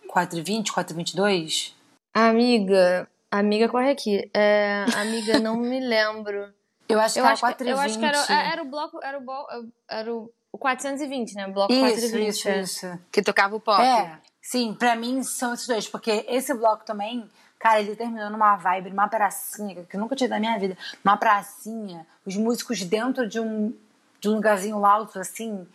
420, 0.07 0.73
422? 0.73 1.75
Amiga, 2.13 3.09
amiga, 3.31 3.69
corre 3.69 3.91
aqui. 3.91 4.31
É, 4.35 4.85
amiga, 4.97 5.39
não 5.39 5.57
me 5.57 5.79
lembro. 5.87 6.53
Eu 6.89 6.99
acho 7.01 7.15
que 7.15 7.21
Eu 7.21 7.25
era 7.25 7.33
acho, 7.35 7.43
que, 7.43 7.53
420. 7.65 7.69
eu 7.71 7.79
acho 7.81 7.99
que 7.99 8.05
era, 8.05 8.49
era 8.53 8.63
o 8.63 8.67
bloco, 8.67 9.01
era 9.03 9.19
o, 9.19 9.21
blo- 9.21 9.47
era 9.89 10.15
o 10.15 10.31
o 10.53 10.59
420, 10.59 11.35
né? 11.37 11.47
O 11.47 11.53
bloco 11.53 11.73
Isso, 11.73 11.81
420. 12.11 12.29
isso, 12.29 12.49
é. 12.49 12.61
isso. 12.61 12.99
Que 13.13 13.23
tocava 13.23 13.55
o 13.55 13.61
pop. 13.61 13.81
É, 13.81 14.19
sim, 14.43 14.75
pra 14.75 14.97
mim 14.97 15.23
são 15.23 15.55
esses 15.55 15.69
dois, 15.69 15.87
porque 15.87 16.25
esse 16.29 16.53
bloco 16.53 16.85
também, 16.85 17.31
cara, 17.57 17.79
ele 17.81 17.95
terminou 17.95 18.29
numa 18.31 18.57
vibe, 18.57 18.91
numa 18.91 19.07
pracinha, 19.07 19.85
que 19.89 19.95
eu 19.97 20.01
nunca 20.01 20.17
tive 20.17 20.31
na 20.31 20.41
minha 20.41 20.59
vida, 20.59 20.77
numa 21.05 21.17
pracinha, 21.17 22.05
os 22.27 22.35
músicos 22.37 22.83
dentro 22.83 23.29
de 23.29 23.39
um, 23.39 23.73
de 24.21 24.29
um 24.29 24.35
lugarzinho 24.35 24.85
alto, 24.85 25.19
assim, 25.19 25.67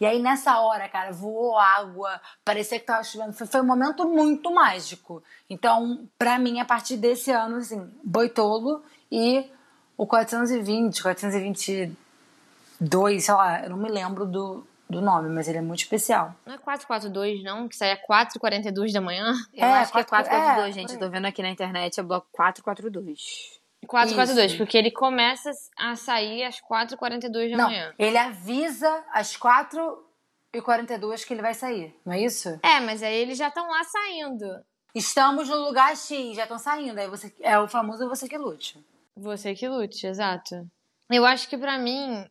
e 0.00 0.06
aí 0.06 0.20
nessa 0.20 0.58
hora, 0.60 0.88
cara, 0.88 1.12
voou 1.12 1.58
água, 1.58 2.20
parecia 2.44 2.78
que 2.78 2.86
tava 2.86 3.02
chovendo, 3.02 3.32
foi, 3.32 3.46
foi 3.46 3.60
um 3.60 3.66
momento 3.66 4.06
muito 4.08 4.52
mágico. 4.52 5.22
Então, 5.48 6.06
pra 6.18 6.38
mim, 6.38 6.60
a 6.60 6.64
partir 6.64 6.96
desse 6.96 7.30
ano, 7.30 7.56
assim, 7.56 7.90
Boitolo 8.04 8.82
e 9.10 9.50
o 9.96 10.06
420, 10.06 11.02
422, 11.02 13.24
sei 13.24 13.34
lá, 13.34 13.62
eu 13.64 13.70
não 13.70 13.76
me 13.76 13.88
lembro 13.88 14.26
do, 14.26 14.66
do 14.90 15.00
nome, 15.00 15.28
mas 15.30 15.48
ele 15.48 15.58
é 15.58 15.62
muito 15.62 15.80
especial. 15.80 16.34
Não 16.44 16.54
é 16.54 16.58
442, 16.58 17.42
não? 17.42 17.68
Que 17.68 17.76
saia 17.76 17.96
4h42 17.96 18.92
da 18.92 19.00
manhã? 19.00 19.32
Eu 19.52 19.66
É, 19.66 19.72
acho 19.80 19.92
que 19.92 19.98
é 19.98 20.04
quatro- 20.04 20.30
442, 20.30 20.68
é, 20.68 20.72
gente. 20.72 20.92
Eu 20.94 20.98
tô 21.00 21.08
vendo 21.08 21.26
aqui 21.26 21.42
na 21.42 21.50
internet, 21.50 21.98
é 21.98 22.02
o 22.02 22.06
bloco 22.06 22.26
442. 22.32 23.60
442, 23.84 24.52
Isso. 24.52 24.58
porque 24.58 24.76
ele 24.76 24.90
começa 24.90 25.50
a 25.76 25.94
sair 25.96 26.42
às 26.44 26.60
4h42 26.60 27.50
da 27.50 27.56
Não, 27.56 27.66
manhã. 27.66 27.94
ele 27.98 28.16
avisa 28.18 29.04
às 29.12 29.36
4h42 29.36 31.24
que 31.24 31.34
ele 31.34 31.42
vai 31.42 31.54
sair, 31.54 31.94
não 32.04 32.12
é 32.12 32.20
isso? 32.20 32.58
É, 32.62 32.80
mas 32.80 33.02
aí 33.02 33.14
eles 33.14 33.38
já 33.38 33.48
estão 33.48 33.68
lá 33.68 33.82
saindo. 33.84 34.46
Estamos 34.94 35.48
no 35.48 35.56
lugar 35.56 35.96
X, 35.96 36.36
já 36.36 36.44
estão 36.44 36.58
saindo. 36.58 36.98
Aí 36.98 37.08
você 37.08 37.32
é 37.40 37.58
o 37.58 37.66
famoso 37.66 38.08
você 38.08 38.28
que 38.28 38.38
lute. 38.38 38.78
Você 39.16 39.52
que 39.54 39.68
lute, 39.68 40.06
exato. 40.06 40.68
Eu 41.10 41.24
acho 41.26 41.48
que 41.48 41.58
pra 41.58 41.76
mim. 41.78 42.24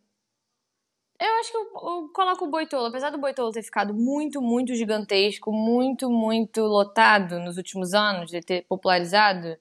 Eu 1.20 1.34
acho 1.40 1.52
que 1.52 1.58
eu, 1.58 1.64
eu 1.64 2.10
coloco 2.14 2.46
o 2.46 2.50
Boitolo. 2.50 2.86
Apesar 2.88 3.10
do 3.10 3.18
Boitolo 3.18 3.52
ter 3.52 3.64
ficado 3.64 3.94
muito, 3.94 4.42
muito 4.42 4.74
gigantesco, 4.76 5.52
muito, 5.52 6.10
muito 6.10 6.62
lotado 6.62 7.38
nos 7.40 7.58
últimos 7.58 7.94
anos, 7.94 8.32
de 8.32 8.42
ter 8.42 8.66
popularizado, 8.68 9.58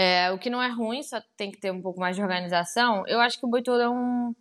é, 0.00 0.30
o 0.32 0.38
que 0.38 0.48
não 0.50 0.62
é 0.62 0.68
ruim, 0.68 1.02
só 1.02 1.20
tem 1.36 1.50
que 1.50 1.58
ter 1.58 1.70
um 1.72 1.82
pouco 1.82 1.98
mais 1.98 2.14
de 2.16 2.22
organização. 2.22 3.04
Eu 3.06 3.20
acho 3.20 3.38
que 3.38 3.44
o 3.46 3.48
Boitolo 3.48 3.80
é 3.80 3.88
um, 3.88 4.34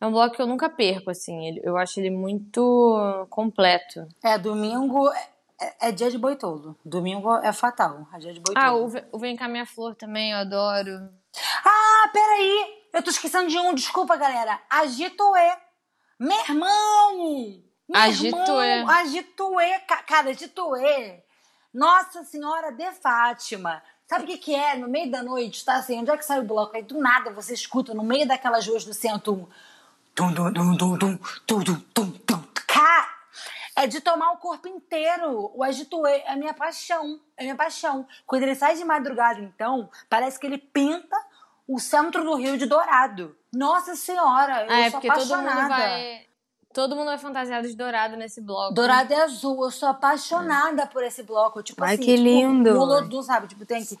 é 0.00 0.06
um 0.06 0.10
bloco 0.10 0.34
que 0.34 0.42
eu 0.42 0.46
nunca 0.46 0.68
perco, 0.68 1.10
assim. 1.10 1.46
Ele- 1.46 1.60
Eu 1.62 1.76
acho 1.76 2.00
ele 2.00 2.10
muito 2.10 3.26
completo. 3.30 4.06
É, 4.24 4.36
domingo 4.38 5.08
é, 5.60 5.88
é 5.88 5.92
dia 5.92 6.10
de 6.10 6.18
boitolo. 6.18 6.76
Domingo 6.84 7.32
é 7.36 7.52
fatal, 7.52 8.06
é 8.12 8.18
dia 8.18 8.32
de 8.34 8.40
boitolo. 8.40 8.66
Ah, 8.66 8.74
o, 8.74 9.16
o 9.16 9.18
Vem 9.18 9.36
Cá 9.36 9.46
Minha 9.48 9.64
Flor 9.66 9.94
também, 9.94 10.32
eu 10.32 10.38
adoro. 10.38 11.08
Ah, 11.64 12.08
peraí! 12.12 12.82
Eu 12.92 13.02
tô 13.02 13.10
esquecendo 13.10 13.48
de 13.48 13.58
um, 13.58 13.74
desculpa, 13.74 14.16
galera. 14.16 14.60
Agitoê. 14.70 15.52
Meu 16.18 16.38
irmão! 16.40 17.62
Meu 17.88 18.00
irmão, 18.00 18.88
Agitoê, 18.88 19.78
ca- 19.80 20.02
cara, 20.04 20.30
Agitoê. 20.30 21.22
Nossa 21.72 22.22
Senhora 22.24 22.70
de 22.72 22.90
Fátima. 22.92 23.82
Sabe 24.06 24.24
o 24.24 24.26
que 24.26 24.36
que 24.38 24.54
é? 24.54 24.76
No 24.76 24.88
meio 24.88 25.10
da 25.10 25.22
noite, 25.22 25.64
tá 25.64 25.76
assim, 25.76 25.98
onde 26.00 26.10
é 26.10 26.16
que 26.16 26.24
sai 26.24 26.40
o 26.40 26.44
bloco? 26.44 26.76
Aí 26.76 26.82
do 26.82 26.98
nada 27.00 27.30
você 27.30 27.54
escuta 27.54 27.94
no 27.94 28.04
meio 28.04 28.26
daquelas 28.28 28.66
ruas 28.66 28.84
do 28.84 28.92
centro 28.92 29.32
um... 29.32 29.46
Tum, 30.14 30.32
tum, 30.32 30.52
tum, 30.52 30.76
tum, 30.76 30.96
tum, 30.98 31.16
tum, 31.46 31.64
tum, 31.64 31.80
tum, 31.92 32.10
tum. 32.12 32.44
Cara, 32.68 33.08
é 33.74 33.86
de 33.88 34.00
tomar 34.00 34.30
o 34.32 34.36
corpo 34.36 34.68
inteiro. 34.68 35.50
O 35.54 35.64
agitoê 35.64 36.18
é 36.24 36.32
a 36.32 36.36
minha 36.36 36.54
paixão. 36.54 37.18
É 37.36 37.42
a 37.42 37.44
minha 37.44 37.56
paixão. 37.56 38.06
Quando 38.24 38.44
ele 38.44 38.54
sai 38.54 38.76
de 38.76 38.84
madrugada, 38.84 39.40
então, 39.40 39.90
parece 40.08 40.38
que 40.38 40.46
ele 40.46 40.58
pinta 40.58 41.16
o 41.66 41.80
centro 41.80 42.22
do 42.22 42.36
Rio 42.36 42.56
de 42.56 42.66
dourado. 42.66 43.36
Nossa 43.52 43.96
Senhora, 43.96 44.64
eu 44.66 44.70
Ah, 44.70 44.80
é 44.82 44.90
sou 44.90 45.00
porque 45.00 45.08
todo 45.08 45.32
apaixonada. 45.34 45.60
mundo 45.62 45.68
vai. 45.70 46.26
Todo 46.74 46.96
mundo 46.96 47.06
vai 47.06 47.18
fantasiado 47.18 47.68
de 47.68 47.76
dourado 47.76 48.16
nesse 48.16 48.40
bloco. 48.40 48.74
Dourado 48.74 49.12
e 49.12 49.14
azul, 49.14 49.64
eu 49.64 49.70
sou 49.70 49.88
apaixonada 49.88 50.88
por 50.88 51.04
esse 51.04 51.22
bloco. 51.22 51.62
Tipo 51.62 51.84
Ai, 51.84 51.94
assim, 51.94 52.02
que 52.02 52.16
tipo, 52.16 52.24
lindo. 52.24 52.74
no 52.74 52.80
Olodum, 52.80 53.22
sabe? 53.22 53.46
Tipo, 53.46 53.64
tem 53.64 53.84
que. 53.84 53.96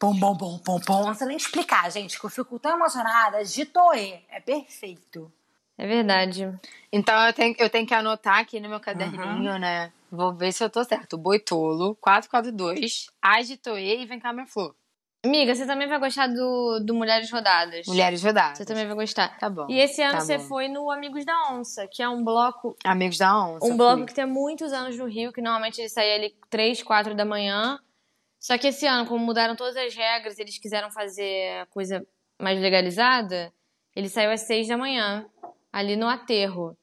Pom, 0.00 0.18
pom, 0.18 0.36
pom, 0.36 0.58
pom, 0.58 0.80
pom. 0.80 1.06
Não 1.06 1.14
sei 1.14 1.28
nem 1.28 1.36
explicar, 1.36 1.88
gente, 1.92 2.18
que 2.18 2.26
eu 2.26 2.30
fico 2.30 2.58
tão 2.58 2.72
emocionada. 2.72 3.44
Gitoê, 3.44 4.18
é 4.30 4.40
perfeito. 4.40 5.32
É 5.78 5.86
verdade. 5.86 6.52
Então 6.92 7.14
eu 7.24 7.32
tenho, 7.32 7.54
eu 7.56 7.70
tenho 7.70 7.86
que 7.86 7.94
anotar 7.94 8.40
aqui 8.40 8.58
no 8.58 8.68
meu 8.68 8.80
caderninho, 8.80 9.52
uhum. 9.52 9.58
né? 9.60 9.92
Vou 10.10 10.34
ver 10.34 10.52
se 10.52 10.64
eu 10.64 10.68
tô 10.68 10.82
certo. 10.82 11.16
Boitolo, 11.16 11.94
442, 12.00 13.10
Agitoe 13.22 14.02
e 14.02 14.06
Vem 14.06 14.18
cá, 14.18 14.32
minha 14.32 14.46
flor. 14.46 14.74
Amiga, 15.24 15.52
você 15.52 15.66
também 15.66 15.88
vai 15.88 15.98
gostar 15.98 16.28
do, 16.28 16.78
do 16.80 16.94
Mulheres 16.94 17.30
Rodadas. 17.30 17.86
Mulheres 17.86 18.22
Rodadas. 18.22 18.58
Você 18.58 18.64
também 18.64 18.86
vai 18.86 18.94
gostar. 18.94 19.36
Tá 19.36 19.50
bom. 19.50 19.66
E 19.68 19.80
esse 19.80 20.00
ano 20.00 20.12
tá 20.12 20.20
você 20.20 20.38
bom. 20.38 20.44
foi 20.44 20.68
no 20.68 20.90
Amigos 20.90 21.24
da 21.24 21.52
Onça, 21.52 21.88
que 21.88 22.00
é 22.00 22.08
um 22.08 22.22
bloco. 22.22 22.76
Amigos 22.84 23.18
da 23.18 23.36
Onça. 23.36 23.66
Um 23.66 23.76
bloco 23.76 23.98
fui. 23.98 24.06
que 24.06 24.14
tem 24.14 24.26
muitos 24.26 24.72
anos 24.72 24.96
no 24.96 25.06
Rio, 25.06 25.32
que 25.32 25.42
normalmente 25.42 25.80
ele 25.80 25.88
saía 25.88 26.14
ali 26.14 26.34
3, 26.48 26.84
4 26.84 27.16
da 27.16 27.24
manhã. 27.24 27.80
Só 28.38 28.56
que 28.56 28.68
esse 28.68 28.86
ano, 28.86 29.08
como 29.08 29.24
mudaram 29.24 29.56
todas 29.56 29.76
as 29.76 29.92
regras, 29.92 30.38
eles 30.38 30.56
quiseram 30.56 30.88
fazer 30.90 31.62
a 31.62 31.66
coisa 31.66 32.06
mais 32.40 32.60
legalizada, 32.60 33.52
ele 33.96 34.08
saiu 34.08 34.30
às 34.30 34.42
6 34.42 34.68
da 34.68 34.76
manhã, 34.76 35.26
ali 35.72 35.96
no 35.96 36.06
aterro. 36.06 36.78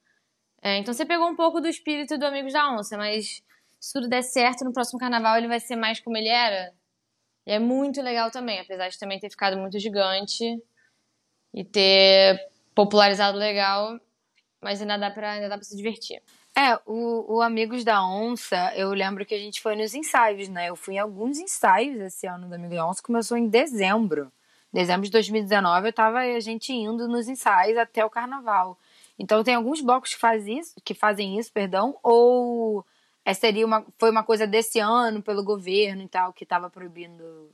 É, 0.60 0.76
então 0.76 0.92
você 0.92 1.06
pegou 1.06 1.26
um 1.26 1.36
pouco 1.36 1.60
do 1.60 1.68
espírito 1.68 2.18
do 2.18 2.26
Amigos 2.26 2.52
da 2.52 2.70
Onça, 2.70 2.98
mas 2.98 3.42
se 3.80 3.92
tudo 3.94 4.08
der 4.08 4.22
certo, 4.22 4.64
no 4.64 4.72
próximo 4.72 4.98
carnaval 4.98 5.38
ele 5.38 5.48
vai 5.48 5.60
ser 5.60 5.76
mais 5.76 6.00
como 6.00 6.18
ele 6.18 6.28
era. 6.28 6.74
E 7.46 7.52
é 7.52 7.58
muito 7.58 8.02
legal 8.02 8.30
também, 8.30 8.60
apesar 8.60 8.88
de 8.88 8.98
também 8.98 9.20
ter 9.20 9.30
ficado 9.30 9.56
muito 9.56 9.78
gigante 9.78 10.44
e 11.54 11.64
ter 11.64 12.38
popularizado 12.74 13.38
legal, 13.38 13.98
mas 14.60 14.80
ainda 14.82 14.98
dá 14.98 15.10
pra, 15.10 15.32
ainda 15.32 15.48
dá 15.48 15.56
pra 15.56 15.64
se 15.64 15.76
divertir. 15.76 16.20
É, 16.58 16.74
o, 16.86 17.36
o 17.36 17.42
Amigos 17.42 17.84
da 17.84 18.02
Onça, 18.02 18.72
eu 18.74 18.90
lembro 18.90 19.24
que 19.24 19.34
a 19.34 19.38
gente 19.38 19.60
foi 19.60 19.76
nos 19.76 19.94
ensaios, 19.94 20.48
né? 20.48 20.70
Eu 20.70 20.76
fui 20.76 20.94
em 20.94 20.98
alguns 20.98 21.38
ensaios 21.38 22.00
esse 22.00 22.26
ano 22.26 22.48
do 22.48 22.54
Amigos 22.54 22.76
da 22.76 22.88
Onça, 22.88 23.02
começou 23.02 23.36
em 23.36 23.46
dezembro. 23.46 24.32
Dezembro 24.72 25.04
de 25.04 25.10
2019, 25.10 25.88
eu 25.88 25.92
tava 25.92 26.18
a 26.18 26.40
gente 26.40 26.72
indo 26.72 27.06
nos 27.06 27.28
ensaios 27.28 27.78
até 27.78 28.04
o 28.04 28.10
carnaval. 28.10 28.78
Então 29.18 29.44
tem 29.44 29.54
alguns 29.54 29.80
blocos 29.80 30.14
que, 30.14 30.20
faz 30.20 30.46
isso, 30.46 30.74
que 30.84 30.94
fazem 30.94 31.38
isso, 31.38 31.52
perdão, 31.52 31.98
ou 32.02 32.84
é, 33.26 33.34
seria 33.34 33.66
uma, 33.66 33.84
foi 33.98 34.08
uma 34.08 34.22
coisa 34.22 34.46
desse 34.46 34.78
ano 34.78 35.20
pelo 35.20 35.42
governo 35.42 36.00
e 36.00 36.08
tal, 36.08 36.32
que 36.32 36.44
estava 36.44 36.70
proibindo. 36.70 37.50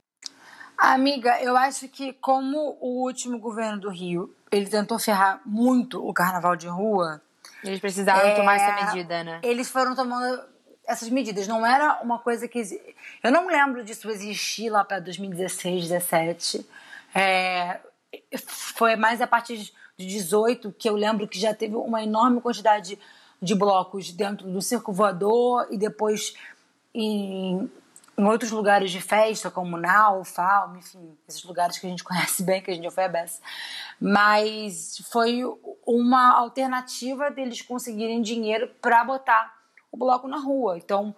Amiga, 0.76 1.40
eu 1.40 1.56
acho 1.56 1.88
que 1.88 2.12
como 2.12 2.76
o 2.78 3.02
último 3.02 3.38
governo 3.38 3.80
do 3.80 3.88
Rio, 3.88 4.37
ele 4.50 4.68
tentou 4.68 4.98
ferrar 4.98 5.40
muito 5.46 6.06
o 6.06 6.12
carnaval 6.12 6.56
de 6.56 6.68
rua. 6.68 7.22
Eles 7.64 7.80
precisavam 7.80 8.26
é, 8.28 8.35
tomar 8.35 8.56
essa 8.56 8.85
medida, 8.85 9.24
né? 9.24 9.40
Eles 9.42 9.70
foram 9.70 9.94
tomando 9.94 10.42
essas 10.87 11.08
medidas. 11.08 11.48
Não 11.48 11.64
era 11.64 12.02
uma 12.02 12.18
coisa 12.18 12.46
que. 12.46 12.61
Eu 13.22 13.32
não 13.32 13.46
lembro 13.46 13.82
disso 13.82 14.11
existir 14.11 14.68
lá 14.68 14.85
para 14.85 15.00
2016, 15.00 15.88
2017. 15.88 16.68
É, 17.14 17.80
foi 18.46 18.94
mais 18.94 19.22
a 19.22 19.26
partir 19.26 19.56
de 19.96 20.06
18 20.06 20.70
que 20.72 20.88
eu 20.88 20.96
lembro 20.96 21.26
que 21.26 21.38
já 21.38 21.54
teve 21.54 21.76
uma 21.76 22.02
enorme 22.02 22.42
quantidade 22.42 22.90
de 22.90 22.98
blocos 23.50 24.12
dentro 24.12 24.48
do 24.48 24.62
Circo 24.62 24.92
Voador 24.92 25.66
e 25.70 25.76
depois 25.76 26.35
em, 26.94 27.70
em 28.16 28.24
outros 28.24 28.50
lugares 28.50 28.90
de 28.90 29.00
festa, 29.00 29.50
como 29.50 29.76
Nau, 29.76 30.22
Falme, 30.24 30.78
enfim, 30.78 31.16
esses 31.28 31.42
lugares 31.42 31.78
que 31.78 31.87
a 31.87 31.90
gente 31.90 32.05
conhece 32.05 32.42
bem, 32.44 32.62
que 32.62 32.70
a 32.70 32.74
gente 32.74 32.85
já 32.85 32.90
foi 32.90 33.05
a 33.05 33.09
beça. 33.09 33.40
Mas 34.00 35.02
foi 35.11 35.42
uma 35.85 36.38
alternativa 36.38 37.31
deles 37.31 37.62
conseguirem 37.62 38.22
dinheiro 38.22 38.70
para 38.81 39.02
botar 39.05 39.52
o 39.90 39.96
bloco 39.96 40.28
na 40.28 40.38
rua. 40.38 40.78
Então, 40.78 41.14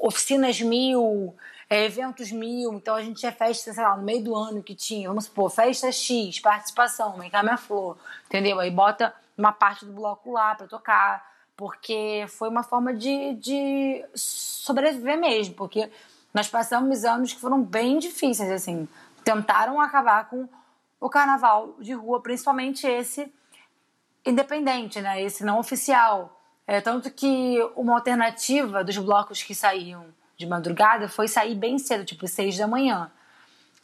oficinas 0.00 0.60
mil, 0.60 1.34
eventos 1.70 2.32
mil, 2.32 2.74
então 2.74 2.94
a 2.94 3.02
gente 3.02 3.20
tinha 3.20 3.32
festa, 3.32 3.72
sei 3.72 3.82
lá, 3.82 3.96
no 3.96 4.02
meio 4.02 4.24
do 4.24 4.34
ano 4.34 4.62
que 4.62 4.74
tinha, 4.74 5.08
vamos 5.08 5.26
supor, 5.26 5.50
festa 5.50 5.92
X, 5.92 6.40
participação, 6.40 7.12
vem 7.18 7.30
cá 7.30 7.42
minha 7.42 7.56
flor, 7.56 7.98
entendeu? 8.26 8.58
Aí 8.58 8.70
bota 8.70 9.14
uma 9.36 9.52
parte 9.52 9.84
do 9.84 9.92
bloco 9.92 10.32
lá 10.32 10.54
para 10.54 10.66
tocar, 10.66 11.24
porque 11.58 12.24
foi 12.28 12.48
uma 12.48 12.62
forma 12.62 12.94
de, 12.94 13.34
de 13.34 14.04
sobreviver 14.14 15.18
mesmo, 15.18 15.56
porque 15.56 15.90
nós 16.32 16.46
passamos 16.46 17.04
anos 17.04 17.32
que 17.32 17.40
foram 17.40 17.60
bem 17.60 17.98
difíceis, 17.98 18.48
assim, 18.48 18.88
tentaram 19.24 19.80
acabar 19.80 20.30
com 20.30 20.48
o 21.00 21.10
carnaval 21.10 21.74
de 21.80 21.92
rua, 21.94 22.22
principalmente 22.22 22.86
esse 22.86 23.32
independente, 24.24 25.00
né, 25.00 25.20
esse 25.20 25.44
não 25.44 25.58
oficial, 25.58 26.40
é, 26.64 26.80
tanto 26.80 27.10
que 27.10 27.58
uma 27.74 27.94
alternativa 27.94 28.84
dos 28.84 28.96
blocos 28.96 29.42
que 29.42 29.52
saíam 29.52 30.06
de 30.36 30.46
madrugada 30.46 31.08
foi 31.08 31.26
sair 31.26 31.56
bem 31.56 31.76
cedo, 31.76 32.04
tipo 32.04 32.28
seis 32.28 32.56
da 32.56 32.68
manhã. 32.68 33.10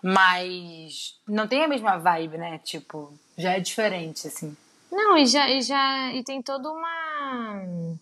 Mas 0.00 1.18
não 1.26 1.48
tem 1.48 1.64
a 1.64 1.68
mesma 1.68 1.96
vibe, 1.96 2.37
né? 2.37 2.58
Tipo, 2.58 3.12
já 3.38 3.52
é 3.52 3.60
diferente, 3.60 4.28
assim. 4.28 4.54
Não, 4.94 5.18
e 5.18 5.26
já, 5.26 5.50
e 5.50 5.61
já 5.61 6.12
e 6.12 6.22
tem 6.22 6.40
toda 6.40 6.70
uma 6.70 7.96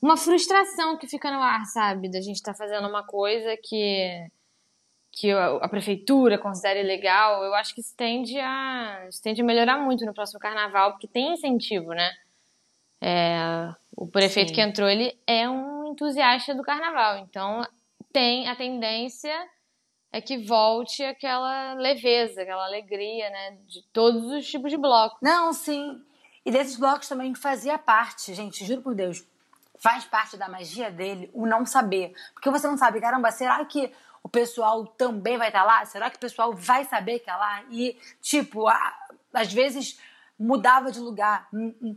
uma 0.00 0.16
frustração 0.16 0.96
que 0.96 1.08
fica 1.08 1.30
no 1.30 1.42
ar, 1.42 1.64
sabe? 1.66 2.08
Da 2.08 2.20
gente 2.20 2.36
estar 2.36 2.52
tá 2.52 2.58
fazendo 2.58 2.88
uma 2.88 3.02
coisa 3.02 3.56
que 3.56 4.30
que 5.12 5.32
a 5.32 5.68
prefeitura 5.68 6.38
considera 6.38 6.78
ilegal. 6.78 7.42
Eu 7.42 7.52
acho 7.54 7.74
que 7.74 7.80
isso 7.80 7.94
tende 7.96 8.38
a 8.38 9.06
isso 9.08 9.20
tende 9.20 9.42
a 9.42 9.44
melhorar 9.44 9.78
muito 9.78 10.06
no 10.06 10.14
próximo 10.14 10.38
carnaval, 10.38 10.92
porque 10.92 11.08
tem 11.08 11.34
incentivo, 11.34 11.92
né? 11.92 12.12
É, 13.02 13.74
o 13.96 14.06
prefeito 14.06 14.50
Sim. 14.50 14.54
que 14.54 14.60
entrou, 14.60 14.88
ele 14.88 15.18
é 15.26 15.48
um 15.48 15.90
entusiasta 15.90 16.54
do 16.54 16.62
carnaval, 16.62 17.18
então 17.18 17.66
tem 18.12 18.48
a 18.48 18.54
tendência 18.54 19.34
é 20.12 20.20
que 20.20 20.38
volte 20.38 21.02
aquela 21.02 21.74
leveza, 21.74 22.42
aquela 22.42 22.66
alegria, 22.66 23.30
né, 23.30 23.58
de 23.66 23.82
todos 23.92 24.24
os 24.24 24.48
tipos 24.48 24.70
de 24.70 24.76
blocos. 24.76 25.18
Não, 25.22 25.52
sim. 25.52 26.02
E 26.44 26.50
desses 26.50 26.76
blocos 26.76 27.08
também 27.08 27.34
fazia 27.34 27.78
parte, 27.78 28.32
gente, 28.34 28.64
juro 28.64 28.82
por 28.82 28.94
Deus, 28.94 29.24
faz 29.78 30.04
parte 30.04 30.36
da 30.36 30.48
magia 30.48 30.90
dele 30.90 31.30
o 31.32 31.46
não 31.46 31.64
saber. 31.66 32.14
Porque 32.34 32.50
você 32.50 32.66
não 32.66 32.76
sabe, 32.76 33.00
caramba, 33.00 33.30
será 33.30 33.64
que 33.64 33.92
o 34.22 34.28
pessoal 34.28 34.86
também 34.86 35.38
vai 35.38 35.48
estar 35.48 35.64
lá? 35.64 35.84
Será 35.84 36.10
que 36.10 36.16
o 36.16 36.20
pessoal 36.20 36.54
vai 36.54 36.84
saber 36.84 37.20
que 37.20 37.30
é 37.30 37.34
lá? 37.34 37.62
E, 37.70 37.98
tipo, 38.20 38.68
a, 38.68 38.94
às 39.32 39.52
vezes 39.52 39.98
mudava 40.38 40.90
de 40.90 41.00
lugar. 41.00 41.48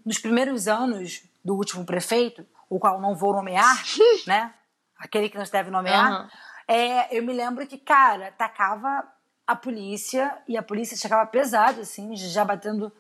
Nos 0.06 0.20
primeiros 0.20 0.68
anos 0.68 1.24
do 1.44 1.56
último 1.56 1.86
prefeito, 1.86 2.46
o 2.70 2.80
qual 2.80 3.00
não 3.00 3.16
vou 3.16 3.34
nomear, 3.34 3.84
né? 4.28 4.54
Aquele 4.98 5.30
que 5.30 5.38
não 5.38 5.46
se 5.46 5.52
deve 5.52 5.70
nomear. 5.70 6.24
Uhum. 6.24 6.30
É, 6.68 7.18
eu 7.18 7.24
me 7.24 7.34
lembro 7.34 7.68
que, 7.68 7.78
cara, 7.78 8.32
tacava 8.32 9.06
a 9.46 9.56
polícia 9.56 10.38
e 10.48 10.58
a 10.58 10.64
polícia 10.64 10.96
chegava 10.96 11.26
pesado, 11.30 11.82
assim, 11.82 12.16
já 12.16 12.46
batendo 12.46 12.92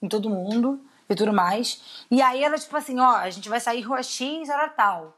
em 0.00 0.08
todo 0.08 0.30
mundo 0.30 0.80
e 1.08 1.14
tudo 1.14 1.32
mais. 1.32 2.06
E 2.10 2.20
aí 2.20 2.42
era 2.42 2.58
tipo 2.58 2.76
assim: 2.76 2.98
ó, 2.98 3.16
a 3.16 3.30
gente 3.30 3.48
vai 3.48 3.60
sair 3.60 3.82
rua 3.82 4.02
X, 4.02 4.48
era 4.48 4.68
tal. 4.68 5.16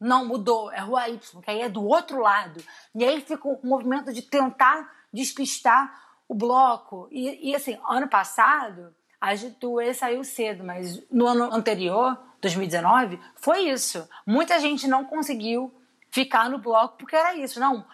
Não, 0.00 0.24
mudou, 0.24 0.70
é 0.70 0.78
rua 0.78 1.08
Y, 1.08 1.40
que 1.42 1.50
aí 1.50 1.60
é 1.60 1.68
do 1.68 1.84
outro 1.84 2.20
lado. 2.20 2.62
E 2.94 3.04
aí 3.04 3.20
fica 3.20 3.48
um 3.48 3.58
movimento 3.64 4.12
de 4.12 4.22
tentar 4.22 4.88
despistar 5.12 5.92
o 6.28 6.34
bloco. 6.34 7.08
E, 7.10 7.50
e 7.50 7.56
assim, 7.56 7.78
ano 7.88 8.08
passado, 8.08 8.94
a 9.20 9.34
Gitue 9.34 9.92
saiu 9.94 10.22
cedo, 10.22 10.62
mas 10.62 11.02
no 11.10 11.26
ano 11.26 11.52
anterior, 11.52 12.16
2019, 12.40 13.20
foi 13.34 13.62
isso. 13.62 14.08
Muita 14.24 14.60
gente 14.60 14.86
não 14.86 15.04
conseguiu 15.04 15.74
ficar 16.10 16.48
no 16.48 16.58
bloco 16.58 16.96
porque 16.98 17.16
era 17.16 17.34
isso. 17.34 17.58
Não, 17.58 17.84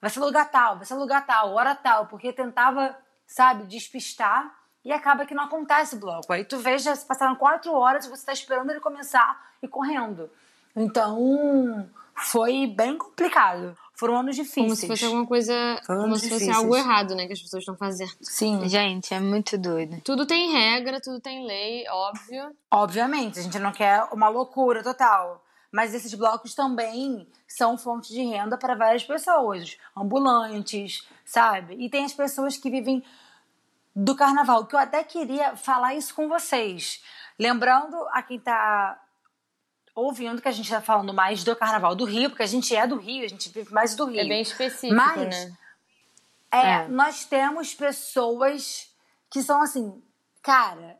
vai 0.00 0.10
ser 0.10 0.20
lugar 0.20 0.50
tal, 0.50 0.76
vai 0.76 0.84
ser 0.84 0.94
lugar 0.94 1.24
tal, 1.24 1.54
hora 1.54 1.74
tal, 1.74 2.06
porque 2.08 2.32
tentava, 2.32 2.94
sabe, 3.26 3.64
despistar 3.64 4.54
e 4.84 4.92
acaba 4.92 5.24
que 5.24 5.34
não 5.34 5.44
acontece 5.44 5.96
o 5.96 5.98
bloco. 5.98 6.32
Aí 6.32 6.44
tu 6.44 6.58
veja, 6.58 6.94
se 6.94 7.06
passaram 7.06 7.34
quatro 7.36 7.72
horas 7.72 8.04
e 8.04 8.08
você 8.08 8.20
está 8.20 8.32
esperando 8.32 8.70
ele 8.70 8.80
começar 8.80 9.42
e 9.62 9.66
correndo. 9.68 10.30
Então, 10.76 11.88
foi 12.14 12.66
bem 12.66 12.98
complicado. 12.98 13.76
Foram 13.94 14.16
anos 14.16 14.34
difíceis. 14.34 14.66
Como 14.66 14.76
se 14.76 14.86
fosse 14.88 15.04
alguma 15.04 15.26
coisa. 15.26 15.80
como 15.86 16.16
se 16.16 16.28
fosse 16.28 16.50
algo 16.50 16.76
errado, 16.76 17.14
né? 17.14 17.26
Que 17.26 17.32
as 17.32 17.40
pessoas 17.40 17.62
estão 17.62 17.76
fazendo. 17.76 18.10
Sim. 18.20 18.68
Gente, 18.68 19.14
é 19.14 19.20
muito 19.20 19.56
doido. 19.56 20.00
Tudo 20.02 20.26
tem 20.26 20.50
regra, 20.52 21.00
tudo 21.00 21.20
tem 21.20 21.46
lei, 21.46 21.84
óbvio. 21.88 22.54
Obviamente, 22.70 23.38
a 23.38 23.42
gente 23.42 23.58
não 23.60 23.70
quer 23.70 24.04
uma 24.12 24.28
loucura 24.28 24.82
total. 24.82 25.44
Mas 25.70 25.94
esses 25.94 26.12
blocos 26.14 26.54
também 26.54 27.26
são 27.48 27.78
fonte 27.78 28.12
de 28.12 28.22
renda 28.22 28.56
para 28.58 28.74
várias 28.74 29.04
pessoas. 29.04 29.76
Ambulantes, 29.96 31.06
sabe? 31.24 31.74
E 31.78 31.88
tem 31.88 32.04
as 32.04 32.12
pessoas 32.12 32.56
que 32.56 32.70
vivem 32.70 33.02
do 33.94 34.16
carnaval, 34.16 34.66
que 34.66 34.74
eu 34.74 34.78
até 34.78 35.04
queria 35.04 35.56
falar 35.56 35.94
isso 35.94 36.14
com 36.14 36.28
vocês. 36.28 37.02
Lembrando 37.38 37.96
a 38.12 38.22
quem 38.22 38.38
está 38.38 39.00
ouvindo 39.94 40.42
que 40.42 40.48
a 40.48 40.52
gente 40.52 40.64
está 40.64 40.80
falando 40.80 41.14
mais 41.14 41.44
do 41.44 41.54
Carnaval 41.54 41.94
do 41.94 42.04
Rio, 42.04 42.28
porque 42.28 42.42
a 42.42 42.46
gente 42.46 42.74
é 42.74 42.86
do 42.86 42.96
Rio, 42.96 43.24
a 43.24 43.28
gente 43.28 43.48
vive 43.50 43.72
mais 43.72 43.94
do 43.94 44.06
Rio. 44.06 44.20
É 44.20 44.28
bem 44.28 44.42
específico, 44.42 44.94
Mas, 44.94 45.16
né? 45.16 45.56
É, 46.50 46.70
é, 46.72 46.88
nós 46.88 47.24
temos 47.24 47.74
pessoas 47.74 48.92
que 49.30 49.42
são 49.42 49.62
assim, 49.62 50.02
cara, 50.42 50.98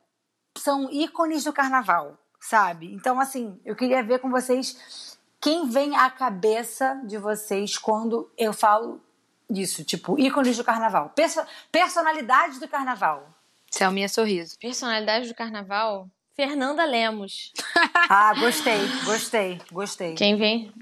são 0.56 0.90
ícones 0.90 1.44
do 1.44 1.52
Carnaval, 1.52 2.18
sabe? 2.40 2.92
Então, 2.94 3.18
assim, 3.20 3.60
eu 3.64 3.74
queria 3.74 4.02
ver 4.02 4.20
com 4.20 4.30
vocês 4.30 5.18
quem 5.40 5.68
vem 5.68 5.96
à 5.96 6.08
cabeça 6.08 7.00
de 7.04 7.18
vocês 7.18 7.76
quando 7.76 8.30
eu 8.38 8.52
falo 8.52 9.00
disso, 9.48 9.84
tipo, 9.84 10.18
ícones 10.18 10.56
do 10.56 10.64
Carnaval, 10.64 11.10
Perso 11.10 11.40
personalidades 11.70 12.58
do 12.58 12.68
Carnaval. 12.68 13.28
Selminha 13.70 14.08
Sorriso. 14.08 14.58
Personalidade 14.58 15.28
do 15.28 15.34
Carnaval? 15.34 16.08
Fernanda 16.34 16.84
Lemos. 16.84 17.52
ah, 18.08 18.34
gostei, 18.34 18.78
gostei, 19.04 19.60
gostei. 19.70 20.14
Quem 20.14 20.36
vem? 20.36 20.72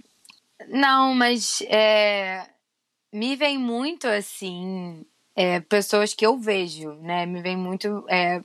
Não, 0.69 1.15
mas 1.15 1.63
é, 1.69 2.47
me 3.13 3.37
vem 3.37 3.59
muito 3.59 4.07
assim. 4.07 5.05
É, 5.35 5.61
pessoas 5.61 6.13
que 6.13 6.25
eu 6.25 6.39
vejo, 6.39 6.93
né? 6.95 7.25
Me 7.25 7.41
vem 7.41 7.57
muito 7.57 8.05
é, 8.09 8.43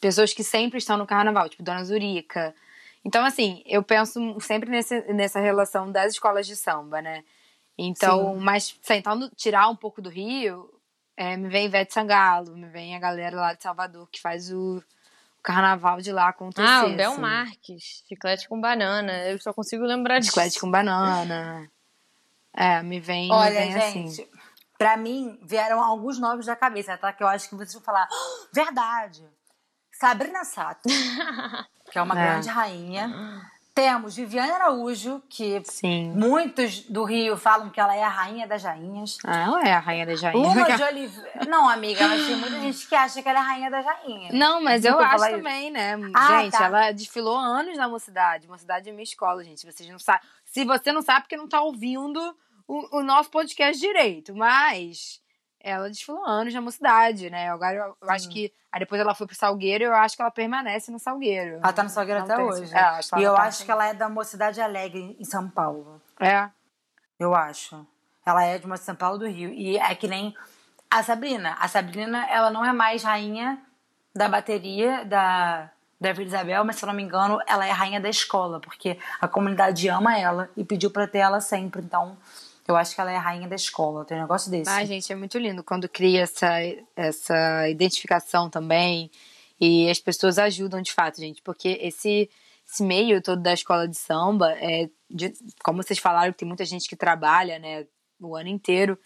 pessoas 0.00 0.32
que 0.32 0.42
sempre 0.42 0.78
estão 0.78 0.96
no 0.96 1.06
carnaval, 1.06 1.48
tipo 1.48 1.62
Dona 1.62 1.84
Zurica. 1.84 2.54
Então, 3.04 3.24
assim, 3.24 3.62
eu 3.66 3.82
penso 3.82 4.36
sempre 4.40 4.68
nesse, 4.68 5.00
nessa 5.12 5.38
relação 5.40 5.90
das 5.92 6.12
escolas 6.14 6.46
de 6.46 6.56
samba, 6.56 7.00
né? 7.00 7.22
Então, 7.78 8.34
Sim. 8.34 8.40
mas 8.40 8.70
tentando 8.70 9.28
tirar 9.30 9.68
um 9.68 9.76
pouco 9.76 10.00
do 10.00 10.08
Rio, 10.08 10.72
é, 11.16 11.36
me 11.36 11.48
vem 11.48 11.66
Ivete 11.66 11.92
Sangalo, 11.92 12.56
me 12.56 12.68
vem 12.68 12.96
a 12.96 12.98
galera 12.98 13.36
lá 13.36 13.54
de 13.54 13.62
Salvador 13.62 14.08
que 14.10 14.20
faz 14.20 14.50
o, 14.50 14.78
o 15.38 15.42
carnaval 15.42 16.00
de 16.00 16.12
lá 16.12 16.28
acontecer. 16.28 16.66
Ah, 16.66 16.86
o 16.86 16.96
Bel 16.96 17.12
assim. 17.12 17.20
Marques, 17.20 18.04
chiclete 18.08 18.48
com 18.48 18.60
banana. 18.60 19.12
Eu 19.28 19.38
só 19.38 19.52
consigo 19.52 19.84
lembrar 19.84 20.18
disso. 20.18 20.32
Chiclete 20.32 20.60
com 20.60 20.70
banana. 20.70 21.70
É, 22.54 22.82
me 22.82 22.98
vem, 22.98 23.30
Olha, 23.30 23.60
me 23.60 23.66
vem 23.66 23.74
assim. 23.74 24.08
gente, 24.08 24.22
assim. 24.22 24.30
Pra 24.78 24.96
mim, 24.96 25.38
vieram 25.42 25.82
alguns 25.82 26.18
nomes 26.18 26.46
da 26.46 26.56
cabeça, 26.56 26.96
tá? 26.98 27.12
Que 27.12 27.22
eu 27.22 27.28
acho 27.28 27.48
que 27.48 27.54
vocês 27.54 27.72
vão 27.74 27.82
falar, 27.82 28.08
oh, 28.10 28.48
verdade. 28.54 29.26
Sabrina 29.92 30.44
Sato, 30.44 30.82
que 31.90 31.98
é 31.98 32.02
uma 32.02 32.18
é. 32.18 32.26
grande 32.26 32.48
rainha. 32.48 33.10
Temos 33.76 34.16
Viviane 34.16 34.52
Araújo, 34.52 35.22
que 35.28 35.60
Sim. 35.66 36.10
muitos 36.16 36.80
do 36.88 37.04
Rio 37.04 37.36
falam 37.36 37.68
que 37.68 37.78
ela 37.78 37.94
é 37.94 38.02
a 38.02 38.08
rainha 38.08 38.46
das 38.46 38.62
rainhas. 38.62 39.18
Ah, 39.22 39.42
ela 39.42 39.68
é 39.68 39.72
a 39.74 39.78
rainha 39.78 40.06
das 40.06 40.22
rainhas. 40.22 40.48
Luma 40.48 40.64
de 40.64 40.80
Oliveira. 40.82 41.44
Não, 41.46 41.68
amiga, 41.68 42.08
mas 42.08 42.26
tem 42.26 42.36
muita 42.36 42.58
gente 42.58 42.88
que 42.88 42.94
acha 42.94 43.22
que 43.22 43.28
ela 43.28 43.38
é 43.38 43.42
a 43.42 43.44
rainha 43.44 43.70
das 43.70 43.84
rainhas. 43.84 44.34
Não, 44.34 44.62
mas 44.62 44.82
eu 44.82 44.98
acho 44.98 45.28
também, 45.28 45.70
né? 45.70 45.94
Ah, 46.14 46.40
gente, 46.40 46.52
tá. 46.52 46.64
ela 46.64 46.90
desfilou 46.90 47.36
anos 47.36 47.76
na 47.76 47.86
mocidade. 47.86 48.48
Mocidade 48.48 48.88
é 48.88 48.92
minha 48.92 49.04
escola, 49.04 49.44
gente. 49.44 49.70
Vocês 49.70 49.86
não 49.90 49.98
sabem. 49.98 50.26
Se 50.46 50.64
você 50.64 50.90
não 50.90 51.02
sabe, 51.02 51.24
porque 51.24 51.36
não 51.36 51.46
tá 51.46 51.60
ouvindo 51.60 52.18
o, 52.66 53.00
o 53.00 53.02
nosso 53.02 53.28
podcast 53.28 53.78
direito. 53.78 54.34
Mas 54.34 55.20
ela 55.66 55.90
desfilou 55.90 56.24
anos 56.24 56.54
na 56.54 56.60
mocidade, 56.60 57.28
né? 57.28 57.50
Agora 57.50 57.74
eu, 57.74 57.96
eu 58.00 58.10
acho 58.10 58.28
que. 58.28 58.52
Aí 58.70 58.78
depois 58.78 59.00
ela 59.00 59.14
foi 59.14 59.26
pro 59.26 59.34
Salgueiro 59.34 59.82
e 59.82 59.86
eu 59.86 59.94
acho 59.94 60.14
que 60.14 60.22
ela 60.22 60.30
permanece 60.30 60.92
no 60.92 60.98
Salgueiro. 60.98 61.56
Ela 61.56 61.72
tá 61.72 61.82
no 61.82 61.88
Salgueiro 61.88 62.22
até 62.22 62.38
hoje. 62.38 62.72
É, 62.72 63.18
e 63.18 63.22
eu 63.24 63.34
tá 63.34 63.42
acho 63.42 63.64
que 63.64 63.70
ela 63.70 63.86
é 63.86 63.92
da 63.92 64.08
Mocidade 64.08 64.60
Alegre, 64.60 65.16
em 65.18 65.24
São 65.24 65.50
Paulo. 65.50 66.00
É. 66.20 66.48
Eu 67.18 67.34
acho. 67.34 67.84
Ela 68.24 68.44
é 68.44 68.58
de 68.58 68.66
uma 68.66 68.76
São 68.76 68.94
Paulo 68.94 69.18
do 69.18 69.26
Rio. 69.26 69.50
E 69.50 69.76
é 69.76 69.94
que 69.94 70.06
nem 70.06 70.36
a 70.88 71.02
Sabrina. 71.02 71.56
A 71.58 71.66
Sabrina, 71.66 72.26
ela 72.30 72.50
não 72.50 72.64
é 72.64 72.72
mais 72.72 73.02
rainha 73.02 73.60
da 74.14 74.28
bateria 74.28 75.04
da, 75.04 75.70
da 76.00 76.12
Vila 76.12 76.28
Isabel, 76.28 76.64
mas 76.64 76.76
se 76.76 76.84
eu 76.84 76.86
não 76.86 76.94
me 76.94 77.02
engano, 77.02 77.40
ela 77.46 77.66
é 77.66 77.70
rainha 77.70 78.00
da 78.00 78.08
escola, 78.08 78.60
porque 78.60 78.98
a 79.20 79.26
comunidade 79.26 79.88
ama 79.88 80.16
ela 80.16 80.48
e 80.56 80.64
pediu 80.64 80.90
pra 80.90 81.08
ter 81.08 81.18
ela 81.18 81.40
sempre. 81.40 81.82
Então 81.82 82.16
eu 82.68 82.76
acho 82.76 82.94
que 82.94 83.00
ela 83.00 83.12
é 83.12 83.16
a 83.16 83.20
rainha 83.20 83.48
da 83.48 83.54
escola, 83.54 84.04
tem 84.04 84.16
um 84.16 84.22
negócio 84.22 84.50
desse. 84.50 84.70
Ah, 84.70 84.84
gente, 84.84 85.12
é 85.12 85.16
muito 85.16 85.38
lindo 85.38 85.62
quando 85.62 85.88
cria 85.88 86.22
essa, 86.22 86.48
essa 86.96 87.68
identificação 87.68 88.50
também. 88.50 89.10
E 89.60 89.88
as 89.88 89.98
pessoas 89.98 90.38
ajudam 90.38 90.82
de 90.82 90.92
fato, 90.92 91.18
gente, 91.18 91.40
porque 91.42 91.78
esse, 91.80 92.28
esse 92.68 92.82
meio 92.82 93.22
todo 93.22 93.40
da 93.40 93.54
escola 93.54 93.88
de 93.88 93.96
samba, 93.96 94.52
é 94.52 94.88
de, 95.10 95.32
como 95.64 95.82
vocês 95.82 95.98
falaram, 95.98 96.32
tem 96.32 96.46
muita 96.46 96.64
gente 96.64 96.88
que 96.88 96.96
trabalha, 96.96 97.58
né, 97.58 97.86
o 98.20 98.36
ano 98.36 98.48
inteiro 98.48 98.98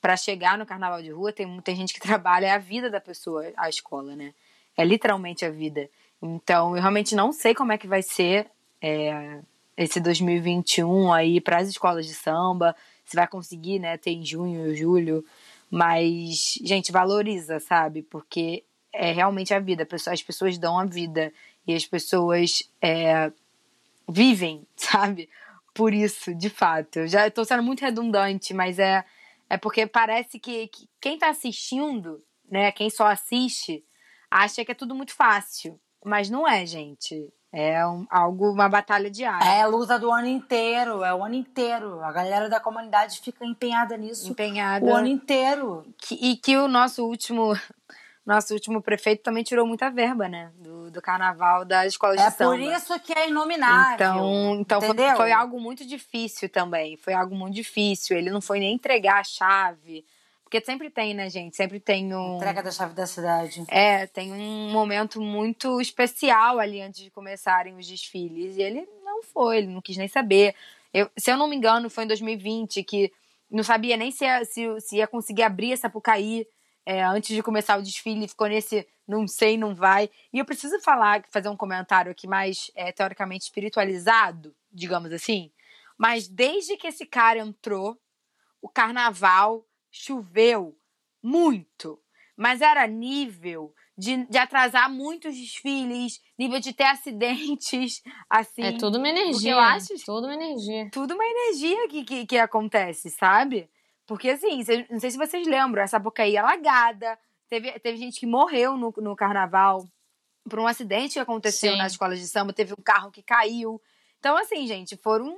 para 0.00 0.16
chegar 0.16 0.58
no 0.58 0.66
carnaval 0.66 1.00
de 1.00 1.10
rua, 1.10 1.32
tem 1.32 1.46
muita 1.46 1.74
gente 1.74 1.94
que 1.94 2.00
trabalha, 2.06 2.46
é 2.46 2.50
a 2.50 2.58
vida 2.58 2.90
da 2.90 3.00
pessoa, 3.00 3.50
a 3.56 3.68
escola, 3.68 4.14
né? 4.14 4.34
É 4.76 4.84
literalmente 4.84 5.44
a 5.44 5.50
vida. 5.50 5.88
Então, 6.20 6.76
eu 6.76 6.82
realmente 6.82 7.14
não 7.14 7.32
sei 7.32 7.54
como 7.54 7.72
é 7.72 7.78
que 7.78 7.86
vai 7.86 8.02
ser 8.02 8.50
é, 8.82 9.40
esse 9.76 10.00
2021 10.00 11.12
aí 11.12 11.40
para 11.40 11.58
as 11.58 11.68
escolas 11.68 12.06
de 12.06 12.12
samba 12.12 12.74
se 13.04 13.16
vai 13.16 13.26
conseguir, 13.26 13.78
né, 13.78 13.96
ter 13.96 14.10
em 14.10 14.24
junho 14.24 14.74
julho. 14.74 15.24
Mas, 15.70 16.58
gente, 16.62 16.92
valoriza, 16.92 17.58
sabe? 17.60 18.02
Porque 18.02 18.64
é 18.92 19.12
realmente 19.12 19.52
a 19.52 19.58
vida. 19.58 19.86
As 20.06 20.22
pessoas 20.22 20.56
dão 20.56 20.78
a 20.78 20.84
vida 20.84 21.32
e 21.66 21.74
as 21.74 21.84
pessoas 21.84 22.62
é, 22.80 23.32
vivem, 24.08 24.66
sabe? 24.76 25.28
Por 25.74 25.92
isso, 25.92 26.34
de 26.34 26.48
fato. 26.48 27.00
Eu 27.00 27.08
já 27.08 27.26
estou 27.26 27.44
sendo 27.44 27.62
muito 27.62 27.80
redundante, 27.80 28.54
mas 28.54 28.78
é, 28.78 29.04
é 29.50 29.56
porque 29.56 29.86
parece 29.86 30.38
que, 30.38 30.68
que 30.68 30.88
quem 31.00 31.14
está 31.14 31.28
assistindo, 31.28 32.22
né, 32.48 32.70
quem 32.70 32.88
só 32.88 33.06
assiste, 33.06 33.84
acha 34.30 34.64
que 34.64 34.70
é 34.70 34.74
tudo 34.74 34.94
muito 34.94 35.12
fácil. 35.12 35.78
Mas 36.04 36.30
não 36.30 36.46
é, 36.46 36.64
gente. 36.64 37.32
É 37.56 37.86
um, 37.86 38.04
algo, 38.10 38.50
uma 38.50 38.68
batalha 38.68 39.08
diária. 39.08 39.48
É, 39.48 39.64
luta 39.64 39.96
do 39.96 40.10
ano 40.10 40.26
inteiro, 40.26 41.04
é 41.04 41.14
o 41.14 41.22
ano 41.22 41.36
inteiro. 41.36 42.02
A 42.02 42.10
galera 42.10 42.48
da 42.48 42.58
comunidade 42.58 43.20
fica 43.20 43.46
empenhada 43.46 43.96
nisso. 43.96 44.28
Empenhada. 44.28 44.84
O 44.84 44.92
ano 44.92 45.06
inteiro. 45.06 45.86
Que, 45.96 46.16
e 46.16 46.36
que 46.36 46.56
o 46.56 46.66
nosso 46.66 47.06
último, 47.06 47.56
nosso 48.26 48.54
último 48.54 48.82
prefeito 48.82 49.22
também 49.22 49.44
tirou 49.44 49.64
muita 49.64 49.88
verba, 49.88 50.28
né? 50.28 50.50
Do, 50.56 50.90
do 50.90 51.00
carnaval 51.00 51.64
das 51.64 51.92
escolas 51.92 52.20
é 52.20 52.28
de 52.28 52.34
samba. 52.34 52.56
É 52.56 52.58
por 52.58 52.76
isso 52.76 52.98
que 52.98 53.12
é 53.16 53.28
inominável. 53.28 53.94
Então, 53.94 54.56
então 54.58 54.80
foi, 54.80 55.16
foi 55.16 55.30
algo 55.30 55.60
muito 55.60 55.86
difícil 55.86 56.48
também. 56.48 56.96
Foi 56.96 57.14
algo 57.14 57.36
muito 57.36 57.54
difícil. 57.54 58.16
Ele 58.16 58.30
não 58.30 58.40
foi 58.40 58.58
nem 58.58 58.74
entregar 58.74 59.20
a 59.20 59.24
chave 59.24 60.04
porque 60.54 60.64
sempre 60.64 60.88
tem, 60.88 61.14
né, 61.14 61.28
gente? 61.28 61.56
Sempre 61.56 61.80
tem 61.80 62.14
um. 62.14 62.36
Entrega 62.36 62.62
da 62.62 62.70
chave 62.70 62.94
da 62.94 63.08
cidade. 63.08 63.64
É, 63.66 64.06
tem 64.06 64.32
um 64.32 64.70
momento 64.70 65.20
muito 65.20 65.80
especial 65.80 66.60
ali 66.60 66.80
antes 66.80 67.02
de 67.02 67.10
começarem 67.10 67.74
os 67.74 67.84
desfiles. 67.84 68.56
E 68.56 68.62
ele 68.62 68.88
não 69.04 69.20
foi, 69.20 69.58
ele 69.58 69.66
não 69.66 69.82
quis 69.82 69.96
nem 69.96 70.06
saber. 70.06 70.54
Eu, 70.92 71.10
se 71.16 71.28
eu 71.28 71.36
não 71.36 71.48
me 71.48 71.56
engano, 71.56 71.90
foi 71.90 72.04
em 72.04 72.06
2020 72.06 72.84
que 72.84 73.12
não 73.50 73.64
sabia 73.64 73.96
nem 73.96 74.12
se 74.12 74.24
ia, 74.24 74.44
se, 74.44 74.80
se 74.80 74.96
ia 74.98 75.08
conseguir 75.08 75.42
abrir 75.42 75.72
essa 75.72 75.90
Pucaí 75.90 76.46
é, 76.86 77.02
antes 77.02 77.34
de 77.34 77.42
começar 77.42 77.76
o 77.76 77.82
desfile. 77.82 78.28
Ficou 78.28 78.46
nesse 78.46 78.86
não 79.08 79.26
sei, 79.26 79.58
não 79.58 79.74
vai. 79.74 80.08
E 80.32 80.38
eu 80.38 80.44
preciso 80.44 80.78
falar, 80.78 81.24
fazer 81.32 81.48
um 81.48 81.56
comentário 81.56 82.12
aqui 82.12 82.28
mais 82.28 82.70
é, 82.76 82.92
teoricamente 82.92 83.46
espiritualizado, 83.46 84.54
digamos 84.72 85.10
assim. 85.10 85.50
Mas 85.98 86.28
desde 86.28 86.76
que 86.76 86.86
esse 86.86 87.04
cara 87.04 87.40
entrou, 87.40 87.98
o 88.62 88.68
carnaval 88.68 89.66
choveu 89.94 90.76
muito, 91.22 92.00
mas 92.36 92.60
era 92.60 92.84
nível 92.86 93.72
de, 93.96 94.26
de 94.26 94.36
atrasar 94.36 94.90
muitos 94.90 95.36
desfiles, 95.36 96.20
nível 96.36 96.58
de 96.58 96.72
ter 96.72 96.84
acidentes, 96.84 98.02
assim. 98.28 98.62
É 98.62 98.72
tudo 98.72 98.98
uma 98.98 99.08
energia. 99.08 99.52
Eu 99.52 99.60
acho. 99.60 99.94
Tudo 100.04 100.24
uma 100.24 100.34
energia. 100.34 100.90
Tudo 100.92 101.14
uma 101.14 101.24
energia 101.24 101.88
que, 101.88 102.04
que, 102.04 102.26
que 102.26 102.38
acontece, 102.38 103.08
sabe? 103.10 103.70
Porque, 104.04 104.30
assim, 104.30 104.62
não 104.90 104.98
sei 104.98 105.12
se 105.12 105.16
vocês 105.16 105.46
lembram, 105.46 105.82
essa 105.82 105.98
Bocaí 105.98 106.36
alagada, 106.36 107.16
teve, 107.48 107.70
teve 107.78 107.96
gente 107.96 108.18
que 108.18 108.26
morreu 108.26 108.76
no, 108.76 108.92
no 108.98 109.14
carnaval 109.14 109.86
por 110.50 110.58
um 110.58 110.66
acidente 110.66 111.14
que 111.14 111.20
aconteceu 111.20 111.72
Sim. 111.72 111.78
nas 111.78 111.92
escolas 111.92 112.18
de 112.18 112.26
samba, 112.26 112.52
teve 112.52 112.74
um 112.74 112.82
carro 112.82 113.12
que 113.12 113.22
caiu. 113.22 113.80
Então, 114.18 114.36
assim, 114.36 114.66
gente, 114.66 114.96
foram 114.96 115.34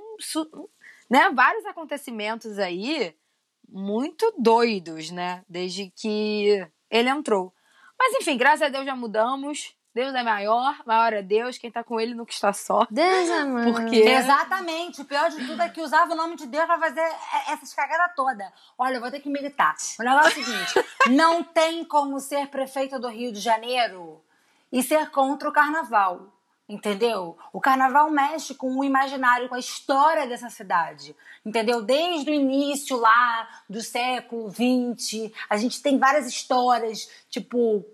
né, 1.09 1.29
vários 1.29 1.65
acontecimentos 1.65 2.57
aí 2.59 3.15
muito 3.67 4.33
doidos, 4.37 5.11
né? 5.11 5.43
Desde 5.47 5.91
que 5.95 6.67
ele 6.89 7.09
entrou. 7.09 7.53
Mas 7.97 8.13
enfim, 8.15 8.37
graças 8.37 8.61
a 8.61 8.69
Deus 8.69 8.85
já 8.85 8.95
mudamos. 8.95 9.75
Deus 9.97 10.13
é 10.13 10.21
maior, 10.21 10.77
maior 10.85 11.11
é 11.11 11.23
Deus, 11.23 11.57
quem 11.57 11.71
tá 11.71 11.83
com 11.83 11.99
ele 11.99 12.13
nunca 12.13 12.31
está 12.31 12.53
só. 12.53 12.85
Deus 12.91 13.29
é 13.29 13.43
maior. 13.45 13.73
Porque... 13.73 13.95
Exatamente. 13.95 15.01
O 15.01 15.05
pior 15.05 15.27
de 15.31 15.43
tudo 15.47 15.59
é 15.59 15.69
que 15.69 15.81
usava 15.81 16.13
o 16.13 16.15
nome 16.15 16.35
de 16.35 16.45
Deus 16.45 16.65
pra 16.65 16.77
fazer 16.77 17.01
essas 17.47 17.73
cagadas 17.73 18.15
toda. 18.15 18.53
Olha, 18.77 18.97
eu 18.97 19.01
vou 19.01 19.09
ter 19.09 19.19
que 19.19 19.27
militar. 19.27 19.75
O 19.99 20.03
negócio 20.03 20.39
é 20.39 20.41
o 20.41 20.45
seguinte: 20.45 20.87
não 21.09 21.43
tem 21.43 21.83
como 21.83 22.19
ser 22.19 22.47
prefeita 22.47 22.99
do 22.99 23.07
Rio 23.07 23.31
de 23.31 23.39
Janeiro 23.39 24.23
e 24.71 24.83
ser 24.83 25.09
contra 25.09 25.49
o 25.49 25.53
carnaval. 25.53 26.31
Entendeu? 26.69 27.37
O 27.53 27.61
carnaval 27.61 28.11
mexe 28.11 28.53
com 28.53 28.77
o 28.77 28.83
imaginário, 28.83 29.47
com 29.47 29.55
a 29.55 29.59
história 29.59 30.27
dessa 30.27 30.49
cidade. 30.49 31.15
Entendeu? 31.45 31.81
Desde 31.81 32.29
o 32.29 32.33
início 32.33 32.97
lá 32.97 33.47
do 33.69 33.81
século 33.81 34.51
XX, 34.51 35.31
a 35.49 35.55
gente 35.55 35.81
tem 35.81 35.97
várias 35.97 36.27
histórias, 36.27 37.09
tipo, 37.29 37.85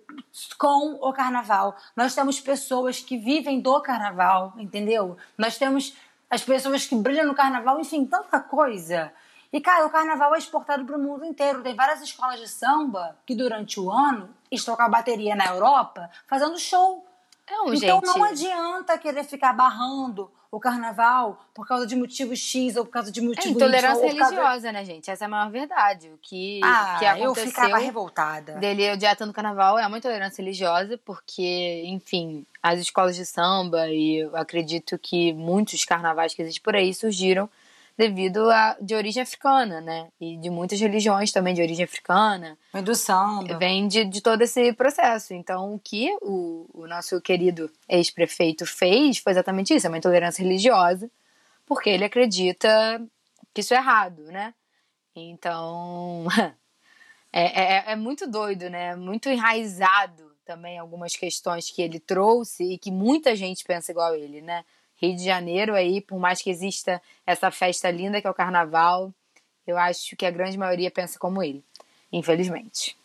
com 0.57 0.97
o 0.99 1.13
carnaval. 1.13 1.75
Nós 1.95 2.15
temos 2.15 2.39
pessoas 2.39 2.99
que 2.99 3.15
vivem 3.15 3.61
do 3.61 3.79
carnaval, 3.79 4.53
entendeu? 4.57 5.17
Nós 5.37 5.55
temos 5.55 5.95
as 6.27 6.41
pessoas 6.43 6.83
que 6.87 6.95
brilham 6.95 7.27
no 7.27 7.35
carnaval, 7.35 7.79
enfim, 7.79 8.03
tanta 8.07 8.39
coisa. 8.39 9.13
E, 9.51 9.61
cara, 9.61 9.85
o 9.85 9.91
carnaval 9.91 10.33
é 10.33 10.39
exportado 10.39 10.83
para 10.83 10.97
o 10.97 10.99
mundo 10.99 11.23
inteiro. 11.23 11.61
Tem 11.61 11.75
várias 11.75 12.01
escolas 12.01 12.39
de 12.39 12.47
samba 12.47 13.15
que, 13.23 13.35
durante 13.35 13.79
o 13.79 13.91
ano, 13.91 14.31
estão 14.51 14.75
com 14.75 14.81
a 14.81 14.89
bateria 14.89 15.35
na 15.35 15.45
Europa 15.45 16.09
fazendo 16.25 16.57
show 16.57 17.05
Não, 17.49 17.73
então 17.73 17.99
gente. 18.01 18.05
não 18.05 18.23
adianta 18.23 18.97
querer 18.97 19.23
ficar 19.23 19.53
barrando 19.53 20.31
o 20.51 20.59
carnaval 20.59 21.39
por 21.53 21.67
causa 21.67 21.85
de 21.87 21.95
motivo 21.95 22.35
X 22.35 22.75
ou 22.75 22.85
por 22.85 22.91
causa 22.91 23.11
de 23.11 23.19
É 23.19 23.23
motivo 23.23 23.55
intolerância 23.55 24.01
Y. 24.01 24.03
ou 24.05 24.09
por 24.11 24.17
causa- 24.19 24.35
religiosa, 24.35 24.71
né, 24.71 24.85
gente? 24.85 25.09
Essa 25.09 25.25
é 25.25 25.27
a 25.27 25.29
maior 25.29 25.49
verdade. 25.49 26.09
O 26.09 26.17
que, 26.21 26.61
Ah, 26.63 26.95
que 26.99 27.05
eu 27.05 27.09
aconteceu 27.25 27.49
ficava 27.49 27.77
revoltada. 27.79 28.53
dele 28.53 28.91
odiar 28.93 29.15
tanto 29.15 29.31
o 29.31 29.33
carnaval 29.33 29.79
é 29.79 29.87
uma 29.87 29.97
intolerância 29.97 30.41
religiosa, 30.43 30.97
porque, 31.03 31.83
enfim, 31.87 32.45
as 32.61 32.79
escolas 32.79 33.15
de 33.15 33.25
samba 33.25 33.89
e 33.89 34.23
eu 34.23 34.35
acredito 34.37 34.97
que 34.99 35.33
muitos 35.33 35.83
carnavais 35.83 36.33
que 36.35 36.41
existem 36.43 36.61
por 36.63 36.75
aí 36.75 36.93
surgiram 36.93 37.49
devido 37.97 38.49
a 38.49 38.75
de 38.81 38.95
origem 38.95 39.21
africana, 39.21 39.79
né? 39.79 40.09
E 40.19 40.37
de 40.37 40.49
muitas 40.49 40.79
religiões 40.79 41.31
também 41.31 41.53
de 41.53 41.61
origem 41.61 41.85
africana. 41.85 42.57
Vem 42.73 42.83
do 42.83 42.95
samba. 42.95 43.57
Vem 43.57 43.87
de, 43.87 44.05
de 44.05 44.21
todo 44.21 44.41
esse 44.41 44.73
processo. 44.73 45.33
Então, 45.33 45.73
o 45.75 45.79
que 45.79 46.15
o, 46.21 46.67
o 46.73 46.87
nosso 46.87 47.21
querido 47.21 47.71
ex-prefeito 47.87 48.65
fez 48.65 49.19
foi 49.19 49.31
exatamente 49.31 49.73
isso: 49.73 49.85
é 49.85 49.89
uma 49.89 49.97
intolerância 49.97 50.43
religiosa, 50.43 51.09
porque 51.65 51.89
ele 51.89 52.05
acredita 52.05 53.01
que 53.53 53.61
isso 53.61 53.73
é 53.73 53.77
errado, 53.77 54.23
né? 54.23 54.53
Então, 55.15 56.25
é, 57.31 57.61
é, 57.61 57.91
é 57.91 57.95
muito 57.95 58.27
doido, 58.27 58.69
né? 58.69 58.95
Muito 58.95 59.29
enraizado 59.29 60.33
também 60.43 60.77
algumas 60.77 61.15
questões 61.15 61.69
que 61.69 61.81
ele 61.81 61.99
trouxe 61.99 62.73
e 62.73 62.77
que 62.77 62.91
muita 62.91 63.35
gente 63.35 63.63
pensa 63.63 63.91
igual 63.91 64.15
ele, 64.15 64.41
né? 64.41 64.65
Rio 65.03 65.17
de 65.17 65.23
Janeiro 65.25 65.75
aí, 65.75 65.99
por 65.99 66.17
mais 66.17 66.41
que 66.41 66.49
exista 66.49 67.01
essa 67.27 67.51
festa 67.51 67.91
linda 67.91 68.21
que 68.21 68.27
é 68.27 68.29
o 68.29 68.33
carnaval, 68.33 69.13
eu 69.67 69.77
acho 69.77 70.15
que 70.15 70.25
a 70.25 70.31
grande 70.31 70.57
maioria 70.57 70.89
pensa 70.89 71.19
como 71.19 71.43
ele, 71.43 71.63
infelizmente. 72.11 72.97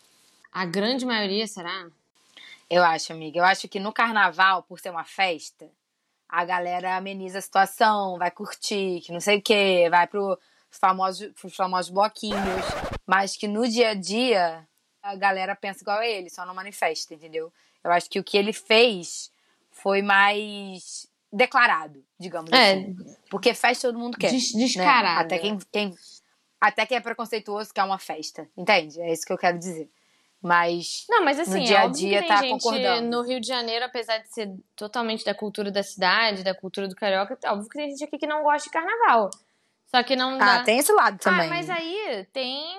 A 0.53 0.65
grande 0.65 1.05
maioria, 1.05 1.47
será? 1.47 1.89
Eu 2.71 2.85
acho, 2.85 3.13
amiga. 3.13 3.41
Eu 3.41 3.45
acho 3.45 3.67
que 3.67 3.81
no 3.81 3.93
carnaval, 3.93 4.63
por 4.63 4.79
ser 4.79 4.91
uma 4.91 5.05
festa, 5.05 5.69
a 6.29 6.45
galera 6.45 6.97
ameniza 6.97 7.39
a 7.39 7.43
situação, 7.43 8.17
vai 8.17 8.31
curtir, 8.31 9.01
que 9.01 9.13
não 9.13 9.21
sei 9.21 9.39
o 9.39 9.43
quê, 9.43 9.89
vai 9.91 10.07
pro 10.07 10.39
famoso, 10.71 11.33
pros 11.33 11.57
famosos 11.57 11.91
bloquinhos. 11.91 12.65
Mas 13.07 13.37
que 13.37 13.49
no 13.49 13.67
dia 13.67 13.91
a 13.91 13.95
dia, 13.95 14.65
a 15.03 15.17
galera 15.17 15.57
pensa 15.57 15.83
igual 15.83 15.99
a 15.99 16.07
ele, 16.07 16.31
só 16.31 16.47
não 16.47 16.55
manifesta, 16.55 17.15
entendeu? 17.15 17.53
Eu 17.83 17.91
acho 17.91 18.09
que 18.09 18.21
o 18.21 18.25
que 18.25 18.37
ele 18.37 18.53
fez 18.53 19.33
foi 19.73 20.03
mais 20.03 21.08
declarado, 21.33 22.05
digamos 22.18 22.51
É. 22.53 22.72
assim. 22.72 22.97
Porque 23.31 23.55
festa 23.55 23.89
todo 23.89 23.99
mundo 23.99 24.16
quer. 24.18 24.31
Des- 24.31 24.55
né? 24.55 24.61
descarada. 24.64 25.20
Até 25.20 25.39
quem, 25.39 25.59
quem, 25.72 25.95
até 26.61 26.87
quem 26.87 26.97
é 26.97 27.01
preconceituoso 27.01 27.72
quer 27.72 27.85
uma 27.85 27.99
festa, 27.99 28.49
entende? 28.57 29.01
É 29.01 29.12
isso 29.12 29.26
que 29.26 29.33
eu 29.33 29.39
quero 29.39 29.59
dizer. 29.59 29.91
Mas 30.41 31.05
Não, 31.09 31.24
mas 31.24 31.39
assim, 31.41 31.59
No 31.59 31.64
dia 31.64 31.81
a 31.81 31.85
é 31.85 31.89
dia 31.91 32.26
tá 32.26 32.37
gente 32.37 32.51
concordando. 32.62 33.09
no 33.11 33.22
Rio 33.22 33.41
de 33.41 33.49
Janeiro, 33.49 33.85
apesar 33.85 34.18
de 34.18 34.29
ser 34.33 34.55
totalmente 34.76 35.24
da 35.24 35.35
cultura 35.35 35.68
da 35.70 35.83
cidade, 35.83 36.45
da 36.45 36.55
cultura 36.55 36.87
do 36.87 36.95
carioca, 36.95 37.37
é 37.43 37.51
óbvio 37.51 37.68
que 37.68 37.76
tem 37.76 37.91
gente 37.91 38.05
aqui 38.05 38.18
que 38.18 38.26
não 38.26 38.45
gosta 38.45 38.68
de 38.68 38.72
carnaval. 38.72 39.31
Só 39.87 40.01
que 40.05 40.14
não 40.14 40.39
dá. 40.39 40.61
Ah, 40.61 40.62
tem 40.62 40.79
esse 40.79 40.93
lado 40.93 41.18
também. 41.18 41.47
Ah, 41.47 41.49
mas 41.51 41.68
aí 41.68 42.24
tem 42.33 42.76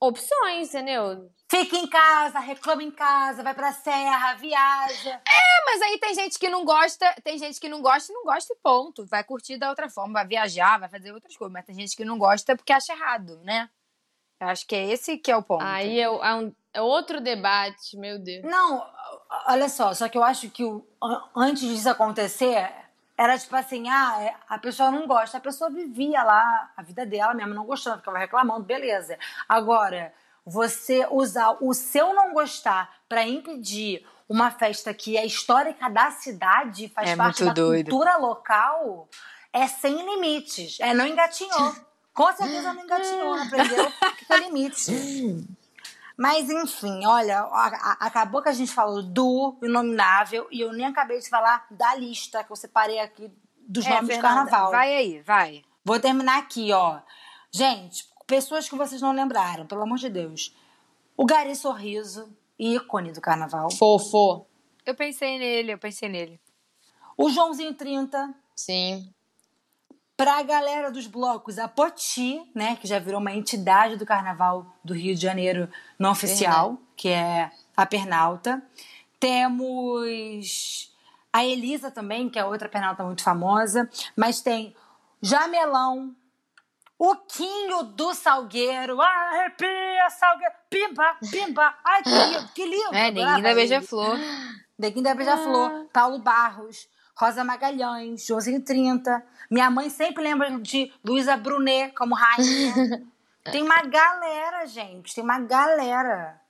opções, 0.00 0.68
entendeu? 0.68 1.30
Fica 1.50 1.76
em 1.76 1.86
casa, 1.88 2.38
reclama 2.38 2.82
em 2.82 2.90
casa, 2.90 3.42
vai 3.42 3.54
pra 3.54 3.72
serra, 3.72 4.34
viaja. 4.34 5.10
É, 5.28 5.64
mas 5.66 5.82
aí 5.82 5.98
tem 5.98 6.14
gente 6.14 6.38
que 6.38 6.48
não 6.48 6.64
gosta, 6.64 7.12
tem 7.24 7.36
gente 7.38 7.60
que 7.60 7.68
não 7.68 7.82
gosta 7.82 8.10
e 8.12 8.14
não 8.14 8.24
gosta 8.24 8.52
e 8.52 8.56
ponto. 8.62 9.04
Vai 9.06 9.22
curtir 9.24 9.56
da 9.58 9.68
outra 9.68 9.88
forma, 9.90 10.12
vai 10.14 10.26
viajar, 10.26 10.78
vai 10.78 10.88
fazer 10.88 11.12
outras 11.12 11.36
coisas. 11.36 11.52
Mas 11.52 11.66
tem 11.66 11.74
gente 11.74 11.96
que 11.96 12.04
não 12.04 12.18
gosta 12.18 12.56
porque 12.56 12.72
acha 12.72 12.92
errado, 12.92 13.40
né? 13.42 13.68
Eu 14.40 14.48
acho 14.48 14.66
que 14.66 14.74
é 14.74 14.86
esse 14.86 15.18
que 15.18 15.30
é 15.30 15.36
o 15.36 15.42
ponto. 15.42 15.62
Aí 15.64 15.98
é, 16.00 16.04
é 16.04 16.34
um- 16.34 16.54
é 16.72 16.80
outro 16.80 17.20
debate, 17.20 17.96
meu 17.98 18.18
Deus. 18.18 18.42
Não, 18.44 18.86
olha 19.48 19.68
só, 19.68 19.92
só 19.92 20.08
que 20.08 20.16
eu 20.16 20.22
acho 20.24 20.48
que 20.50 20.64
o, 20.64 20.86
an- 21.02 21.28
antes 21.36 21.62
disso 21.68 21.90
acontecer, 21.90 22.72
era 23.22 23.38
tipo 23.38 23.54
assim, 23.54 23.86
ah, 23.90 24.16
é, 24.22 24.34
a 24.48 24.56
pessoa 24.58 24.90
não 24.90 25.06
gosta, 25.06 25.36
a 25.36 25.40
pessoa 25.40 25.68
vivia 25.68 26.22
lá 26.22 26.70
a 26.74 26.82
vida 26.82 27.04
dela 27.04 27.34
mesmo, 27.34 27.52
não 27.52 27.66
gostando, 27.66 27.98
ficava 27.98 28.16
reclamando, 28.16 28.64
beleza. 28.64 29.18
Agora, 29.46 30.10
você 30.42 31.06
usar 31.10 31.58
o 31.60 31.74
seu 31.74 32.14
não 32.14 32.32
gostar 32.32 32.90
pra 33.06 33.22
impedir 33.26 34.06
uma 34.26 34.50
festa 34.50 34.94
que 34.94 35.18
é 35.18 35.26
histórica 35.26 35.90
da 35.90 36.10
cidade, 36.12 36.88
faz 36.88 37.10
É 37.10 37.16
parte 37.16 37.44
da 37.44 37.52
doido. 37.52 37.90
cultura 37.90 38.16
local, 38.16 39.06
é 39.52 39.68
sem 39.68 39.94
limites. 39.96 40.80
É, 40.80 40.94
não 40.94 41.06
engatinhou. 41.06 41.74
Com 42.14 42.32
certeza 42.32 42.72
não 42.72 42.82
engatinhou, 42.82 43.36
não 43.36 43.42
aprendeu 43.44 43.92
que 44.16 44.32
é 44.32 44.36
limite. 44.38 45.46
Mas 46.20 46.50
enfim, 46.50 47.06
olha, 47.06 47.40
a- 47.40 47.96
a- 47.98 48.06
acabou 48.06 48.42
que 48.42 48.50
a 48.50 48.52
gente 48.52 48.70
falou 48.72 49.02
do 49.02 49.56
Inominável 49.62 50.46
e 50.50 50.60
eu 50.60 50.70
nem 50.70 50.84
acabei 50.84 51.18
de 51.18 51.30
falar 51.30 51.66
da 51.70 51.94
lista 51.94 52.44
que 52.44 52.52
eu 52.52 52.56
separei 52.56 52.98
aqui 52.98 53.32
dos 53.66 53.86
É, 53.86 53.90
nomes 53.90 54.08
de 54.08 54.14
Fernanda, 54.16 54.34
carnaval. 54.50 54.70
Vai 54.70 54.94
aí, 54.96 55.20
vai. 55.22 55.62
Vou 55.82 55.98
terminar 55.98 56.38
aqui, 56.38 56.72
ó. 56.72 57.00
Gente, 57.50 58.04
pessoas 58.26 58.68
que 58.68 58.76
vocês 58.76 59.00
não 59.00 59.12
lembraram, 59.12 59.66
pelo 59.66 59.82
amor 59.82 59.96
de 59.96 60.10
Deus. 60.10 60.54
O 61.16 61.24
Gari 61.24 61.56
Sorriso, 61.56 62.36
ícone 62.58 63.12
do 63.12 63.20
carnaval. 63.22 63.70
Fofo. 63.70 64.44
Eu 64.84 64.94
pensei 64.94 65.38
nele, 65.38 65.72
eu 65.72 65.78
pensei 65.78 66.08
nele. 66.10 66.38
O 67.16 67.30
Joãozinho 67.30 67.72
30. 67.72 68.34
Sim. 68.54 69.10
Pra 70.20 70.42
galera 70.42 70.90
dos 70.90 71.06
blocos, 71.06 71.58
a 71.58 71.66
Poti, 71.66 72.42
né, 72.54 72.76
que 72.76 72.86
já 72.86 72.98
virou 72.98 73.18
uma 73.18 73.32
entidade 73.32 73.96
do 73.96 74.04
carnaval 74.04 74.66
do 74.84 74.92
Rio 74.92 75.14
de 75.14 75.22
Janeiro 75.22 75.66
não 75.98 76.10
oficial, 76.12 76.76
que 76.94 77.08
é 77.08 77.50
a 77.74 77.86
Pernalta. 77.86 78.62
Temos 79.18 80.92
a 81.32 81.42
Elisa 81.42 81.90
também, 81.90 82.28
que 82.28 82.38
é 82.38 82.44
outra 82.44 82.68
Pernalta 82.68 83.02
muito 83.02 83.22
famosa. 83.22 83.88
Mas 84.14 84.42
tem 84.42 84.76
Jamelão, 85.22 86.14
o 86.98 87.16
Quinho 87.16 87.82
do 87.84 88.12
Salgueiro. 88.12 89.00
Ah, 89.00 89.30
arrepia, 89.32 90.10
Salgueiro. 90.10 90.52
Pimba, 90.68 91.16
pimba. 91.30 91.74
Ai, 91.82 92.02
que 92.02 92.10
lindo, 92.10 92.48
que 92.56 92.66
lindo. 92.66 92.94
É, 92.94 93.10
ninguém 93.10 93.42
da. 93.42 93.54
Beija-Flor. 93.54 94.18
Neguinho 94.78 95.04
da 95.04 95.14
Beija-Flor, 95.14 95.86
Paulo 95.90 96.18
Barros, 96.18 96.86
Rosa 97.16 97.42
Magalhães, 97.42 98.26
Josinho 98.26 98.62
30. 98.62 99.30
Minha 99.50 99.70
mãe 99.70 99.90
sempre 99.90 100.22
lembra 100.22 100.50
de 100.60 100.92
Luísa 101.04 101.36
Brunet 101.36 101.92
como 101.94 102.14
rainha. 102.14 103.04
tem 103.50 103.62
uma 103.62 103.82
galera, 103.82 104.64
gente. 104.66 105.14
Tem 105.14 105.24
uma 105.24 105.40
galera. 105.40 106.40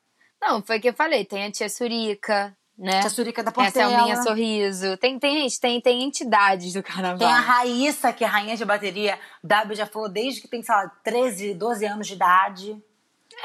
Não, 0.40 0.62
foi 0.62 0.78
o 0.78 0.80
que 0.80 0.90
eu 0.90 0.94
falei. 0.94 1.24
Tem 1.24 1.44
a 1.44 1.51
tia 1.51 1.68
Surica, 1.70 2.55
né? 2.76 3.01
Tia 3.01 3.11
Surica 3.11 3.42
da 3.42 3.51
Tem 3.51 3.62
a 3.62 3.66
Portela. 3.66 3.90
Selminha 3.90 4.22
Sorriso. 4.22 4.96
Tem, 4.98 5.18
tem, 5.18 5.40
gente, 5.40 5.61
tem, 5.61 5.80
tem 5.80 6.03
entidades 6.03 6.74
do 6.74 6.82
carnaval. 6.82 7.18
Tem 7.18 7.26
a 7.26 7.40
Raíssa, 7.40 8.12
que 8.12 8.22
é 8.22 8.26
rainha 8.26 8.57
de 8.57 8.64
bateria 8.64 9.18
da 9.42 9.64
Beija-Flor 9.64 10.11
desde 10.11 10.42
que 10.42 10.48
tem, 10.48 10.62
sei 10.62 10.74
lá, 10.74 10.88
13, 11.03 11.55
12 11.55 11.86
anos 11.86 12.07
de 12.07 12.14
idade. 12.14 12.82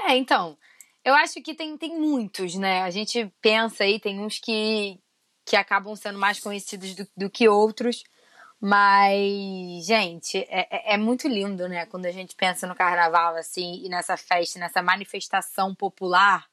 É, 0.05 0.17
então. 0.17 0.57
Eu 1.03 1.13
acho 1.13 1.39
que 1.41 1.53
tem, 1.53 1.77
tem 1.77 1.99
muitos, 1.99 2.55
né? 2.55 2.81
A 2.81 2.89
gente 2.89 3.31
pensa 3.39 3.83
aí, 3.83 3.99
tem 3.99 4.19
uns 4.19 4.39
que, 4.39 4.99
que 5.45 5.55
acabam 5.55 5.95
sendo 5.95 6.17
mais 6.17 6.39
conhecidos 6.39 6.95
do, 6.95 7.07
do 7.15 7.29
que 7.29 7.47
outros. 7.47 8.03
Mas, 8.67 9.85
gente, 9.85 10.39
é, 10.49 10.67
é- 10.71 10.93
é 10.95 10.97
muito 10.97 11.27
lindo, 11.27 11.69
né? 11.69 11.85
Quando 11.85 12.07
a 12.07 12.11
gente 12.11 12.33
pensa 12.35 12.65
no 12.65 12.73
carnaval, 12.73 13.35
assim, 13.35 13.85
e 13.85 13.89
nessa 13.89 14.17
festa, 14.17 14.57
nessa 14.57 14.81
manifestação 14.81 15.75
popular, 15.75 16.47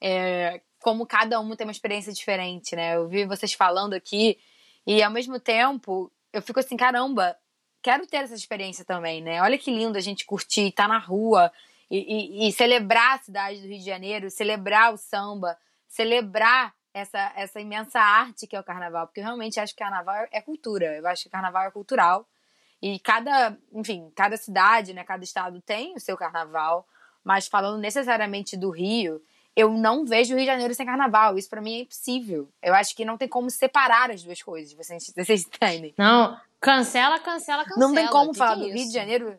é, 0.00 0.62
como 0.80 1.06
cada 1.06 1.38
um 1.40 1.54
tem 1.54 1.66
uma 1.66 1.70
experiência 1.72 2.14
diferente, 2.14 2.74
né? 2.74 2.96
Eu 2.96 3.08
vi 3.08 3.26
vocês 3.26 3.52
falando 3.52 3.92
aqui, 3.92 4.38
e 4.86 5.02
ao 5.02 5.10
mesmo 5.10 5.38
tempo, 5.38 6.10
eu 6.32 6.40
fico 6.40 6.60
assim, 6.60 6.78
caramba, 6.78 7.36
quero 7.82 8.06
ter 8.06 8.18
essa 8.18 8.34
experiência 8.34 8.82
também, 8.82 9.20
né? 9.22 9.42
Olha 9.42 9.58
que 9.58 9.70
lindo 9.70 9.98
a 9.98 10.00
gente 10.00 10.24
curtir, 10.24 10.68
estar 10.68 10.88
na 10.88 10.98
rua 10.98 11.52
e, 11.90 11.98
e- 12.46 12.48
e 12.48 12.52
celebrar 12.52 13.16
a 13.18 13.22
cidade 13.22 13.60
do 13.60 13.68
Rio 13.68 13.78
de 13.80 13.84
Janeiro, 13.84 14.30
celebrar 14.30 14.94
o 14.94 14.96
samba, 14.96 15.58
celebrar 15.88 16.72
essa, 16.94 17.32
essa 17.34 17.60
imensa 17.60 17.98
arte 17.98 18.46
que 18.46 18.54
é 18.54 18.60
o 18.60 18.64
carnaval, 18.64 19.08
porque 19.08 19.20
eu 19.20 19.24
realmente 19.24 19.58
acho 19.58 19.74
que 19.74 19.82
carnaval 19.82 20.26
é 20.30 20.40
cultura, 20.40 20.96
eu 20.96 21.06
acho 21.08 21.24
que 21.24 21.28
carnaval 21.28 21.64
é 21.66 21.70
cultural. 21.70 22.26
E 22.80 22.98
cada, 23.00 23.56
enfim, 23.72 24.12
cada 24.14 24.36
cidade, 24.36 24.94
né, 24.94 25.02
cada 25.02 25.24
estado 25.24 25.60
tem 25.60 25.94
o 25.94 26.00
seu 26.00 26.16
carnaval, 26.16 26.86
mas 27.24 27.48
falando 27.48 27.80
necessariamente 27.80 28.56
do 28.56 28.70
Rio, 28.70 29.20
eu 29.56 29.72
não 29.72 30.04
vejo 30.04 30.34
o 30.34 30.36
Rio 30.36 30.44
de 30.44 30.50
Janeiro 30.52 30.74
sem 30.74 30.86
carnaval. 30.86 31.38
Isso 31.38 31.48
pra 31.48 31.60
mim 31.60 31.76
é 31.76 31.80
impossível. 31.80 32.48
Eu 32.62 32.74
acho 32.74 32.94
que 32.94 33.04
não 33.04 33.16
tem 33.16 33.28
como 33.28 33.50
separar 33.50 34.10
as 34.10 34.22
duas 34.22 34.42
coisas, 34.42 34.72
vocês, 34.74 35.10
vocês 35.16 35.46
entendem? 35.46 35.94
Não, 35.96 36.38
cancela, 36.60 37.18
cancela, 37.18 37.64
cancela. 37.64 37.88
Não 37.88 37.94
tem 37.94 38.06
como 38.08 38.32
Que 38.32 38.38
falar 38.38 38.56
que 38.56 38.62
é 38.62 38.68
do 38.68 38.74
Rio 38.74 38.86
de 38.86 38.92
Janeiro. 38.92 39.38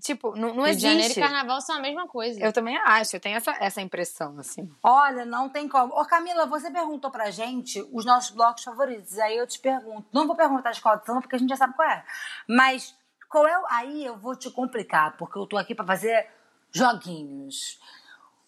Tipo, 0.00 0.36
não, 0.36 0.54
não 0.54 0.64
Rio 0.64 0.64
de 0.64 0.70
existe. 0.70 0.88
Janeiro 0.88 1.12
e 1.12 1.20
carnaval 1.20 1.60
são 1.60 1.76
a 1.76 1.80
mesma 1.80 2.06
coisa. 2.06 2.38
Eu 2.40 2.52
também 2.52 2.76
acho, 2.76 3.16
eu 3.16 3.20
tenho 3.20 3.36
essa, 3.36 3.56
essa 3.58 3.80
impressão, 3.80 4.38
assim. 4.38 4.70
Olha, 4.82 5.24
não 5.24 5.48
tem 5.48 5.68
como. 5.68 5.94
Ô, 5.94 6.04
Camila, 6.04 6.46
você 6.46 6.70
perguntou 6.70 7.10
pra 7.10 7.30
gente 7.30 7.80
os 7.92 8.04
nossos 8.04 8.30
blocos 8.30 8.62
favoritos. 8.62 9.18
Aí 9.18 9.36
eu 9.36 9.46
te 9.46 9.58
pergunto. 9.58 10.06
Não 10.12 10.26
vou 10.26 10.36
perguntar 10.36 10.68
a 10.68 10.72
escola 10.72 10.96
de 10.96 11.06
samba, 11.06 11.22
porque 11.22 11.36
a 11.36 11.38
gente 11.38 11.48
já 11.48 11.56
sabe 11.56 11.74
qual 11.74 11.88
é. 11.88 12.04
Mas 12.46 12.94
qual 13.28 13.46
é 13.46 13.58
o. 13.58 13.64
Aí 13.70 14.04
eu 14.04 14.16
vou 14.18 14.36
te 14.36 14.50
complicar, 14.50 15.16
porque 15.16 15.38
eu 15.38 15.46
tô 15.46 15.56
aqui 15.56 15.74
pra 15.74 15.84
fazer 15.84 16.28
joguinhos. 16.70 17.80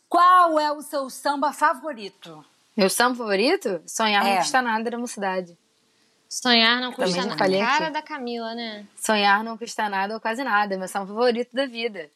Qual 0.09 0.59
é 0.59 0.71
o 0.73 0.83
seu 0.83 1.09
samba 1.09 1.53
favorito? 1.53 2.45
Meu 2.77 2.91
samba 2.91 3.17
favorito? 3.17 3.83
Sonhar 3.87 4.25
é. 4.25 4.31
não 4.31 4.37
custa 4.39 4.63
nada 4.63 4.91
da 4.91 4.99
mocidade. 4.99 5.57
Sonhar 6.29 6.81
não 6.81 6.93
custa 6.93 7.25
nada. 7.25 7.37
Cara 7.37 7.85
aqui. 7.85 7.93
da 7.93 8.03
Camila, 8.03 8.55
né? 8.55 8.87
Sonhar 8.97 9.43
não 9.43 9.57
custa 9.57 9.89
nada 9.89 10.15
ou 10.15 10.21
quase 10.21 10.45
nada. 10.45 10.77
Meu 10.77 10.87
samba 10.87 11.07
favorito 11.07 11.55
da 11.55 11.67
vida. 11.67 12.11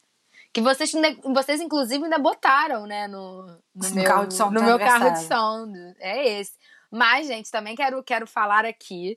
Que 0.53 0.61
vocês, 0.61 0.93
vocês 1.25 1.61
inclusive, 1.63 2.05
ainda 2.05 2.19
botaram, 2.19 2.87
né? 2.87 3.09
No, 3.09 3.47
no, 3.47 3.59
no 3.75 3.95
meu, 3.95 4.05
carro 4.05 4.27
de 4.27 4.35
som. 4.35 4.51
No 4.51 4.63
meu 4.63 4.79
carro 4.79 5.11
de 5.11 5.25
som. 5.25 5.73
É 5.99 6.41
esse. 6.41 6.53
Mas, 6.91 7.27
gente, 7.27 7.51
também 7.51 7.75
quero, 7.75 8.03
quero 8.03 8.27
falar 8.27 8.67
aqui 8.67 9.17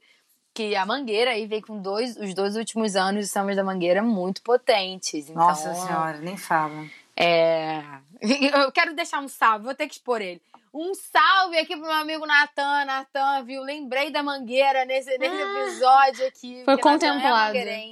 que 0.53 0.73
a 0.73 0.85
Mangueira 0.85 1.31
aí 1.31 1.45
veio 1.45 1.61
com 1.61 1.81
dois, 1.81 2.15
os 2.15 2.33
dois 2.33 2.55
últimos 2.55 2.95
anos 2.95 3.25
de 3.25 3.29
Sambas 3.29 3.57
da 3.57 3.63
Mangueira 3.65 4.01
muito 4.01 4.41
potentes. 4.41 5.29
Então, 5.29 5.35
Nossa 5.35 5.73
senhora, 5.75 6.17
nem 6.19 6.37
fala. 6.37 6.85
É... 7.17 7.81
Eu 8.65 8.71
quero 8.71 8.93
deixar 8.93 9.19
um 9.19 9.27
salve, 9.27 9.65
vou 9.65 9.75
ter 9.75 9.87
que 9.87 9.93
expor 9.93 10.21
ele. 10.21 10.41
Um 10.73 10.93
salve 10.93 11.57
aqui 11.57 11.75
pro 11.75 11.85
meu 11.85 11.93
amigo 11.93 12.25
Natan. 12.25 12.85
Natan, 12.85 13.43
viu? 13.45 13.61
Lembrei 13.61 14.11
da 14.11 14.21
Mangueira 14.21 14.83
nesse, 14.83 15.17
nesse 15.17 15.41
ah, 15.41 15.61
episódio 15.61 16.27
aqui. 16.27 16.63
Foi 16.65 16.73
é 16.73 16.77
contemplado. 16.77 17.57
É 17.57 17.91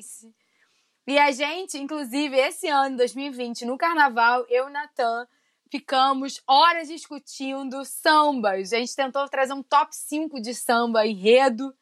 e 1.08 1.18
a 1.18 1.32
gente, 1.32 1.78
inclusive, 1.78 2.36
esse 2.38 2.68
ano, 2.68 2.98
2020, 2.98 3.66
no 3.66 3.78
carnaval, 3.78 4.46
eu 4.50 4.68
e 4.68 4.72
Natan 4.72 5.28
ficamos 5.70 6.42
horas 6.48 6.88
discutindo 6.88 7.84
sambas. 7.84 8.74
A 8.74 8.78
gente 8.78 8.96
tentou 8.96 9.28
trazer 9.28 9.54
um 9.54 9.64
top 9.64 9.96
5 9.96 10.42
de 10.42 10.54
samba 10.54 11.06
enredo 11.06 11.74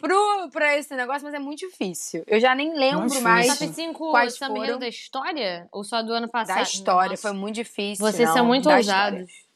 pro, 0.00 0.50
pra 0.50 0.76
esse 0.76 0.94
negócio, 0.96 1.22
mas 1.24 1.34
é 1.34 1.38
muito 1.38 1.60
difícil. 1.60 2.24
Eu 2.26 2.40
já 2.40 2.54
nem 2.54 2.74
lembro 2.74 3.00
muito 3.00 3.20
mais. 3.20 3.46
Top 3.46 3.72
5 3.72 4.10
quais 4.10 4.38
foram 4.38 4.78
da 4.78 4.88
história? 4.88 5.68
Ou 5.70 5.84
só 5.84 6.02
do 6.02 6.12
ano 6.12 6.28
passado? 6.28 6.56
Da 6.56 6.62
história, 6.62 7.10
Nossa. 7.10 7.22
foi 7.22 7.32
muito 7.32 7.56
difícil. 7.56 8.04
Vocês 8.04 8.28
não, 8.28 8.36
são 8.36 8.46
muito 8.46 8.68
ousados. 8.68 9.20
História. 9.20 9.50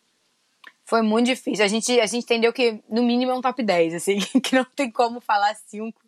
Foi 0.85 1.01
muito 1.01 1.27
difícil. 1.27 1.65
A 1.65 1.69
gente, 1.69 1.99
a 1.99 2.07
gente 2.07 2.25
entendeu 2.25 2.53
que, 2.53 2.83
no 2.89 3.03
mínimo, 3.03 3.33
é 3.33 3.35
um 3.35 3.41
top 3.41 3.63
10, 3.63 3.95
assim, 3.95 4.19
que 4.41 4.55
não 4.55 4.65
tem 4.65 4.91
como 4.91 5.21
falar 5.21 5.55
5, 5.55 5.99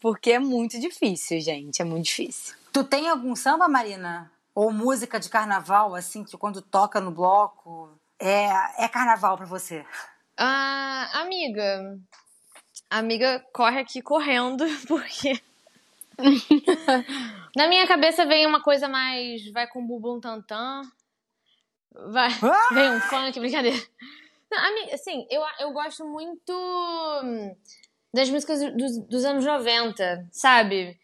porque 0.00 0.32
é 0.32 0.38
muito 0.38 0.80
difícil, 0.80 1.40
gente. 1.40 1.80
É 1.80 1.84
muito 1.84 2.06
difícil. 2.06 2.54
Tu 2.72 2.82
tem 2.84 3.08
algum 3.08 3.36
samba, 3.36 3.68
Marina? 3.68 4.30
Ou 4.54 4.72
música 4.72 5.20
de 5.20 5.28
carnaval, 5.28 5.94
assim, 5.94 6.24
que 6.24 6.36
quando 6.36 6.60
toca 6.60 7.00
no 7.00 7.12
bloco, 7.12 7.88
é, 8.18 8.84
é 8.84 8.88
carnaval 8.88 9.36
para 9.36 9.46
você? 9.46 9.84
Ah, 10.36 11.20
amiga, 11.20 11.98
amiga 12.90 13.44
corre 13.52 13.80
aqui 13.80 14.02
correndo, 14.02 14.64
porque. 14.86 15.40
Na 17.56 17.66
minha 17.66 17.86
cabeça 17.86 18.26
vem 18.26 18.46
uma 18.46 18.62
coisa 18.62 18.88
mais. 18.88 19.50
Vai 19.52 19.66
com 19.68 19.86
bumbum 19.86 20.20
tantã. 20.20 20.82
Vai. 22.12 22.30
Ah! 22.42 22.74
Vem 22.74 22.90
um 22.90 23.00
funk, 23.00 23.40
brincadeira. 23.40 23.78
Não, 24.50 24.58
amiga, 24.58 24.94
assim, 24.94 25.26
eu, 25.30 25.42
eu 25.60 25.72
gosto 25.72 26.04
muito 26.04 26.52
das 28.12 28.28
músicas 28.28 28.60
dos, 28.74 28.98
dos 29.06 29.24
anos 29.24 29.44
90, 29.44 30.28
sabe? 30.32 30.98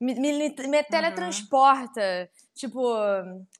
Me, 0.00 0.14
me, 0.14 0.32
me 0.32 0.82
teletransporta. 0.84 2.30
Tipo, 2.54 2.94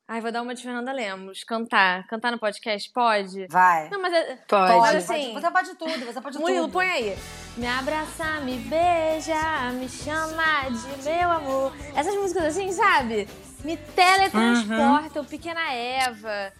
ai, 0.06 0.20
vou 0.20 0.30
dar 0.30 0.42
uma 0.42 0.54
de 0.54 0.62
Fernanda 0.62 0.92
Lemos. 0.92 1.42
Cantar. 1.44 2.06
Cantar 2.06 2.32
no 2.32 2.38
podcast? 2.38 2.90
Pode? 2.92 3.46
Vai. 3.48 3.88
Não, 3.88 4.00
mas. 4.00 4.12
É, 4.12 4.36
pode. 4.46 4.78
Mas 4.78 5.10
assim. 5.10 5.32
Você 5.32 5.50
pode 5.50 5.74
tudo, 5.76 6.04
você 6.04 6.20
pode 6.20 6.38
Murilo, 6.38 6.62
tudo. 6.66 6.72
põe 6.72 6.86
aí. 6.86 7.16
Me 7.56 7.66
abraça, 7.66 8.40
me 8.40 8.56
beija, 8.58 9.70
me 9.74 9.88
chama 9.88 10.68
de 10.68 11.02
meu 11.02 11.30
amor. 11.30 11.72
Essas 11.94 12.14
músicas 12.14 12.44
assim, 12.44 12.70
sabe? 12.72 13.26
Me 13.64 13.76
teletransportam. 13.76 15.22
Uhum. 15.22 15.28
Pequena 15.28 15.72
Eva. 15.72 16.52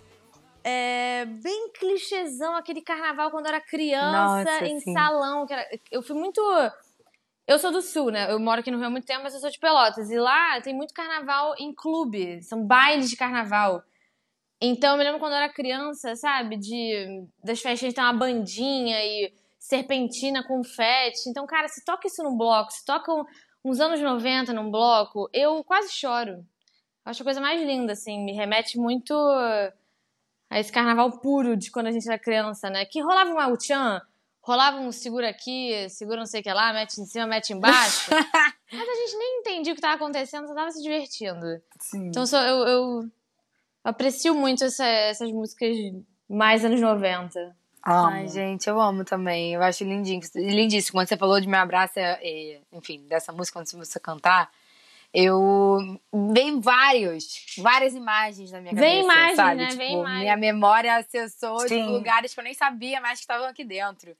É, 0.63 1.25
bem 1.43 1.71
clichêzão 1.73 2.55
aquele 2.55 2.83
carnaval 2.83 3.31
quando 3.31 3.47
eu 3.47 3.53
era 3.53 3.61
criança, 3.61 4.45
Nossa, 4.45 4.67
em 4.67 4.79
sim. 4.81 4.93
salão. 4.93 5.47
Era, 5.49 5.67
eu 5.91 6.03
fui 6.03 6.15
muito 6.15 6.41
eu 7.51 7.59
sou 7.59 7.73
do 7.73 7.83
Sul, 7.83 8.13
né? 8.13 8.31
Eu 8.31 8.39
moro 8.39 8.61
aqui 8.61 8.71
no 8.71 8.79
Rio 8.79 8.87
há 8.87 8.91
muito 8.91 9.07
tempo, 9.07 9.25
mas 9.25 9.35
eu 9.35 9.41
sou 9.41 9.51
de 9.51 9.59
Pelotas. 9.59 10.09
E 10.09 10.17
lá 10.17 10.61
tem 10.61 10.73
muito 10.73 10.95
carnaval 10.95 11.53
em 11.59 11.75
clube. 11.75 12.41
São 12.43 12.65
bailes 12.65 13.11
de 13.11 13.17
carnaval. 13.17 13.83
Então, 14.61 14.93
eu 14.93 14.99
me 14.99 15.03
lembro 15.03 15.19
quando 15.19 15.33
eu 15.33 15.39
era 15.39 15.53
criança, 15.53 16.15
sabe? 16.15 16.57
De, 16.57 17.27
das 17.43 17.61
festas 17.61 17.93
ter 17.93 18.01
uma 18.01 18.13
bandinha 18.13 19.05
e 19.05 19.35
serpentina, 19.59 20.47
confete. 20.47 21.29
Então, 21.29 21.45
cara, 21.45 21.67
se 21.67 21.85
toca 21.85 22.07
isso 22.07 22.23
num 22.23 22.37
bloco, 22.37 22.71
se 22.71 22.85
toca 22.85 23.13
uns 23.65 23.81
anos 23.81 24.01
90 24.01 24.53
num 24.53 24.71
bloco, 24.71 25.29
eu 25.33 25.65
quase 25.65 25.91
choro. 25.91 26.47
Acho 27.05 27.23
a 27.23 27.25
coisa 27.25 27.41
mais 27.41 27.61
linda, 27.61 27.95
assim. 27.95 28.23
Me 28.25 28.33
remete 28.33 28.79
muito 28.79 29.13
a 30.49 30.61
esse 30.61 30.71
carnaval 30.71 31.19
puro 31.19 31.57
de 31.57 31.69
quando 31.73 31.89
a 31.89 31.93
gente 31.93 32.07
era 32.07 32.17
criança, 32.17 32.71
né? 32.71 32.85
Que 32.85 33.01
rolava 33.01 33.33
uma 33.33 33.49
Uchan 33.49 34.01
rolava 34.41 34.79
um 34.79 34.91
segura 34.93 35.29
aqui, 35.29 35.89
segura 35.89 36.19
não 36.19 36.27
sei 36.27 36.41
o 36.41 36.43
que 36.43 36.53
lá, 36.53 36.73
mete 36.73 37.01
em 37.01 37.05
cima, 37.05 37.27
mete 37.27 37.53
embaixo. 37.53 38.11
Mas 38.73 38.89
a 38.89 38.95
gente 38.95 39.17
nem 39.17 39.41
entendia 39.41 39.73
o 39.73 39.77
que 39.77 39.81
estava 39.81 39.95
acontecendo, 39.95 40.47
só 40.47 40.55
tava 40.55 40.71
se 40.71 40.83
divertindo. 40.83 41.61
Sim. 41.79 42.09
Então 42.09 42.25
eu, 42.33 42.69
eu 42.69 43.11
aprecio 43.85 44.35
muito 44.35 44.65
essa, 44.65 44.87
essas 44.87 45.31
músicas 45.31 45.77
mais 46.29 46.65
anos 46.65 46.81
90. 46.81 47.57
Amo. 47.87 48.09
Ai, 48.09 48.29
gente, 48.29 48.69
eu 48.69 48.81
amo 48.81 49.05
também. 49.05 49.55
Eu 49.55 49.63
acho 49.63 49.85
lindinho, 49.85 50.21
lindíssimo. 50.35 50.99
Quando 50.99 51.09
você 51.09 51.17
falou 51.17 51.41
de 51.41 51.49
Me 51.49 51.57
Abraça, 51.57 52.01
e, 52.23 52.61
enfim, 52.73 53.07
dessa 53.09 53.33
música, 53.33 53.59
quando 53.59 53.71
você 53.71 53.99
cantar, 53.99 54.51
eu 55.13 55.99
veio 56.33 56.61
vários, 56.61 57.57
várias 57.59 57.95
imagens 57.95 58.53
na 58.53 58.61
minha 58.61 58.75
cabeça. 58.75 58.93
Vem 58.93 59.03
imagens, 59.03 59.37
sabe? 59.37 59.57
né? 59.57 59.67
Tipo, 59.69 59.79
Vem 59.79 59.99
imagens. 59.99 60.21
Minha 60.21 60.37
memória 60.37 60.97
acessou 60.97 61.67
de 61.67 61.83
lugares 61.83 62.35
que 62.35 62.41
eu 62.41 62.45
nem 62.45 62.55
sabia 62.55 63.01
mais 63.01 63.19
que 63.19 63.25
estavam 63.25 63.47
aqui 63.47 63.65
dentro. 63.65 64.17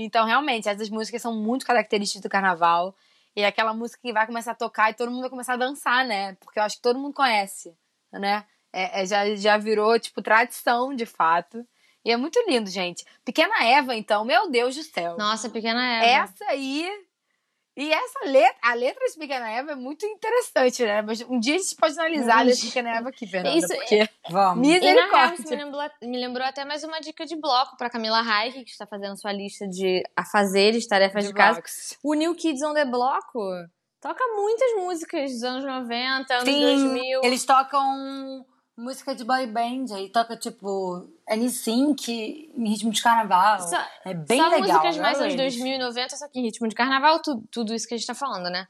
Então, 0.00 0.24
realmente, 0.24 0.68
essas 0.68 0.88
músicas 0.88 1.20
são 1.20 1.34
muito 1.34 1.66
características 1.66 2.22
do 2.22 2.28
carnaval. 2.28 2.94
E 3.34 3.42
é 3.42 3.46
aquela 3.46 3.74
música 3.74 4.00
que 4.00 4.12
vai 4.12 4.26
começar 4.26 4.52
a 4.52 4.54
tocar 4.54 4.90
e 4.90 4.94
todo 4.94 5.10
mundo 5.10 5.22
vai 5.22 5.30
começar 5.30 5.54
a 5.54 5.56
dançar, 5.56 6.04
né? 6.04 6.34
Porque 6.36 6.60
eu 6.60 6.62
acho 6.62 6.76
que 6.76 6.82
todo 6.82 7.00
mundo 7.00 7.12
conhece, 7.12 7.76
né? 8.12 8.44
É, 8.72 9.02
é, 9.02 9.06
já, 9.06 9.34
já 9.34 9.58
virou, 9.58 9.98
tipo, 9.98 10.22
tradição, 10.22 10.94
de 10.94 11.04
fato. 11.04 11.66
E 12.04 12.12
é 12.12 12.16
muito 12.16 12.38
lindo, 12.48 12.70
gente. 12.70 13.04
Pequena 13.24 13.64
Eva, 13.64 13.96
então, 13.96 14.24
meu 14.24 14.48
Deus 14.48 14.76
do 14.76 14.84
céu. 14.84 15.16
Nossa, 15.18 15.50
Pequena 15.50 15.84
Eva. 15.96 16.30
Essa 16.30 16.44
aí 16.44 16.88
e 17.78 17.92
essa 17.92 18.24
letra, 18.24 18.56
a 18.60 18.74
letra 18.74 19.06
de 19.06 19.16
Pequena 19.16 19.48
Eva 19.52 19.70
é 19.70 19.74
muito 19.76 20.04
interessante, 20.04 20.84
né? 20.84 21.00
Mas 21.00 21.20
um 21.20 21.38
dia 21.38 21.54
a 21.54 21.58
gente 21.58 21.76
pode 21.76 21.96
analisar 21.96 22.38
a 22.40 22.42
letra 22.42 22.60
de 22.60 22.66
Pequena 22.66 22.96
Eva 22.96 23.08
aqui, 23.08 23.24
Fernanda. 23.24 23.56
Isso, 23.56 23.68
porque... 23.68 23.94
É... 23.94 24.08
Vamos. 24.28 24.66
Misericórdia. 24.66 25.44
Me 25.48 25.56
lembrou, 25.64 25.90
me 26.02 26.18
lembrou 26.18 26.44
até 26.44 26.64
mais 26.64 26.82
uma 26.82 26.98
dica 26.98 27.24
de 27.24 27.36
bloco 27.36 27.76
para 27.76 27.88
Camila 27.88 28.20
Reich, 28.20 28.64
que 28.64 28.70
está 28.70 28.84
fazendo 28.84 29.16
sua 29.16 29.30
lista 29.30 29.68
de 29.68 30.02
afazeres, 30.16 30.88
tarefas 30.88 31.22
de, 31.22 31.28
de 31.28 31.34
casa. 31.36 31.62
O 32.02 32.14
New 32.14 32.34
Kids 32.34 32.62
on 32.62 32.74
the 32.74 32.84
Bloco 32.84 33.38
toca 34.00 34.24
muitas 34.34 34.74
músicas 34.74 35.30
dos 35.30 35.44
anos 35.44 35.64
90, 35.64 36.34
anos 36.34 36.44
Sim, 36.48 36.60
2000. 36.60 37.20
Eles 37.22 37.44
tocam 37.44 38.44
música 38.78 39.12
de 39.12 39.24
boy 39.24 39.44
band, 39.46 39.86
aí 39.92 40.08
toca 40.08 40.36
tipo 40.36 41.04
N-Sync 41.28 42.08
em 42.56 42.68
ritmo 42.68 42.92
de 42.92 43.02
carnaval. 43.02 43.60
Só, 43.60 43.76
é 44.04 44.14
bem 44.14 44.38
só 44.38 44.48
legal. 44.48 44.68
Só 44.68 44.72
músicas 44.74 44.96
mais 44.98 45.20
anos 45.20 45.34
2090, 45.34 46.16
só 46.16 46.28
que 46.28 46.38
em 46.38 46.44
ritmo 46.44 46.68
de 46.68 46.76
carnaval, 46.76 47.18
tudo, 47.20 47.42
tudo 47.50 47.74
isso 47.74 47.88
que 47.88 47.94
a 47.94 47.96
gente 47.96 48.06
tá 48.06 48.14
falando, 48.14 48.48
né? 48.48 48.68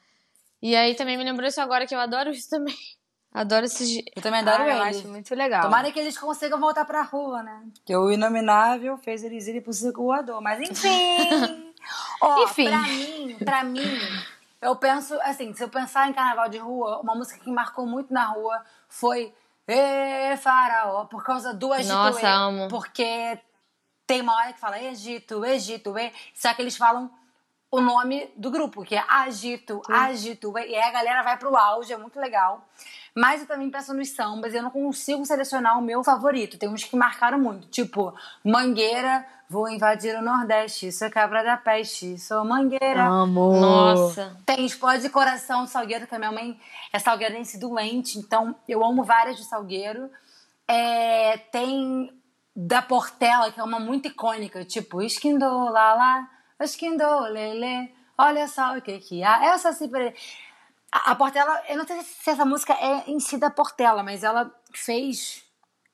E 0.62 0.74
aí 0.74 0.94
também 0.94 1.16
me 1.18 1.24
lembrou 1.24 1.46
isso 1.46 1.61
agora 1.61 1.86
que 1.86 1.94
eu 1.94 2.00
adoro 2.00 2.30
isso 2.30 2.48
também. 2.48 2.74
Adoro 3.30 3.66
esses. 3.66 4.02
Eu 4.16 4.22
também 4.22 4.40
adoro 4.40 4.62
ah, 4.62 4.68
Eu 4.68 4.82
acho 4.84 5.06
muito 5.06 5.34
legal. 5.34 5.61
Tomara 5.61 5.92
que 5.92 6.00
eles 6.00 6.16
consigam 6.16 6.59
voltar 6.59 6.86
pra 6.86 7.02
rua, 7.02 7.42
né? 7.42 7.62
Porque 7.74 7.94
o 7.94 8.11
Inominável 8.11 8.96
fez 8.96 9.22
eles 9.22 9.46
irem 9.46 9.61
pro 9.61 9.70
circulador. 9.70 10.40
Mas 10.40 10.59
enfim. 10.59 10.88
Ó, 12.22 12.44
enfim. 12.44 12.70
Pra 12.70 12.82
mim, 12.82 13.36
pra 13.44 13.64
mim, 13.64 13.98
eu 14.62 14.74
penso, 14.76 15.14
assim, 15.20 15.52
se 15.52 15.62
eu 15.62 15.68
pensar 15.68 16.09
em 16.09 16.14
carnaval 16.14 16.48
de 16.48 16.56
rua, 16.56 17.00
uma 17.00 17.14
música 17.14 17.38
que 17.38 17.50
marcou 17.50 17.86
muito 17.86 18.12
na 18.12 18.24
rua 18.24 18.64
foi 18.88 19.32
Ê, 19.69 20.35
faraó, 20.39 21.05
por 21.05 21.23
causa 21.23 21.53
do 21.53 21.75
Egito. 21.75 21.93
Nossa, 21.93 22.23
e, 22.23 22.25
amo. 22.25 22.69
Porque 22.69 23.39
tem 24.07 24.23
uma 24.23 24.35
hora 24.35 24.53
que 24.55 24.59
fala 24.59 24.83
Egito, 24.83 25.45
Egito, 25.45 25.99
e, 25.99 26.11
só 26.35 26.55
que 26.55 26.62
eles 26.62 26.77
falam 26.77 27.11
o 27.71 27.81
nome 27.81 28.33
do 28.35 28.51
grupo, 28.51 28.83
que 28.83 28.95
é 28.97 29.05
Agito, 29.07 29.83
Sim. 29.85 29.93
Agito, 29.93 30.59
e 30.59 30.75
aí 30.75 30.83
a 30.83 30.91
galera 30.91 31.23
vai 31.23 31.37
pro 31.37 31.55
auge, 31.55 31.93
é 31.93 31.99
muito 31.99 32.19
legal. 32.19 32.66
Mas 33.14 33.43
eu 33.43 33.47
também 33.47 33.71
penso 33.71 33.93
nos 33.93 34.09
sambas, 34.09 34.55
eu 34.55 34.62
não 34.62 34.71
consigo 34.71 35.27
selecionar 35.27 35.79
o 35.79 35.83
meu 35.83 36.03
favorito. 36.03 36.57
Tem 36.57 36.69
uns 36.69 36.85
que 36.85 36.97
marcaram 36.97 37.39
muito, 37.39 37.69
tipo 37.69 38.14
Mangueira, 38.43 39.27
Vou 39.51 39.66
invadir 39.66 40.14
o 40.14 40.20
Nordeste, 40.20 40.92
sou 40.92 41.11
cabra 41.11 41.42
da 41.42 41.57
peste, 41.57 42.18
sou 42.18 42.44
mangueira. 42.44 43.03
Amor. 43.05 43.59
Nossa. 43.59 44.36
Tem 44.44 44.66
Explode 44.66 45.09
Coração, 45.09 45.66
Salgueiro, 45.66 46.07
que 46.07 46.14
a 46.14 46.18
minha 46.18 46.30
mãe 46.30 46.61
é 46.92 46.99
salgueirense 46.99 47.59
doente, 47.59 48.18
então 48.18 48.55
eu 48.68 48.84
amo 48.84 49.03
várias 49.03 49.38
de 49.38 49.44
Salgueiro. 49.44 50.11
É, 50.68 51.38
tem 51.51 52.12
da 52.55 52.82
Portela, 52.82 53.51
que 53.51 53.59
é 53.59 53.62
uma 53.62 53.80
muito 53.80 54.09
icônica, 54.09 54.66
tipo 54.66 55.01
Esquindô, 55.01 55.70
lá, 55.70 55.94
lá, 55.94 56.30
Esquindô, 56.61 57.20
lele, 57.20 57.90
olha 58.18 58.46
só 58.49 58.76
o 58.76 58.82
que 58.82 58.99
que 58.99 59.22
há. 59.22 59.46
Essa 59.46 59.72
sempre... 59.72 60.14
A, 60.92 61.12
a 61.12 61.14
Portela, 61.14 61.62
eu 61.70 61.78
não 61.78 61.86
sei 61.86 62.03
se 62.03 62.28
essa 62.28 62.44
música 62.44 62.74
é 62.74 63.05
em 63.11 63.18
si 63.18 63.38
da 63.38 63.49
Portela, 63.49 64.03
mas 64.03 64.22
ela 64.22 64.55
fez 64.74 65.47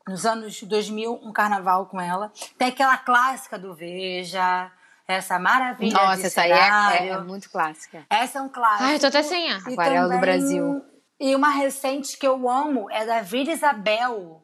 nos 0.06 0.26
anos 0.26 0.62
2000, 0.62 1.20
um 1.22 1.32
carnaval 1.32 1.86
com 1.86 2.00
ela. 2.00 2.30
Tem 2.58 2.68
aquela 2.68 2.96
clássica 2.96 3.58
do 3.58 3.74
Veja, 3.74 4.70
essa 5.06 5.38
maravilha 5.38 5.92
Nossa, 5.92 6.16
de 6.16 6.26
essa 6.26 6.42
aí 6.42 6.52
é, 6.52 7.08
é, 7.08 7.18
muito 7.18 7.50
clássica. 7.50 8.04
Essa 8.08 8.38
é 8.38 8.42
um 8.42 8.48
clássico. 8.48 8.84
Ai, 8.84 8.98
tô 8.98 9.06
até 9.06 9.22
sem 9.22 9.50
ar. 9.50 9.60
Aquarela 9.66 10.14
do 10.14 10.20
Brasil. 10.20 10.84
E 11.18 11.34
uma 11.34 11.50
recente 11.50 12.18
que 12.18 12.26
eu 12.26 12.48
amo 12.48 12.90
é 12.90 13.06
da 13.06 13.20
Vila 13.20 13.52
Isabel. 13.52 14.42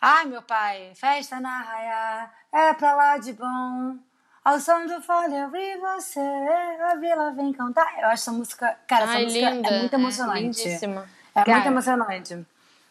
Ai, 0.00 0.24
meu 0.24 0.40
pai, 0.40 0.92
festa 0.94 1.38
na 1.40 1.60
raia, 1.60 2.30
é 2.52 2.72
pra 2.72 2.94
lá 2.94 3.18
de 3.18 3.34
bom. 3.34 3.98
Ao 4.42 4.58
som 4.58 4.86
do 4.86 5.02
fole 5.02 5.36
eu 5.36 5.50
vi 5.50 5.76
você, 5.76 6.18
a 6.20 6.94
vila 6.96 7.32
vem 7.32 7.52
cantar. 7.52 7.98
Eu 7.98 8.06
acho 8.06 8.22
essa 8.22 8.32
música, 8.32 8.78
cara, 8.86 9.04
essa 9.04 9.12
Ai, 9.12 9.24
música 9.24 9.50
linda. 9.50 9.68
é 9.68 9.78
muito 9.80 9.92
emocionante. 9.92 10.38
É 10.38 10.40
lindíssima. 10.40 11.06
É 11.34 11.44
Cara, 11.44 11.52
muito 11.58 11.66
emocionante. 11.66 12.46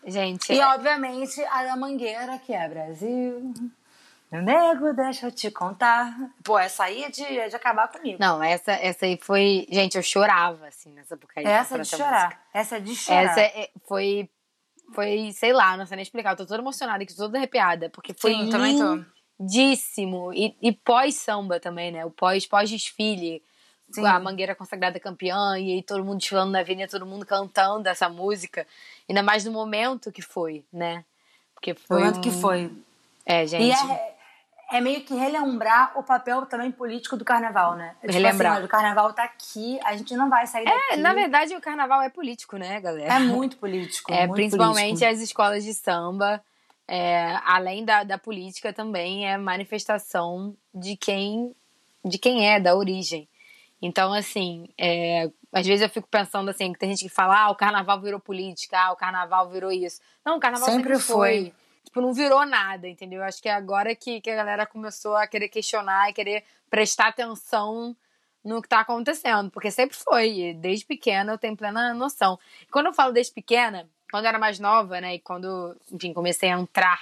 Gente, 0.10 0.52
E 0.54 0.60
é- 0.60 0.68
obviamente 0.68 1.42
a 1.46 1.64
da 1.64 1.76
Mangueira, 1.76 2.38
que 2.40 2.54
é 2.54 2.68
Brasil. 2.68 3.54
Meu 4.32 4.44
nego, 4.44 4.94
deixa 4.94 5.26
eu 5.28 5.32
te 5.32 5.50
contar. 5.50 6.16
Pô, 6.44 6.58
essa 6.60 6.84
aí 6.84 7.04
é 7.04 7.10
de, 7.10 7.24
é 7.24 7.48
de 7.50 7.56
acabar 7.56 7.88
comigo. 7.88 8.18
não, 8.20 8.42
essa, 8.44 8.72
essa 8.74 9.06
aí 9.06 9.18
foi. 9.22 9.66
Gente, 9.72 9.98
eu 9.98 10.04
chorava, 10.04 10.68
assim, 10.68 10.92
nessa 10.94 11.16
época. 11.16 11.34
aí, 11.40 11.46
essa 11.46 11.74
é 11.74 11.78
de 11.78 11.80
música. 11.80 11.98
chorar. 11.98 12.44
Essa 12.54 12.78
é 12.78 12.80
de 12.80 12.96
chorar. 12.96 13.24
Essa 13.24 13.42
é- 13.42 13.72
foi. 13.88 14.30
Foi, 14.94 15.32
sei 15.34 15.54
lá, 15.54 15.78
não 15.78 15.86
sei 15.86 15.96
nem 15.98 16.04
explicar. 16.04 16.32
Eu 16.32 16.38
tô 16.38 16.46
toda 16.46 16.62
emocionada 16.62 17.04
aqui, 17.04 17.16
toda 17.16 17.38
arrepiada. 17.38 17.90
Porque 17.90 18.14
foi 18.14 18.34
Sim, 18.34 18.50
lindíssimo. 19.40 20.34
E, 20.34 20.56
e 20.62 20.72
pós-samba 20.72 21.60
também, 21.60 21.92
né? 21.92 22.06
O 22.06 22.12
pós- 22.12 22.46
pós-desfile. 22.46 23.44
Sim. 23.92 24.06
a 24.06 24.20
Mangueira 24.20 24.54
consagrada 24.54 25.00
campeã, 25.00 25.58
e 25.58 25.74
aí 25.74 25.82
todo 25.82 26.06
mundo 26.06 26.20
desfilando 26.20 26.52
na 26.52 26.60
avenida, 26.60 26.88
todo 26.92 27.08
mundo 27.08 27.26
cantando 27.26 27.90
essa 27.90 28.08
música. 28.08 28.68
Ainda 29.10 29.24
mais 29.24 29.44
no 29.44 29.52
momento 29.52 30.12
que 30.12 30.22
foi, 30.22 30.64
né? 30.72 31.04
Porque 31.56 31.74
foi. 31.74 32.00
momento 32.00 32.18
um- 32.18 32.22
que 32.22 32.32
foi. 32.32 32.72
É, 33.26 33.46
gente. 33.48 33.64
E 33.64 33.72
é, 33.72 34.16
é 34.74 34.80
meio 34.82 35.02
que 35.02 35.16
relembrar 35.16 35.98
o 35.98 36.04
papel 36.04 36.46
também 36.46 36.72
político 36.72 37.18
do 37.18 37.26
carnaval, 37.26 37.76
né? 37.76 37.96
Tipo 38.02 38.14
Relembrar. 38.14 38.58
Assim, 38.58 38.66
o 38.66 38.68
carnaval 38.68 39.12
tá 39.14 39.24
aqui, 39.24 39.80
a 39.84 39.96
gente 39.98 40.16
não 40.16 40.30
vai 40.30 40.46
sair 40.46 40.66
daqui. 40.66 40.94
É, 40.94 40.98
na 40.98 41.14
verdade, 41.14 41.56
o 41.56 41.62
carnaval 41.62 42.02
é 42.04 42.10
político, 42.10 42.56
né, 42.58 42.80
galera? 42.80 43.16
É 43.16 43.20
muito 43.20 43.58
político. 43.58 44.12
É, 44.14 44.28
muito 44.28 44.36
principalmente 44.36 45.00
político. 45.00 45.12
as 45.12 45.20
escolas 45.22 45.64
de 45.64 45.74
samba, 45.74 46.42
é, 46.88 47.36
além 47.46 47.84
da, 47.84 48.04
da 48.04 48.18
política, 48.18 48.72
também 48.72 49.28
é 49.28 49.38
manifestação 49.38 50.56
de 50.74 50.96
quem, 50.96 51.54
de 52.06 52.18
quem 52.18 52.48
é, 52.48 52.60
da 52.60 52.76
origem. 52.76 53.28
Então, 53.82 54.14
assim, 54.14 54.68
é, 54.78 55.30
às 55.54 55.66
vezes 55.66 55.82
eu 55.82 55.90
fico 55.90 56.08
pensando 56.08 56.50
assim, 56.50 56.74
que 56.74 56.80
tem 56.80 56.90
gente 56.90 57.04
que 57.04 57.10
fala, 57.10 57.46
ah, 57.46 57.50
o 57.50 57.56
carnaval 57.56 58.02
virou 58.02 58.20
política, 58.20 58.78
ah, 58.78 58.92
o 58.92 58.96
carnaval 58.96 59.50
virou 59.50 59.72
isso. 59.72 60.02
Não, 60.26 60.38
o 60.38 60.40
carnaval 60.40 60.70
sempre, 60.70 60.96
Sempre 60.96 61.00
foi. 61.00 61.44
foi. 61.44 61.54
Tipo, 61.86 62.02
não 62.02 62.14
virou 62.14 62.46
nada, 62.46 62.88
entendeu? 62.88 63.24
Acho 63.24 63.42
que 63.42 63.50
é 63.50 63.54
agora 63.54 63.96
que, 63.96 64.22
que 64.22 64.30
a 64.30 64.36
galera 64.36 64.66
começou 64.66 65.16
a 65.16 65.26
querer 65.26 65.48
questionar 65.48 66.10
e 66.10 66.14
querer 66.14 66.44
prestar 66.70 67.08
atenção 67.08 67.96
no 68.44 68.62
que 68.62 68.70
tá 68.70 68.80
acontecendo, 68.82 69.50
porque 69.52 69.70
sempre 69.72 69.98
foi, 69.98 70.54
desde 70.60 70.86
pequena 70.86 71.34
eu 71.34 71.38
tenho 71.38 71.58
plena 71.58 71.94
noção. 71.94 72.40
E 72.62 72.72
quando 72.72 72.88
eu 72.88 72.94
falo 72.94 73.12
desde 73.12 73.34
pequena, 73.34 73.90
quando 74.12 74.26
eu 74.26 74.30
era 74.30 74.40
mais 74.40 74.60
nova, 74.60 75.02
né, 75.02 75.16
e 75.16 75.20
quando, 75.20 75.76
enfim, 75.92 76.14
comecei 76.14 76.50
a 76.50 76.58
entrar 76.60 77.02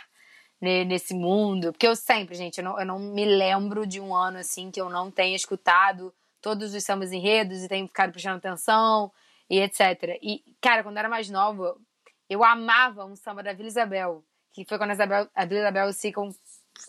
ne- 0.60 0.86
nesse 0.86 1.14
mundo, 1.14 1.72
porque 1.72 1.88
eu 1.88 1.96
sempre, 1.96 2.36
gente, 2.36 2.58
eu 2.58 2.64
não, 2.64 2.80
eu 2.80 2.86
não 2.86 3.00
me 3.00 3.26
lembro 3.26 3.86
de 3.86 4.00
um 4.00 4.16
ano 4.16 4.40
assim 4.40 4.72
que 4.72 4.82
eu 4.82 4.90
não 4.90 5.12
tenha 5.12 5.36
escutado 5.36 6.14
todos 6.48 6.74
os 6.74 6.82
sambas 6.82 7.12
enredos 7.12 7.62
e 7.62 7.68
tenho 7.68 7.86
ficado 7.88 8.10
prestando 8.14 8.38
atenção 8.38 9.12
e 9.50 9.60
etc. 9.60 10.18
E, 10.22 10.42
cara, 10.62 10.82
quando 10.82 10.96
eu 10.96 11.00
era 11.00 11.10
mais 11.10 11.30
nova, 11.30 11.76
eu 12.30 12.42
amava 12.42 13.04
um 13.04 13.18
samba 13.18 13.44
da 13.44 13.52
Vila 13.52 13.68
Isabel, 13.68 14.24
que 14.54 14.64
foi 14.64 14.78
quando 14.78 14.92
a, 14.92 14.94
Isabel, 14.94 15.28
a 15.36 15.44
Vila 15.46 15.60
Isabel 15.60 15.92
se 15.92 16.14
com- 16.14 16.34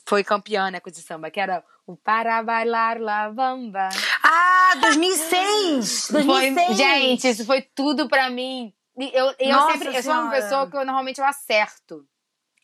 foi 0.06 0.22
campeã, 0.22 0.70
né, 0.70 0.78
com 0.78 0.88
esse 0.88 1.02
samba, 1.02 1.28
que 1.28 1.40
era 1.40 1.64
o 1.84 1.96
Para 1.96 2.40
Bailar 2.40 3.00
La 3.00 3.30
Bamba. 3.30 3.88
Ah, 4.22 4.74
2006! 4.80 6.08
2006! 6.12 6.54
Foi, 6.68 6.74
gente, 6.76 7.28
isso 7.28 7.44
foi 7.44 7.62
tudo 7.62 8.08
pra 8.08 8.30
mim. 8.30 8.72
Eu, 8.96 9.34
eu 9.40 9.52
Nossa 9.56 9.72
sempre, 9.72 9.96
eu 9.96 10.02
sou 10.04 10.12
uma 10.12 10.30
pessoa 10.30 10.70
que 10.70 10.76
eu 10.76 10.84
normalmente 10.84 11.18
eu 11.20 11.24
acerto. 11.26 12.06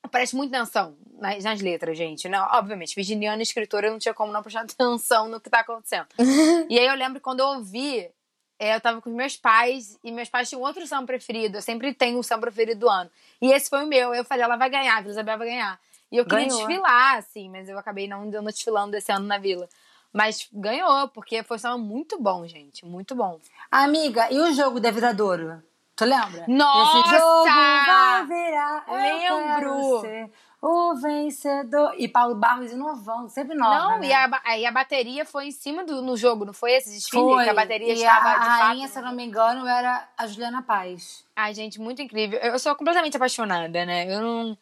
Eu 0.05 0.11
presto 0.11 0.37
muita 0.37 0.59
atenção 0.59 0.95
nas, 1.19 1.43
nas 1.43 1.61
letras, 1.63 1.97
gente. 1.97 2.29
Não, 2.29 2.47
obviamente, 2.53 2.95
virginiana 2.95 3.43
escritora, 3.43 3.87
eu 3.87 3.93
não 3.93 3.99
tinha 3.99 4.13
como 4.13 4.31
não 4.31 4.43
prestar 4.43 4.61
atenção 4.71 5.29
no 5.29 5.41
que 5.41 5.49
tá 5.49 5.61
acontecendo. 5.61 6.07
e 6.69 6.79
aí 6.79 6.87
eu 6.87 6.95
lembro 6.95 7.23
quando 7.23 7.41
eu 7.41 7.47
ouvi, 7.47 8.11
é, 8.59 8.77
eu 8.77 8.81
tava 8.83 9.01
com 9.01 9.09
os 9.09 9.17
meus 9.17 9.37
pais 9.37 9.99
e 10.05 10.13
meus 10.13 10.29
pais 10.29 10.49
tinham 10.51 10.61
outro 10.61 10.87
samba 10.87 11.07
preferido. 11.07 11.57
Eu 11.57 11.63
sempre 11.63 11.95
tenho 11.95 12.19
um 12.19 12.23
samba 12.23 12.43
preferido 12.43 12.81
do 12.81 12.89
ano. 12.89 13.11
E 13.41 13.51
esse 13.51 13.71
foi 13.71 13.83
o 13.83 13.87
meu. 13.87 14.15
Eu 14.15 14.25
falei, 14.25 14.45
ela 14.45 14.57
vai 14.57 14.69
ganhar, 14.69 14.99
a 14.99 15.01
Vila 15.01 15.13
Isabel 15.13 15.39
vai 15.39 15.47
ganhar. 15.49 15.81
E 16.13 16.19
eu 16.19 16.25
queria 16.27 16.47
Ganhou. 16.47 16.59
desfilar, 16.59 17.17
assim, 17.17 17.49
mas 17.49 17.69
eu 17.69 17.79
acabei 17.79 18.07
não 18.07 18.29
dando 18.29 18.47
desfilando 18.47 18.95
esse 18.95 19.11
ano 19.11 19.27
na 19.27 19.39
vila. 19.39 19.69
Mas 20.13 20.49
ganhou, 20.53 21.09
porque 21.09 21.43
foi 21.43 21.57
um 21.57 21.59
samba 21.59 21.79
muito 21.79 22.21
bom, 22.21 22.47
gente. 22.47 22.85
Muito 22.85 23.17
bom. 23.17 23.41
Amiga, 23.71 24.31
e 24.31 24.39
o 24.39 24.53
jogo 24.53 24.79
da 24.79 24.91
Viradouro? 24.91 25.61
Tu 25.97 26.05
lembra? 26.05 26.45
Nossa! 26.49 26.99
Esse 26.99 27.11
jogo 27.18 27.45
vai 27.45 28.26
virar. 28.26 28.84
Lembro! 28.90 30.01
ser 30.01 30.30
o 30.66 30.95
vencedor. 30.95 31.95
E 31.99 32.09
Paulo 32.09 32.34
Barros 32.34 32.72
inovando, 32.72 33.28
sempre 33.28 33.55
nova. 33.55 33.74
Não, 33.74 33.99
né? 33.99 34.07
e, 34.09 34.12
a, 34.12 34.40
aí 34.45 34.64
a 34.64 34.72
bateria 34.72 35.24
foi 35.26 35.49
em 35.49 35.51
cima 35.51 35.84
do 35.84 36.01
no 36.01 36.16
jogo, 36.16 36.47
não 36.47 36.55
foi 36.55 36.72
esse 36.72 36.90
desfile? 36.90 37.22
Foi. 37.22 37.45
Que 37.45 37.51
a 37.51 37.55
bateria 37.55 37.88
e 37.88 37.92
estava 37.92 38.30
a 38.30 38.38
de 38.38 38.49
rainha, 38.49 38.88
fato. 38.88 38.92
se 38.95 38.99
eu 38.99 39.05
não 39.05 39.12
me 39.12 39.24
engano, 39.24 39.66
era 39.66 40.09
a 40.16 40.26
Juliana 40.26 40.62
Paz. 40.62 41.22
Ai, 41.36 41.53
gente, 41.53 41.78
muito 41.78 42.01
incrível. 42.01 42.38
Eu 42.40 42.59
sou 42.59 42.74
completamente 42.74 43.14
apaixonada, 43.16 43.84
né? 43.84 44.07
Eu 44.11 44.22
não, 44.22 44.59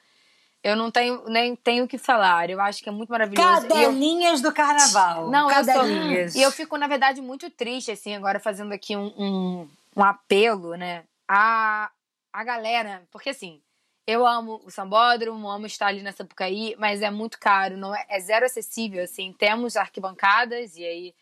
eu 0.65 0.75
não 0.77 0.91
tenho 0.91 1.23
nem 1.29 1.55
tenho 1.55 1.85
o 1.85 1.89
que 1.89 1.99
falar. 1.99 2.51
Eu 2.51 2.61
acho 2.61 2.83
que 2.83 2.89
é 2.89 2.93
muito 2.93 3.11
maravilhoso. 3.11 3.49
E 3.49 3.53
eu- 3.53 3.69
Cadelinhas 3.69 4.41
do 4.41 4.53
carnaval. 4.53 5.31
Não, 5.31 5.49
eu 5.49 5.65
sou. 5.65 5.75
Cadelinhas. 5.75 6.35
E 6.35 6.43
eu 6.43 6.51
fico, 6.51 6.77
na 6.77 6.89
verdade, 6.89 7.21
muito 7.23 7.49
triste, 7.49 7.93
assim, 7.93 8.17
agora 8.17 8.41
fazendo 8.41 8.73
aqui 8.73 8.97
um, 8.97 9.07
um, 9.17 9.69
um 9.97 10.03
apelo, 10.03 10.75
né? 10.75 11.05
A, 11.35 11.91
a 12.33 12.45
galera. 12.45 13.09
Porque, 13.11 13.31
assim, 13.31 13.63
eu 14.07 14.27
amo 14.27 14.61
o 14.65 14.71
Sambódromo, 14.71 15.49
amo 15.49 15.67
estar 15.67 15.87
ali 15.87 16.03
na 16.03 16.13
Sapucaí, 16.13 16.75
mas 16.79 17.01
é 17.01 17.11
muito 17.11 17.39
caro, 17.39 17.77
não 17.77 17.95
é, 17.95 18.05
é 18.09 18.21
zero 18.21 18.45
acessível, 18.45 19.03
assim. 19.03 19.33
Temos 19.33 19.77
arquibancadas 19.77 20.77
e 20.77 20.85
aí 20.85 21.15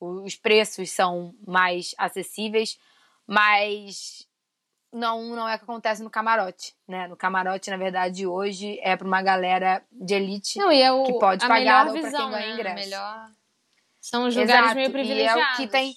os 0.00 0.36
preços 0.36 0.90
são 0.90 1.34
mais 1.46 1.94
acessíveis, 1.98 2.78
mas 3.26 4.26
não, 4.92 5.34
não 5.34 5.48
é 5.48 5.56
o 5.56 5.58
que 5.58 5.64
acontece 5.64 6.02
no 6.02 6.08
camarote, 6.08 6.74
né? 6.86 7.06
No 7.08 7.16
camarote, 7.16 7.68
na 7.70 7.76
verdade, 7.76 8.26
hoje 8.26 8.78
é 8.80 8.96
para 8.96 9.06
uma 9.06 9.20
galera 9.20 9.84
de 9.92 10.14
elite. 10.14 10.58
Não, 10.58 10.72
e 10.72 10.80
é 10.80 10.90
o, 10.90 11.04
Que 11.04 11.18
pode 11.18 11.46
pagar 11.46 11.88
ou 11.88 11.92
visão, 11.92 12.30
quem 12.30 12.30
ganha 12.30 12.46
né? 12.46 12.52
ingresso. 12.54 12.74
Melhor... 12.76 13.30
São 14.00 14.26
os 14.26 14.34
lugares 14.34 14.54
Exato, 14.54 14.76
meio 14.76 14.88
e 14.88 14.92
privilegiados. 14.92 15.42
é 15.42 15.52
o 15.52 15.56
que 15.56 15.66
tem 15.66 15.94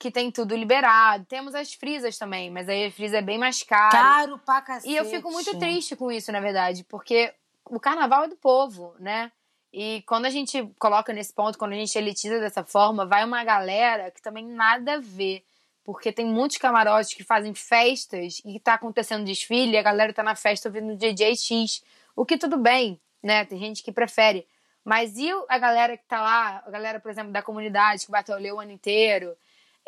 que 0.00 0.10
tem 0.10 0.30
tudo 0.30 0.56
liberado. 0.56 1.26
Temos 1.26 1.54
as 1.54 1.74
frisas 1.74 2.16
também, 2.16 2.50
mas 2.50 2.66
aí 2.70 2.86
a 2.86 2.90
frisa 2.90 3.18
é 3.18 3.22
bem 3.22 3.36
mais 3.36 3.62
cara. 3.62 3.90
Caro 3.90 4.38
pra 4.38 4.62
cacete. 4.62 4.90
E 4.90 4.96
eu 4.96 5.04
fico 5.04 5.30
muito 5.30 5.56
triste 5.58 5.94
com 5.94 6.10
isso, 6.10 6.32
na 6.32 6.40
verdade, 6.40 6.84
porque 6.84 7.34
o 7.66 7.78
carnaval 7.78 8.24
é 8.24 8.28
do 8.28 8.36
povo, 8.36 8.94
né? 8.98 9.30
E 9.70 10.02
quando 10.06 10.24
a 10.24 10.30
gente 10.30 10.66
coloca 10.78 11.12
nesse 11.12 11.34
ponto, 11.34 11.58
quando 11.58 11.72
a 11.72 11.76
gente 11.76 11.96
elitiza 11.96 12.40
dessa 12.40 12.64
forma, 12.64 13.04
vai 13.04 13.22
uma 13.22 13.44
galera 13.44 14.10
que 14.10 14.22
também 14.22 14.44
nada 14.44 14.94
a 14.94 15.00
ver. 15.00 15.44
Porque 15.84 16.10
tem 16.10 16.24
muitos 16.24 16.56
camarotes 16.56 17.12
que 17.12 17.22
fazem 17.22 17.52
festas 17.52 18.40
e 18.42 18.58
tá 18.58 18.74
acontecendo 18.74 19.24
desfile 19.24 19.72
e 19.72 19.78
a 19.78 19.82
galera 19.82 20.14
tá 20.14 20.22
na 20.22 20.34
festa 20.34 20.70
ouvindo 20.70 20.96
DJ 20.96 21.36
X. 21.36 21.84
O 22.16 22.24
que 22.24 22.38
tudo 22.38 22.56
bem, 22.56 22.98
né? 23.22 23.44
Tem 23.44 23.58
gente 23.58 23.82
que 23.82 23.92
prefere. 23.92 24.46
Mas 24.82 25.18
e 25.18 25.28
a 25.46 25.58
galera 25.58 25.94
que 25.94 26.04
tá 26.04 26.22
lá, 26.22 26.62
a 26.66 26.70
galera, 26.70 26.98
por 26.98 27.10
exemplo, 27.10 27.30
da 27.30 27.42
comunidade 27.42 28.06
que 28.06 28.10
bateu 28.10 28.34
o 28.34 28.60
ano 28.60 28.72
inteiro? 28.72 29.36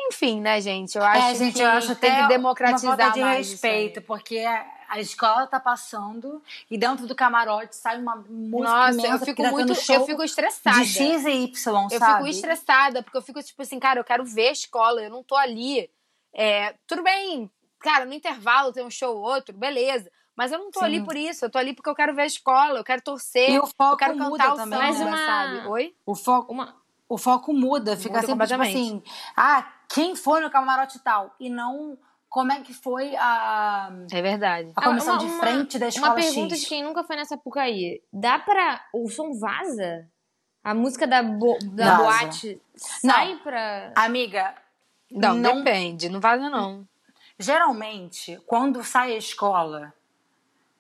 Enfim, 0.09 0.41
né, 0.41 0.61
gente? 0.61 0.97
Eu 0.97 1.05
acho 1.05 1.29
É, 1.29 1.35
gente, 1.35 1.55
que 1.55 1.63
eu 1.63 1.69
acho 1.69 1.95
tem 1.97 2.15
que 2.15 2.29
democratizar 2.29 2.91
uma 2.93 2.97
falta 2.97 3.13
de 3.15 3.21
mais 3.21 3.51
respeito, 3.51 4.03
porque 4.03 4.39
a, 4.89 5.01
escola 5.01 5.47
tá 5.47 5.59
passando 5.59 6.43
e 6.71 6.77
dentro 6.77 7.07
do 7.07 7.15
camarote 7.15 7.75
sai 7.77 7.99
uma 8.01 8.17
música 8.17 8.69
Nossa, 8.77 8.91
imensa 8.93 9.09
eu 9.09 9.19
fico 9.19 9.43
tá 9.43 9.51
muito, 9.51 9.73
eu 9.73 10.07
fico 10.07 10.23
estressada. 10.23 10.79
de 10.79 10.85
X 10.87 11.25
e 11.25 11.31
Y, 11.45 11.89
Eu 11.91 11.99
sabe? 11.99 12.13
fico 12.15 12.27
estressada, 12.29 13.03
porque 13.03 13.17
eu 13.17 13.23
fico 13.23 13.43
tipo 13.43 13.63
assim, 13.63 13.79
cara, 13.79 14.01
eu 14.01 14.05
quero 14.05 14.25
ver 14.25 14.49
a 14.49 14.53
escola, 14.53 15.03
eu 15.03 15.11
não 15.11 15.23
tô 15.23 15.35
ali. 15.37 15.89
É, 16.35 16.75
tudo 16.87 17.03
bem, 17.03 17.51
cara, 17.81 18.05
no 18.05 18.13
intervalo 18.15 18.73
tem 18.73 18.85
um 18.85 18.91
show 18.91 19.17
ou 19.17 19.23
outro, 19.23 19.57
beleza. 19.57 20.11
Mas 20.35 20.51
eu 20.51 20.59
não 20.59 20.71
tô 20.71 20.81
Sim. 20.81 20.87
ali 20.87 21.05
por 21.05 21.15
isso, 21.17 21.45
eu 21.45 21.51
tô 21.51 21.59
ali 21.59 21.75
porque 21.75 21.91
eu 21.91 21.95
quero 21.95 22.15
ver 22.15 22.23
a 22.23 22.27
escola, 22.27 22.79
eu 22.79 22.85
quero 22.85 23.03
torcer, 23.03 23.51
E 23.51 23.59
o 23.59 23.67
foco 23.67 23.93
eu 23.95 23.97
quero 23.99 24.17
muda 24.17 24.45
cantar 24.45 24.53
o 24.55 24.57
também, 24.57 24.93
samba, 24.93 25.05
uma- 25.11 25.17
sabe? 25.27 25.69
Oi? 25.69 25.95
O 26.07 26.15
foco, 26.15 26.53
Uma... 26.53 26.75
o 27.07 27.19
foco 27.19 27.53
muda, 27.53 27.97
fica 27.99 28.15
Muda 28.15 28.27
sempre 28.27 28.47
tipo 28.47 28.63
assim, 28.63 29.03
ah, 29.37 29.71
quem 29.95 30.15
foi 30.17 30.41
no 30.41 30.51
camarote 30.51 30.99
tal? 31.01 31.35
E 31.41 31.49
não 31.51 31.97
como 32.29 32.51
é 32.51 32.61
que 32.61 32.73
foi 32.73 33.15
a, 33.17 33.91
É 34.11 34.23
verdade. 34.23 34.73
a 34.75 34.83
comissão 34.83 35.17
Ah, 35.17 35.19
de 35.19 35.27
uma- 35.27 35.39
frente 35.41 35.79
da 35.79 35.89
escola 35.89 36.09
Uma 36.09 36.15
pergunta 36.15 36.55
X. 36.55 36.63
de 36.63 36.69
quem 36.69 36.83
nunca 36.83 37.05
foi 37.05 37.17
nessa 37.17 37.37
Pucaí. 37.37 38.03
Dá 38.13 38.39
pra... 38.39 38.83
O 38.95 39.07
som 39.11 39.39
vaza? 39.39 40.09
A 40.65 40.73
música 40.73 41.07
da, 41.07 41.23
bo... 41.23 41.59
da 41.63 41.97
Vaza. 41.99 42.03
boate 42.05 42.63
sai 42.75 43.37
pra... 43.43 43.93
Amiga, 43.97 44.55
Não, 45.11 45.35
Não- 45.35 45.63
depende, 45.63 46.09
não 46.09 46.21
vaza 46.21 46.49
não. 46.49 46.89
geralmente, 47.39 48.41
quando 48.47 48.83
sai 48.83 49.13
a 49.13 49.19
escola, 49.19 49.93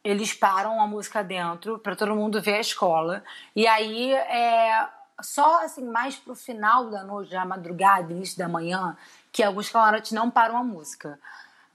eles 0.02 0.32
param 0.32 0.80
a 0.80 0.86
música 0.86 1.22
dentro 1.22 1.78
para 1.78 1.94
todo 1.94 2.14
mundo 2.16 2.40
ver 2.40 2.54
a 2.54 2.60
escola. 2.60 3.22
E 3.54 3.66
aí 3.66 4.12
é 4.14 4.88
só 5.22 5.64
assim 5.64 5.84
mais 5.84 6.16
pro 6.16 6.34
final 6.34 6.90
da 6.90 7.04
noite, 7.04 7.30
já 7.30 7.44
madrugada, 7.44 8.12
início 8.12 8.38
da 8.38 8.48
manhã, 8.48 8.96
que 9.30 9.42
alguns 9.42 9.70
camarotes 9.70 10.12
não 10.12 10.30
param 10.30 10.56
a 10.56 10.64
música. 10.64 11.18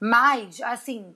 Mas 0.00 0.60
assim, 0.62 1.14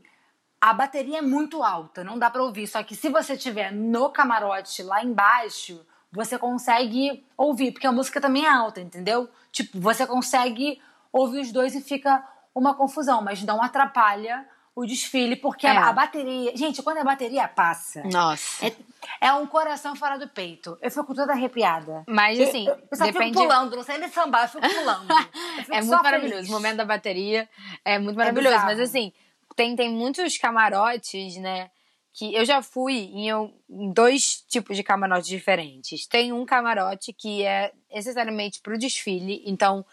a 0.61 0.73
bateria 0.73 1.19
é 1.19 1.23
muito 1.23 1.63
alta, 1.63 2.05
não 2.05 2.19
dá 2.19 2.31
para 2.31 2.43
ouvir. 2.43 2.67
Só 2.67 2.83
que 2.83 2.95
se 2.95 3.09
você 3.09 3.35
estiver 3.35 3.73
no 3.73 4.11
camarote 4.11 4.83
lá 4.83 5.05
embaixo, 5.05 5.85
você 6.13 6.39
consegue 6.39 7.27
ouvir, 7.37 7.73
porque 7.73 7.87
a 7.87 7.93
música 7.93 8.21
também 8.21 8.45
é 8.45 8.51
alta, 8.51 8.81
entendeu? 8.81 9.29
Tipo, 9.51 9.81
você 9.81 10.07
consegue 10.07 10.81
ouvir 11.13 11.41
os 11.41 11.51
dois 11.51 11.75
e 11.75 11.81
fica 11.81 12.27
uma 12.55 12.75
confusão, 12.75 13.23
mas 13.23 13.43
não 13.43 13.63
atrapalha 13.63 14.47
o 14.75 14.87
desfile, 14.87 15.37
porque 15.37 15.67
é. 15.67 15.71
a, 15.71 15.89
a, 15.89 15.93
bateria. 15.93 16.57
Gente, 16.57 16.83
quando 16.83 16.99
a 16.99 17.05
bateria 17.05 17.47
passa. 17.47 18.03
Nossa. 18.05 18.67
É, 18.67 18.73
é, 19.21 19.33
um 19.35 19.47
coração 19.47 19.95
fora 19.95 20.19
do 20.19 20.29
peito. 20.29 20.79
Eu 20.81 20.91
fico 20.91 21.15
toda 21.15 21.33
arrepiada. 21.33 22.05
Mas 22.09 22.41
assim. 22.41 22.67
Eu, 22.67 22.79
eu 22.91 22.97
só 22.97 23.05
depende... 23.05 23.33
fico 23.33 23.43
pulando, 23.43 23.77
não 23.77 23.83
sei 23.83 23.99
nem 23.99 24.09
sambar, 24.09 24.45
eu 24.45 24.49
fico 24.49 24.69
pulando. 24.75 25.11
Eu 25.11 25.65
fico 25.65 25.75
é 25.75 25.83
muito 25.83 26.03
maravilhoso. 26.03 26.35
Feliz. 26.37 26.49
O 26.49 26.53
momento 26.53 26.77
da 26.77 26.85
bateria 26.85 27.49
é 27.85 27.99
muito 27.99 28.17
é 28.17 28.25
maravilhoso. 28.25 28.57
É 28.57 28.59
mas 28.65 28.81
assim, 28.81 29.13
tem, 29.55 29.77
tem 29.77 29.91
muitos 29.91 30.39
camarotes, 30.39 31.37
né? 31.37 31.71
Que 32.15 32.35
eu 32.35 32.45
já 32.45 32.63
fui 32.63 32.95
em, 32.95 33.29
em 33.71 33.93
dois 33.93 34.43
tipos 34.49 34.77
de 34.77 34.83
camarotes 34.83 35.29
diferentes. 35.29 36.07
Tem 36.07 36.33
um 36.33 36.45
camarote 36.47 37.13
que 37.13 37.43
é 37.45 37.73
necessariamente 37.93 38.61
pro 38.61 38.79
desfile, 38.79 39.43
então 39.47 39.85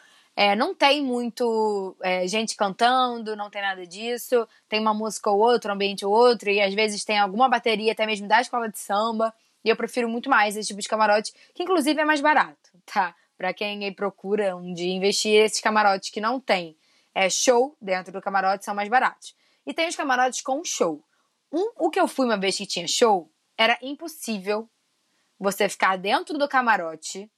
é, 0.41 0.55
não 0.55 0.73
tem 0.73 1.03
muito 1.03 1.97
é, 2.01 2.25
gente 2.25 2.55
cantando, 2.55 3.35
não 3.35 3.49
tem 3.49 3.61
nada 3.61 3.85
disso. 3.85 4.47
Tem 4.69 4.79
uma 4.79 4.93
música 4.93 5.29
ou 5.29 5.37
outra, 5.37 5.73
um 5.73 5.75
ambiente 5.75 6.05
ou 6.05 6.13
outro, 6.13 6.49
e 6.49 6.61
às 6.61 6.73
vezes 6.73 7.03
tem 7.03 7.19
alguma 7.19 7.49
bateria 7.49 7.91
até 7.91 8.05
mesmo 8.05 8.25
da 8.25 8.39
escola 8.39 8.69
de 8.69 8.79
samba. 8.79 9.33
E 9.65 9.67
eu 9.67 9.75
prefiro 9.75 10.07
muito 10.07 10.29
mais 10.29 10.55
esse 10.55 10.69
tipo 10.69 10.79
de 10.79 10.87
camarote, 10.87 11.33
que 11.53 11.63
inclusive 11.63 11.99
é 11.99 12.05
mais 12.05 12.21
barato, 12.21 12.71
tá? 12.85 13.13
Para 13.37 13.53
quem 13.53 13.93
procura 13.93 14.55
um 14.55 14.73
dia 14.73 14.93
investir, 14.93 15.43
esses 15.43 15.59
camarotes 15.59 16.09
que 16.09 16.21
não 16.21 16.39
tem 16.39 16.77
é, 17.13 17.29
show 17.29 17.75
dentro 17.81 18.13
do 18.13 18.21
camarote 18.21 18.63
são 18.63 18.73
mais 18.73 18.87
baratos. 18.87 19.35
E 19.67 19.73
tem 19.73 19.89
os 19.89 19.95
camarotes 19.97 20.39
com 20.39 20.63
show. 20.63 21.03
Um, 21.51 21.69
o 21.75 21.89
que 21.89 21.99
eu 21.99 22.07
fui 22.07 22.25
uma 22.25 22.39
vez 22.39 22.55
que 22.55 22.65
tinha 22.65 22.87
show, 22.87 23.29
era 23.57 23.77
impossível 23.81 24.69
você 25.37 25.67
ficar 25.67 25.97
dentro 25.97 26.37
do 26.37 26.47
camarote 26.47 27.29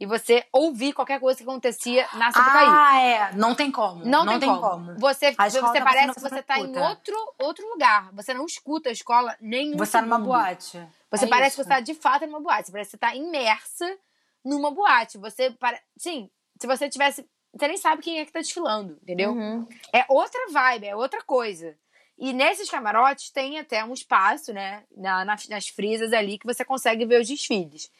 e 0.00 0.06
você 0.06 0.46
ouvir 0.50 0.94
qualquer 0.94 1.20
coisa 1.20 1.36
que 1.36 1.42
acontecia 1.42 2.08
na 2.14 2.32
Sapucaí. 2.32 2.66
Ah, 2.66 3.00
é. 3.02 3.32
Não 3.34 3.54
tem 3.54 3.70
como. 3.70 4.02
Não, 4.02 4.24
não 4.24 4.40
tem, 4.40 4.48
como. 4.48 4.60
como. 4.62 4.98
Você, 4.98 5.32
você 5.32 5.80
parece 5.82 6.14
que 6.14 6.20
você 6.20 6.42
tá 6.42 6.58
em 6.58 6.74
outro, 6.74 7.14
outro 7.38 7.68
lugar. 7.68 8.10
Você 8.14 8.32
não 8.32 8.46
escuta 8.46 8.88
a 8.88 8.92
escola 8.92 9.36
nem 9.42 9.76
Você 9.76 9.92
tá 9.92 10.00
numa 10.00 10.18
boate. 10.18 10.82
Você 11.10 11.26
é 11.26 11.28
parece 11.28 11.48
isso. 11.48 11.56
que 11.58 11.64
você 11.64 11.68
tá 11.68 11.80
de 11.80 11.94
fato 11.94 12.26
numa 12.26 12.40
boate. 12.40 12.68
Você 12.68 12.72
parece 12.72 12.90
que 12.90 12.96
você 12.96 12.98
tá 12.98 13.14
imersa 13.14 13.98
numa 14.42 14.70
boate. 14.70 15.18
Você, 15.18 15.50
para... 15.50 15.78
sim, 15.98 16.30
se 16.58 16.66
você 16.66 16.88
tivesse... 16.88 17.28
Você 17.52 17.68
nem 17.68 17.76
sabe 17.76 18.00
quem 18.00 18.20
é 18.20 18.24
que 18.24 18.32
tá 18.32 18.38
desfilando, 18.38 18.98
entendeu? 19.02 19.32
Uhum. 19.32 19.68
É 19.92 20.06
outra 20.08 20.40
vibe, 20.50 20.86
é 20.86 20.96
outra 20.96 21.20
coisa. 21.22 21.76
E 22.16 22.32
nesses 22.32 22.70
camarotes 22.70 23.30
tem 23.30 23.58
até 23.58 23.84
um 23.84 23.92
espaço, 23.92 24.52
né, 24.52 24.84
na, 24.96 25.24
nas, 25.24 25.48
nas 25.48 25.68
frisas 25.68 26.12
ali, 26.12 26.38
que 26.38 26.46
você 26.46 26.64
consegue 26.64 27.04
ver 27.04 27.20
os 27.20 27.28
desfiles. 27.28 27.90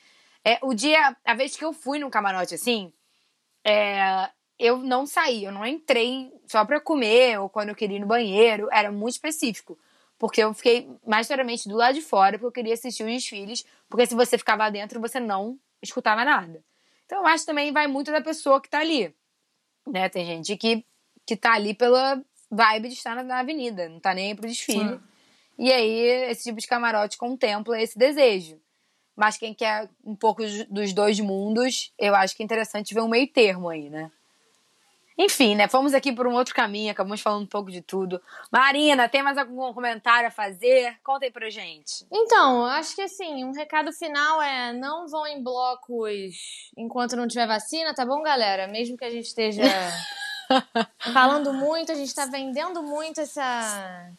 É, 0.45 0.59
o 0.63 0.75
dia, 0.75 1.17
a 1.25 1.35
vez 1.35 1.57
que 1.57 1.65
eu 1.65 1.73
fui 1.73 1.99
num 1.99 2.11
camarote 2.11 2.55
assim, 2.55 2.93
é, 3.65 4.31
eu 4.59 4.79
não 4.79 5.07
saí, 5.07 5.45
eu 5.45 5.53
não 5.53 5.67
entrei 5.67 6.33
só 6.47 6.65
pra 6.65 6.81
comer 6.81 7.39
ou 7.39 7.49
quando 7.49 7.71
eu 7.71 7.75
queria 7.75 7.97
ir 7.97 8.01
no 8.01 8.07
banheiro, 8.07 8.69
era 8.71 8.91
muito 8.91 9.15
específico. 9.15 9.79
Porque 10.19 10.43
eu 10.43 10.53
fiquei 10.53 10.91
majoritariamente 11.07 11.67
do 11.67 11.77
lado 11.77 11.95
de 11.95 12.03
fora, 12.03 12.33
porque 12.33 12.47
eu 12.47 12.53
queria 12.53 12.75
assistir 12.75 13.03
os 13.03 13.11
desfiles, 13.11 13.65
porque 13.89 14.05
se 14.05 14.15
você 14.15 14.37
ficava 14.37 14.65
lá 14.65 14.71
dentro, 14.71 15.01
você 15.01 15.19
não 15.19 15.59
escutava 15.83 16.25
nada. 16.25 16.63
Então 17.07 17.21
eu 17.21 17.27
acho 17.27 17.45
que 17.45 17.47
também 17.47 17.73
vai 17.73 17.87
muito 17.87 18.13
da 18.13 18.21
pessoa 18.21 18.61
que 18.61 18.69
tá 18.69 18.81
ali. 18.81 19.15
Né? 19.87 20.09
Tem 20.11 20.27
gente 20.27 20.55
que, 20.59 20.85
que 21.27 21.37
tá 21.37 21.55
ali 21.55 21.75
pela 21.75 22.23
vibe 22.51 22.89
de 22.89 22.95
estar 22.95 23.17
na, 23.17 23.23
na 23.23 23.39
avenida, 23.41 23.89
não 23.89 23.99
tá 23.99 24.13
nem 24.13 24.29
aí 24.29 24.35
pro 24.35 24.47
desfile. 24.47 24.91
Sim. 24.91 25.01
E 25.59 25.73
aí, 25.73 26.31
esse 26.31 26.45
tipo 26.45 26.61
de 26.61 26.67
camarote 26.67 27.17
contempla 27.19 27.81
esse 27.81 27.99
desejo. 27.99 28.61
Mas 29.21 29.37
quem 29.37 29.53
quer 29.53 29.87
um 30.03 30.17
pouco 30.17 30.43
dos 30.71 30.95
dois 30.95 31.21
mundos, 31.21 31.93
eu 31.99 32.15
acho 32.15 32.35
que 32.35 32.43
é 32.43 32.45
interessante 32.47 32.95
ver 32.95 33.03
um 33.03 33.09
meio 33.09 33.29
termo 33.29 33.69
aí, 33.69 33.91
né? 33.91 34.11
Enfim, 35.19 35.55
né? 35.55 35.69
Fomos 35.69 35.93
aqui 35.93 36.11
por 36.11 36.27
um 36.27 36.33
outro 36.33 36.55
caminho, 36.55 36.91
acabamos 36.91 37.21
falando 37.21 37.43
um 37.43 37.47
pouco 37.47 37.71
de 37.71 37.83
tudo. 37.83 38.19
Marina, 38.51 39.11
tem 39.11 39.23
mais 39.23 39.37
algum 39.37 39.75
comentário 39.75 40.27
a 40.27 40.31
fazer? 40.31 40.97
Conta 41.05 41.27
aí 41.27 41.31
pra 41.31 41.51
gente. 41.51 42.07
Então, 42.11 42.65
acho 42.65 42.95
que 42.95 43.03
assim, 43.03 43.45
um 43.45 43.53
recado 43.53 43.93
final 43.93 44.41
é 44.41 44.73
não 44.73 45.07
vão 45.07 45.27
em 45.27 45.43
blocos 45.43 46.71
enquanto 46.75 47.15
não 47.15 47.29
tiver 47.29 47.47
vacina, 47.47 47.93
tá 47.93 48.07
bom, 48.07 48.23
galera? 48.23 48.69
Mesmo 48.69 48.97
que 48.97 49.05
a 49.05 49.11
gente 49.11 49.27
esteja 49.27 49.65
falando 51.13 51.53
muito, 51.53 51.93
a 51.93 51.95
gente 51.95 52.15
tá 52.15 52.25
vendendo 52.25 52.83
muito 52.83 53.21
essa. 53.21 54.11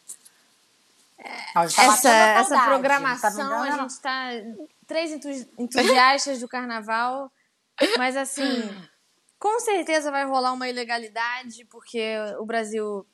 Essa, 1.56 2.08
essa 2.08 2.64
programação, 2.64 3.48
tá 3.48 3.62
a 3.62 3.70
gente 3.78 3.90
está 3.90 4.30
três 4.92 5.10
entusiastas 5.58 6.40
do 6.40 6.48
carnaval, 6.48 7.32
mas 7.96 8.14
assim, 8.14 8.44
com 9.38 9.58
certeza 9.58 10.10
vai 10.10 10.26
rolar 10.26 10.52
uma 10.52 10.68
ilegalidade, 10.68 11.64
porque 11.64 12.14
o 12.38 12.44
Brasil 12.44 13.06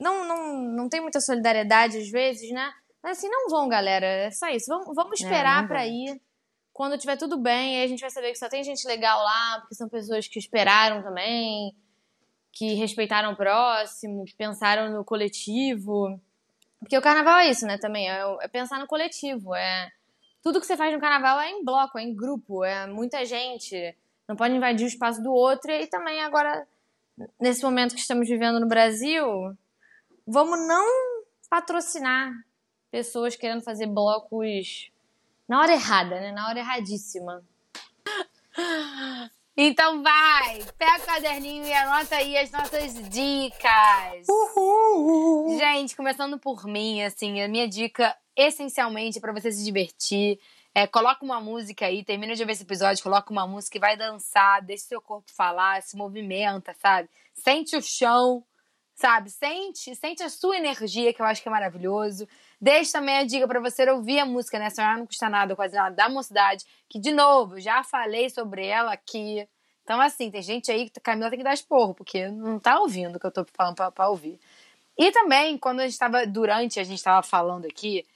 não, 0.00 0.26
não, 0.26 0.62
não 0.72 0.88
tem 0.88 1.00
muita 1.00 1.20
solidariedade 1.20 1.98
às 1.98 2.10
vezes, 2.10 2.50
né? 2.50 2.72
Mas 3.00 3.18
assim, 3.18 3.28
não 3.28 3.48
vão, 3.48 3.68
galera. 3.68 4.04
É 4.04 4.30
só 4.32 4.48
isso. 4.48 4.66
Vamos, 4.66 4.94
vamos 4.96 5.20
é, 5.20 5.24
esperar 5.24 5.64
é, 5.64 5.66
para 5.68 5.86
ir. 5.86 6.20
Quando 6.72 6.98
tiver 6.98 7.16
tudo 7.16 7.38
bem, 7.38 7.76
aí 7.78 7.84
a 7.84 7.86
gente 7.86 8.00
vai 8.00 8.10
saber 8.10 8.32
que 8.32 8.38
só 8.38 8.48
tem 8.48 8.64
gente 8.64 8.84
legal 8.88 9.22
lá, 9.22 9.60
porque 9.60 9.76
são 9.76 9.88
pessoas 9.88 10.26
que 10.26 10.40
esperaram 10.40 11.04
também, 11.04 11.72
que 12.50 12.74
respeitaram 12.74 13.32
o 13.32 13.36
próximo, 13.36 14.24
que 14.24 14.34
pensaram 14.34 14.90
no 14.90 15.04
coletivo. 15.04 16.20
Porque 16.80 16.98
o 16.98 17.02
carnaval 17.02 17.38
é 17.38 17.50
isso, 17.50 17.64
né, 17.64 17.78
também. 17.78 18.10
É, 18.10 18.22
é 18.40 18.48
pensar 18.48 18.80
no 18.80 18.88
coletivo. 18.88 19.54
É 19.54 19.92
tudo 20.44 20.60
que 20.60 20.66
você 20.66 20.76
faz 20.76 20.92
no 20.92 21.00
carnaval 21.00 21.40
é 21.40 21.50
em 21.50 21.64
bloco, 21.64 21.98
é 21.98 22.02
em 22.02 22.14
grupo, 22.14 22.62
é 22.62 22.86
muita 22.86 23.24
gente. 23.24 23.96
Não 24.28 24.36
pode 24.36 24.54
invadir 24.54 24.84
o 24.84 24.88
espaço 24.88 25.22
do 25.22 25.32
outro. 25.32 25.72
E 25.72 25.86
também 25.86 26.22
agora, 26.22 26.68
nesse 27.40 27.62
momento 27.62 27.94
que 27.94 28.00
estamos 28.02 28.28
vivendo 28.28 28.60
no 28.60 28.68
Brasil, 28.68 29.24
vamos 30.26 30.58
não 30.68 30.84
patrocinar 31.48 32.30
pessoas 32.90 33.34
querendo 33.34 33.62
fazer 33.62 33.86
blocos 33.86 34.90
na 35.48 35.60
hora 35.60 35.72
errada, 35.72 36.20
né? 36.20 36.30
Na 36.30 36.46
hora 36.48 36.58
erradíssima. 36.58 37.42
Então 39.56 40.02
vai, 40.02 40.64
pega 40.76 41.04
o 41.04 41.06
caderninho 41.06 41.64
e 41.64 41.72
anota 41.72 42.16
aí 42.16 42.36
as 42.36 42.50
nossas 42.50 42.92
dicas. 43.08 44.26
Uhul. 44.28 45.56
Gente, 45.56 45.94
começando 45.96 46.38
por 46.40 46.64
mim, 46.64 47.02
assim, 47.02 47.40
a 47.40 47.46
minha 47.46 47.68
dica 47.68 48.16
essencialmente 48.36 49.20
para 49.20 49.32
você 49.32 49.50
se 49.52 49.64
divertir. 49.64 50.38
É, 50.74 50.86
coloca 50.86 51.24
uma 51.24 51.40
música 51.40 51.86
aí, 51.86 52.02
termina 52.04 52.34
de 52.34 52.44
ver 52.44 52.52
esse 52.52 52.64
episódio, 52.64 53.02
coloca 53.02 53.30
uma 53.30 53.46
música 53.46 53.76
e 53.76 53.80
vai 53.80 53.96
dançar, 53.96 54.60
deixa 54.60 54.84
seu 54.86 55.00
corpo 55.00 55.30
falar, 55.32 55.80
se 55.82 55.96
movimenta, 55.96 56.74
sabe? 56.74 57.08
Sente 57.32 57.76
o 57.76 57.82
chão, 57.82 58.44
sabe? 58.94 59.30
Sente, 59.30 59.94
sente 59.94 60.22
a 60.22 60.28
sua 60.28 60.56
energia, 60.56 61.12
que 61.12 61.22
eu 61.22 61.26
acho 61.26 61.42
que 61.42 61.48
é 61.48 61.52
maravilhoso. 61.52 62.26
Deixa 62.60 62.92
também 62.92 63.18
a 63.18 63.24
dica 63.24 63.46
para 63.46 63.60
você 63.60 63.88
ouvir 63.90 64.18
a 64.18 64.26
música, 64.26 64.58
né? 64.58 64.70
Sonhar 64.70 64.98
não 64.98 65.06
custa 65.06 65.28
nada, 65.28 65.54
quase 65.54 65.74
nada, 65.74 65.94
da 65.94 66.08
mocidade, 66.08 66.64
que, 66.88 66.98
de 66.98 67.12
novo, 67.12 67.60
já 67.60 67.84
falei 67.84 68.28
sobre 68.30 68.66
ela 68.66 68.92
aqui. 68.92 69.46
Então, 69.82 70.00
assim, 70.00 70.30
tem 70.30 70.42
gente 70.42 70.72
aí 70.72 70.88
que 70.88 70.98
Camila 70.98 71.28
tem 71.28 71.38
que 71.38 71.44
dar 71.44 71.54
esporro, 71.54 71.94
porque 71.94 72.28
não 72.28 72.58
tá 72.58 72.80
ouvindo 72.80 73.16
o 73.16 73.20
que 73.20 73.26
eu 73.26 73.32
tô 73.32 73.44
falando 73.52 73.76
pra, 73.76 73.90
pra 73.90 74.08
ouvir. 74.08 74.40
E 74.96 75.10
também, 75.10 75.58
quando 75.58 75.80
a 75.80 75.86
gente 75.86 75.98
tava, 75.98 76.26
durante 76.26 76.80
a 76.80 76.84
gente 76.84 77.02
tava 77.02 77.22
falando 77.22 77.66
aqui, 77.66 78.06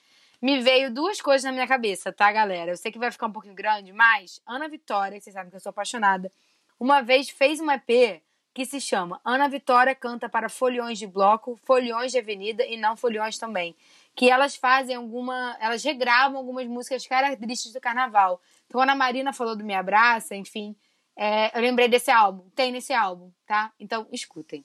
me 0.41 0.61
veio 0.61 0.93
duas 0.93 1.21
coisas 1.21 1.45
na 1.45 1.53
minha 1.53 1.67
cabeça, 1.67 2.13
tá, 2.13 2.31
galera? 2.31 2.73
Eu 2.73 2.77
sei 2.77 2.93
que 2.93 2.99
vai 2.99 3.11
ficar 3.11 3.27
um 3.27 3.33
pouquinho 3.33 3.55
grande, 3.55 3.93
mas 3.93 4.41
Ana 4.47 4.69
Vitória, 4.69 5.19
que 5.19 5.25
vocês 5.25 5.35
sabem 5.35 5.51
que 5.51 5.57
eu 5.57 5.61
sou 5.61 5.71
apaixonada, 5.71 6.31
uma 6.79 7.03
vez 7.03 7.29
fez 7.29 7.61
uma 7.61 7.75
EP 7.75 8.23
que 8.59 8.67
se 8.67 8.81
chama 8.81 9.21
Ana 9.25 9.49
Vitória 9.49 9.95
canta 9.95 10.29
para 10.29 10.49
foliões 10.49 10.99
de 10.99 11.07
bloco, 11.07 11.57
foliões 11.65 12.11
de 12.11 12.19
avenida 12.19 12.67
e 12.67 12.77
não 12.77 12.97
foliões 12.97 13.39
também. 13.39 13.77
Que 14.17 14.29
elas 14.29 14.57
fazem 14.57 14.97
alguma. 14.97 15.57
Elas 15.61 15.85
regravam 15.85 16.39
algumas 16.39 16.67
músicas 16.67 17.07
características 17.07 17.73
do 17.73 17.81
carnaval. 17.81 18.41
Então, 18.67 18.81
quando 18.81 18.91
a 18.91 18.97
Marina 18.97 19.33
falou 19.33 19.55
do 19.55 19.65
Me 19.65 19.75
Abraça, 19.75 20.35
enfim, 20.35 20.75
é, 21.15 21.57
eu 21.57 21.63
lembrei 21.63 21.87
desse 21.87 22.11
álbum. 22.11 22.49
Tem 22.51 22.73
nesse 22.73 22.93
álbum, 22.93 23.31
tá? 23.47 23.73
Então, 23.79 24.09
escutem. 24.11 24.65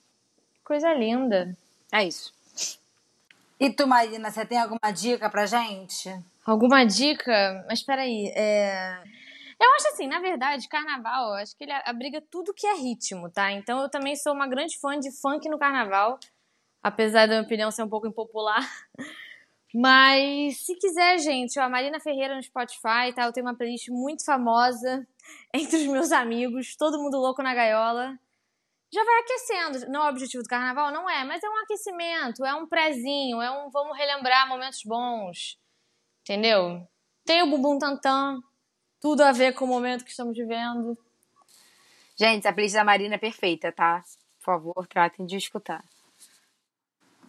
Coisa 0.64 0.92
linda. 0.92 1.56
É 1.92 2.02
isso. 2.02 2.33
E 3.58 3.70
tu, 3.70 3.86
Marina, 3.86 4.30
você 4.30 4.44
tem 4.44 4.58
alguma 4.58 4.92
dica 4.92 5.30
pra 5.30 5.46
gente? 5.46 6.10
Alguma 6.44 6.84
dica? 6.84 7.64
Mas 7.68 7.82
peraí, 7.82 8.32
é... 8.34 8.98
Eu 9.60 9.70
acho 9.76 9.88
assim, 9.88 10.06
na 10.08 10.18
verdade, 10.18 10.68
carnaval, 10.68 11.28
eu 11.28 11.34
acho 11.34 11.56
que 11.56 11.64
ele 11.64 11.72
abriga 11.84 12.20
tudo 12.30 12.52
que 12.52 12.66
é 12.66 12.74
ritmo, 12.74 13.30
tá? 13.30 13.52
Então 13.52 13.80
eu 13.80 13.88
também 13.88 14.16
sou 14.16 14.32
uma 14.32 14.48
grande 14.48 14.78
fã 14.78 14.98
de 14.98 15.10
funk 15.12 15.48
no 15.48 15.58
carnaval, 15.58 16.18
apesar 16.82 17.26
da 17.26 17.34
minha 17.34 17.42
opinião 17.42 17.70
ser 17.70 17.84
um 17.84 17.88
pouco 17.88 18.06
impopular. 18.06 18.68
Mas 19.72 20.58
se 20.58 20.76
quiser, 20.76 21.18
gente, 21.18 21.58
ó, 21.58 21.62
a 21.62 21.68
Marina 21.68 21.98
Ferreira 21.98 22.36
no 22.36 22.42
Spotify, 22.42 23.12
tá? 23.14 23.24
Eu 23.24 23.32
tenho 23.32 23.46
uma 23.46 23.56
playlist 23.56 23.88
muito 23.88 24.24
famosa 24.24 25.06
entre 25.54 25.78
os 25.78 25.86
meus 25.86 26.12
amigos, 26.12 26.76
todo 26.76 26.98
mundo 26.98 27.18
louco 27.18 27.42
na 27.42 27.54
gaiola. 27.54 28.18
Já 28.94 29.02
vai 29.02 29.20
aquecendo. 29.22 29.90
Não 29.90 30.04
é 30.04 30.06
o 30.06 30.10
objetivo 30.10 30.44
do 30.44 30.48
carnaval? 30.48 30.92
Não 30.92 31.10
é, 31.10 31.24
mas 31.24 31.42
é 31.42 31.50
um 31.50 31.56
aquecimento, 31.56 32.44
é 32.44 32.54
um 32.54 32.64
prezinho, 32.64 33.42
é 33.42 33.50
um 33.50 33.68
vamos 33.68 33.98
relembrar 33.98 34.48
momentos 34.48 34.82
bons. 34.84 35.58
Entendeu? 36.20 36.86
Tem 37.24 37.42
o 37.42 37.50
Bumbum 37.50 37.76
Tantan, 37.76 38.40
tudo 39.00 39.22
a 39.22 39.32
ver 39.32 39.52
com 39.54 39.64
o 39.64 39.68
momento 39.68 40.04
que 40.04 40.10
estamos 40.10 40.36
vivendo. 40.36 40.96
Gente, 42.16 42.46
a 42.46 42.52
playlist 42.52 42.76
da 42.76 42.84
Marina 42.84 43.16
é 43.16 43.18
perfeita, 43.18 43.72
tá? 43.72 44.00
Por 44.38 44.44
favor, 44.44 44.86
tratem 44.86 45.26
de 45.26 45.36
escutar. 45.38 45.84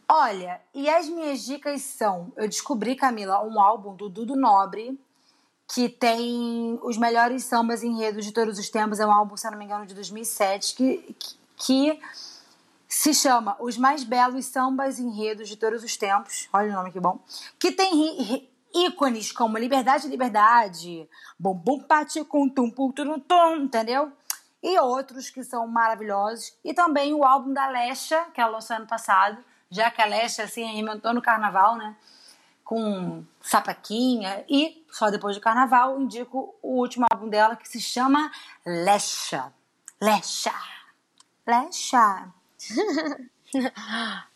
Olha, 0.07 0.61
e 0.71 0.87
as 0.87 1.09
minhas 1.09 1.43
dicas 1.43 1.81
são: 1.81 2.31
eu 2.37 2.47
descobri, 2.47 2.95
Camila, 2.95 3.43
um 3.43 3.59
álbum 3.59 3.95
do 3.95 4.07
Dudu 4.07 4.35
Nobre 4.35 4.99
que 5.73 5.89
tem 5.89 6.79
os 6.83 6.95
melhores 6.95 7.43
sambas 7.43 7.81
enredos 7.81 8.23
de 8.23 8.31
todos 8.31 8.59
os 8.59 8.69
tempos. 8.69 8.99
É 8.99 9.07
um 9.07 9.11
álbum, 9.11 9.35
se 9.35 9.49
não 9.49 9.57
me 9.57 9.65
engano, 9.65 9.87
de 9.87 9.95
2007, 9.95 10.75
que, 10.75 11.15
que 11.17 11.44
se 12.87 13.13
chama 13.13 13.57
Os 13.59 13.77
Mais 13.77 14.03
Belos 14.03 14.45
Sambas 14.45 14.99
Enredos 14.99 15.49
de 15.49 15.57
Todos 15.57 15.83
os 15.83 15.97
Tempos. 15.97 16.47
Olha 16.53 16.69
o 16.69 16.73
nome 16.73 16.91
que 16.91 16.99
bom. 16.99 17.19
Que 17.59 17.71
tem 17.71 18.49
ícones 18.73 19.31
como 19.31 19.57
Liberdade, 19.57 20.07
Liberdade, 20.07 21.09
Bom 21.39 21.53
Bom 21.53 21.79
Pati 21.79 22.23
com 22.25 22.49
Tum 22.49 22.69
Pum 22.69 22.91
Tum 22.91 23.19
Tum, 23.19 23.55
entendeu? 23.57 24.11
E 24.61 24.79
outros 24.79 25.29
que 25.29 25.43
são 25.43 25.67
maravilhosos. 25.67 26.53
E 26.63 26.73
também 26.73 27.13
o 27.13 27.23
álbum 27.23 27.53
da 27.53 27.67
Lesha, 27.67 28.25
que 28.33 28.41
ela 28.41 28.53
lançou 28.53 28.75
ano 28.75 28.87
passado, 28.87 29.37
já 29.69 29.91
que 29.91 30.01
a 30.01 30.05
Lesha 30.05 30.43
assim, 30.43 30.63
inventou 30.77 31.13
no 31.13 31.21
carnaval, 31.21 31.75
né? 31.75 31.95
Com 32.63 33.23
sapaquinha. 33.41 34.43
E 34.49 34.85
só 34.91 35.11
depois 35.11 35.35
do 35.35 35.41
carnaval 35.41 35.99
indico 36.01 36.55
o 36.61 36.79
último 36.79 37.05
álbum 37.11 37.29
dela 37.29 37.55
que 37.55 37.67
se 37.67 37.79
chama 37.79 38.31
Lesha. 38.65 39.53
Lesha. 40.01 40.74
Lesha. 41.47 42.33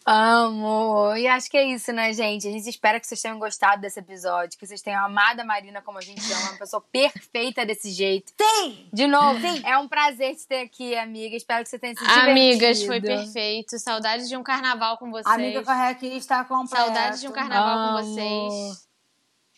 Amo! 0.06 1.16
E 1.16 1.28
acho 1.28 1.50
que 1.50 1.58
é 1.58 1.66
isso, 1.66 1.92
né, 1.92 2.14
gente? 2.14 2.48
A 2.48 2.52
gente 2.52 2.70
espera 2.70 3.00
que 3.00 3.08
vocês 3.08 3.22
tenham 3.22 3.38
gostado 3.38 3.82
desse 3.82 4.00
episódio, 4.00 4.58
que 4.58 4.66
vocês 4.66 4.82
tenham 4.82 5.04
amado 5.04 5.42
a 5.42 5.44
Marina 5.44 5.82
como 5.82 5.98
a 5.98 6.02
gente 6.02 6.22
ama, 6.32 6.52
uma 6.52 6.58
pessoa 6.58 6.82
perfeita 6.92 7.66
desse 7.66 7.92
jeito. 7.92 8.32
Sim! 8.40 8.88
De 8.94 9.08
novo, 9.08 9.40
Sim. 9.42 9.62
é 9.66 9.78
um 9.78 9.88
prazer 9.88 10.36
te 10.36 10.48
ter 10.48 10.62
aqui, 10.62 10.96
amiga. 10.96 11.36
Espero 11.36 11.64
que 11.64 11.70
você 11.70 11.78
tenha 11.78 11.94
se 11.94 12.00
divertido. 12.00 12.30
Amigas, 12.32 12.84
foi 12.84 13.02
perfeito. 13.02 13.78
Saudades 13.78 14.30
de 14.30 14.38
um 14.38 14.44
carnaval 14.44 14.98
com 14.98 15.12
vocês. 15.12 15.28
Amiga 15.28 15.64
Correia 15.64 15.90
aqui 15.90 16.08
está 16.08 16.44
completa. 16.46 16.86
Saudades 16.86 17.22
de 17.22 17.28
um 17.28 17.32
carnaval 17.32 17.78
Amo. 17.78 17.98
com 17.98 18.14
vocês. 18.14 18.88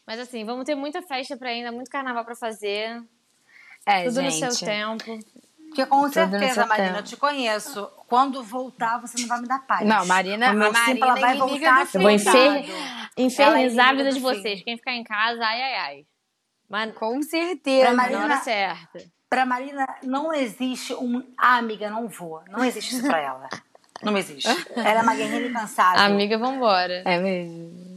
Mas 0.07 0.19
assim, 0.19 0.43
vamos 0.43 0.65
ter 0.65 0.75
muita 0.75 1.01
festa 1.01 1.37
pra 1.37 1.49
ainda, 1.49 1.71
muito 1.71 1.89
carnaval 1.89 2.25
pra 2.25 2.35
fazer. 2.35 3.01
É, 3.85 4.03
Tudo 4.05 4.21
gente. 4.21 4.43
no 4.43 4.51
seu 4.51 4.65
tempo. 4.67 5.19
Porque 5.71 5.85
com 5.85 6.11
certeza, 6.11 6.65
Marina, 6.65 6.97
eu 6.97 7.03
te 7.03 7.15
conheço. 7.15 7.89
Quando 8.05 8.43
voltar, 8.43 8.99
você 8.99 9.21
não 9.21 9.27
vai 9.29 9.39
me 9.39 9.47
dar 9.47 9.65
paz. 9.65 9.87
Não, 9.87 10.05
Marina, 10.05 10.49
a 10.49 10.53
Marina 10.53 11.05
ela 11.05 11.15
vai 11.15 11.37
voltar. 11.37 11.87
Eu 11.93 12.01
vou 12.01 12.11
infer... 12.11 12.65
infernizar 13.17 13.89
a 13.89 13.93
vida 13.93 14.11
de 14.11 14.19
vocês. 14.19 14.61
Quem 14.63 14.75
ficar 14.75 14.91
em 14.91 15.03
casa, 15.03 15.41
ai, 15.41 15.61
ai, 15.61 15.75
ai. 15.75 16.05
Mas, 16.69 16.93
com 16.93 17.21
certeza. 17.21 17.85
Pra 17.85 17.93
Marina, 17.93 18.19
na 18.19 18.25
hora 18.25 18.37
certa. 18.37 18.99
Pra 19.29 19.45
Marina, 19.45 19.87
não 20.03 20.33
existe 20.33 20.93
um... 20.93 21.23
Ah, 21.37 21.55
amiga, 21.55 21.89
não 21.89 22.09
voa. 22.09 22.43
Não 22.49 22.65
existe 22.65 22.95
isso 22.95 23.07
pra 23.07 23.21
ela. 23.21 23.47
Não 24.03 24.17
existe. 24.17 24.49
Ela 24.75 24.99
é 24.99 25.01
uma 25.03 25.15
guerreira 25.15 25.47
incansável. 25.47 26.01
Amiga, 26.01 26.37
vambora. 26.37 27.03
É 27.05 27.17
mesmo. 27.17 27.90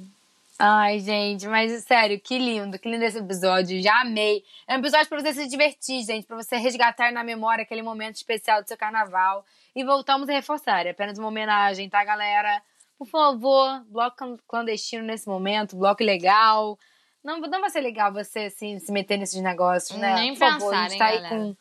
Ai, 0.58 1.00
gente, 1.00 1.48
mas 1.48 1.82
sério, 1.82 2.20
que 2.20 2.38
lindo, 2.38 2.78
que 2.78 2.88
lindo 2.88 3.04
esse 3.04 3.18
episódio. 3.18 3.82
Já 3.82 4.02
amei. 4.02 4.44
É 4.68 4.76
um 4.76 4.78
episódio 4.78 5.08
pra 5.08 5.20
você 5.20 5.32
se 5.32 5.48
divertir, 5.48 6.04
gente, 6.04 6.26
pra 6.26 6.36
você 6.36 6.56
resgatar 6.56 7.12
na 7.12 7.24
memória 7.24 7.62
aquele 7.62 7.82
momento 7.82 8.16
especial 8.16 8.62
do 8.62 8.68
seu 8.68 8.76
carnaval. 8.76 9.44
E 9.74 9.84
voltamos 9.84 10.28
a 10.28 10.32
reforçar, 10.32 10.86
é 10.86 10.90
apenas 10.90 11.18
uma 11.18 11.26
homenagem, 11.28 11.90
tá, 11.90 12.04
galera? 12.04 12.62
Por 12.96 13.08
favor, 13.08 13.84
bloco 13.88 14.38
clandestino 14.46 15.02
nesse 15.04 15.26
momento, 15.26 15.76
bloco 15.76 16.04
legal. 16.04 16.78
Não, 17.22 17.40
não 17.40 17.60
vai 17.60 17.70
ser 17.70 17.80
legal 17.80 18.12
você 18.12 18.40
assim, 18.40 18.78
se 18.78 18.92
meter 18.92 19.16
nesses 19.16 19.42
negócios, 19.42 19.98
né? 19.98 20.14
Nem 20.14 20.34
Por 20.34 20.38
pensar, 20.40 20.60
favor, 20.60 20.74
a 20.74 20.82
gente 20.82 20.92
hein, 20.92 20.98
tá 20.98 21.06
aí 21.06 21.16
galera? 21.16 21.36
com, 21.36 21.56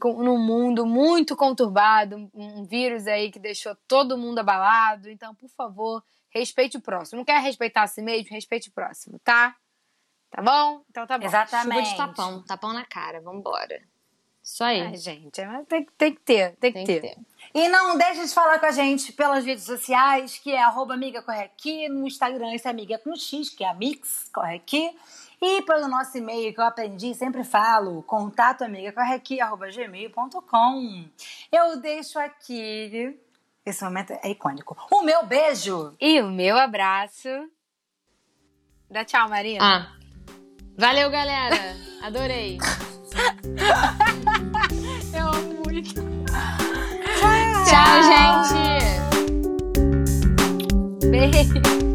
com, 0.00 0.22
num 0.24 0.38
mundo 0.38 0.84
muito 0.84 1.36
conturbado, 1.36 2.16
um, 2.16 2.30
um 2.34 2.64
vírus 2.64 3.06
aí 3.06 3.30
que 3.30 3.38
deixou 3.38 3.76
todo 3.86 4.18
mundo 4.18 4.40
abalado. 4.40 5.08
Então, 5.08 5.34
por 5.36 5.48
favor, 5.50 6.02
respeite 6.32 6.76
o 6.76 6.80
próximo. 6.80 7.18
Não 7.18 7.24
quer 7.24 7.40
respeitar 7.40 7.82
a 7.82 7.86
si 7.86 8.02
mesmo? 8.02 8.30
Respeite 8.30 8.68
o 8.68 8.72
próximo, 8.72 9.18
tá? 9.22 9.54
Tá 10.30 10.42
bom? 10.42 10.82
Então 10.90 11.06
tá 11.06 11.18
bom. 11.18 11.26
Exatamente. 11.26 11.90
Chuva 11.90 11.90
de 11.90 11.96
tapão. 11.96 12.42
Tapão 12.44 12.72
na 12.72 12.84
cara. 12.84 13.20
Vambora. 13.20 13.82
Isso 14.42 14.64
aí. 14.64 14.80
Ai, 14.80 14.96
gente, 14.96 15.44
mas 15.44 15.66
tem, 15.68 15.86
tem 15.96 16.14
que 16.14 16.20
ter, 16.20 16.56
tem, 16.56 16.72
Tem 16.72 16.84
que 16.84 16.94
que 16.94 17.00
ter. 17.00 17.14
ter. 17.14 17.22
E 17.54 17.68
não 17.68 17.96
deixe 17.96 18.26
de 18.26 18.34
falar 18.34 18.58
com 18.58 18.66
a 18.66 18.72
gente 18.72 19.12
pelas 19.12 19.44
redes 19.44 19.62
sociais, 19.62 20.36
que 20.38 20.50
é 20.50 20.60
arroba 20.60 20.94
amiga 20.94 21.22
corre 21.22 21.42
aqui, 21.42 21.88
no 21.88 22.06
Instagram 22.06 22.52
esse 22.52 22.66
é 22.66 22.70
amiga 22.70 22.98
com 22.98 23.14
X, 23.14 23.50
que 23.50 23.62
é 23.62 23.68
a 23.68 23.74
Mix 23.74 24.28
corre 24.32 24.56
aqui. 24.56 24.90
E 25.40 25.62
pelo 25.62 25.86
nosso 25.86 26.16
e-mail 26.18 26.52
que 26.52 26.60
eu 26.60 26.64
aprendi, 26.64 27.14
sempre 27.14 27.44
falo, 27.44 28.02
contato 28.02 28.62
amiga 28.62 28.92
corre 28.92 29.14
aqui, 29.14 29.40
arroba 29.40 29.68
gmail.com. 29.70 31.04
Eu 31.52 31.76
deixo 31.80 32.18
aqui, 32.18 33.16
esse 33.64 33.84
momento 33.84 34.12
é 34.12 34.30
icônico, 34.30 34.76
o 34.90 35.02
meu 35.02 35.24
beijo. 35.26 35.94
E 36.00 36.20
o 36.20 36.28
meu 36.28 36.58
abraço. 36.58 37.28
Dá 38.90 39.04
tchau, 39.04 39.28
Marina. 39.28 39.60
Ah. 39.62 39.92
Valeu, 40.76 41.10
galera. 41.10 41.56
Adorei. 42.02 42.58
Eu 45.14 45.28
amo 45.28 45.62
muito. 45.64 45.94
Tchau, 47.64 48.02
gente. 48.04 48.62
Beijo. 51.10 51.91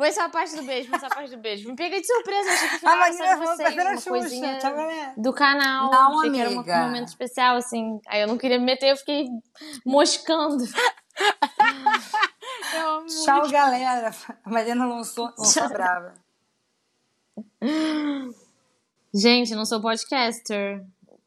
Foi 0.00 0.10
só 0.12 0.24
a 0.24 0.28
parte 0.30 0.56
do 0.56 0.62
beijo, 0.62 0.88
foi 0.88 0.98
só 0.98 1.08
a 1.08 1.10
parte 1.10 1.30
do 1.30 1.36
beijo. 1.36 1.68
Me 1.68 1.76
peguei 1.76 2.00
de 2.00 2.06
surpresa, 2.06 2.50
achei 2.50 2.68
que 2.70 2.74
A 2.76 2.78
final 2.78 2.94
era 2.94 3.00
Marina 3.02 3.18
só 3.18 3.34
de 3.34 3.38
falou 3.38 3.54
vocês, 3.56 3.74
uma 3.74 3.96
Xuxa. 3.96 4.08
coisinha 4.08 4.58
Tchau, 4.58 4.74
galera. 4.74 5.12
do 5.14 5.32
canal. 5.34 5.90
Não, 5.90 6.18
achei 6.18 6.30
que 6.30 6.40
era 6.40 6.48
amiga. 6.48 6.76
um 6.78 6.82
momento 6.86 7.08
especial, 7.08 7.56
assim. 7.56 8.00
Aí 8.08 8.22
eu 8.22 8.26
não 8.26 8.38
queria 8.38 8.58
me 8.58 8.64
meter, 8.64 8.92
eu 8.92 8.96
fiquei 8.96 9.26
moscando. 9.84 10.64
Eu 12.74 12.88
amo 12.88 13.06
Tchau, 13.06 13.50
galera. 13.50 14.10
A 14.42 14.48
Marina 14.50 14.86
lançou, 14.86 15.30
lançou 15.36 15.68
brava. 15.68 16.14
Gente, 19.12 19.50
eu 19.50 19.56
não 19.58 19.66
sou 19.66 19.82
podcaster. 19.82 20.82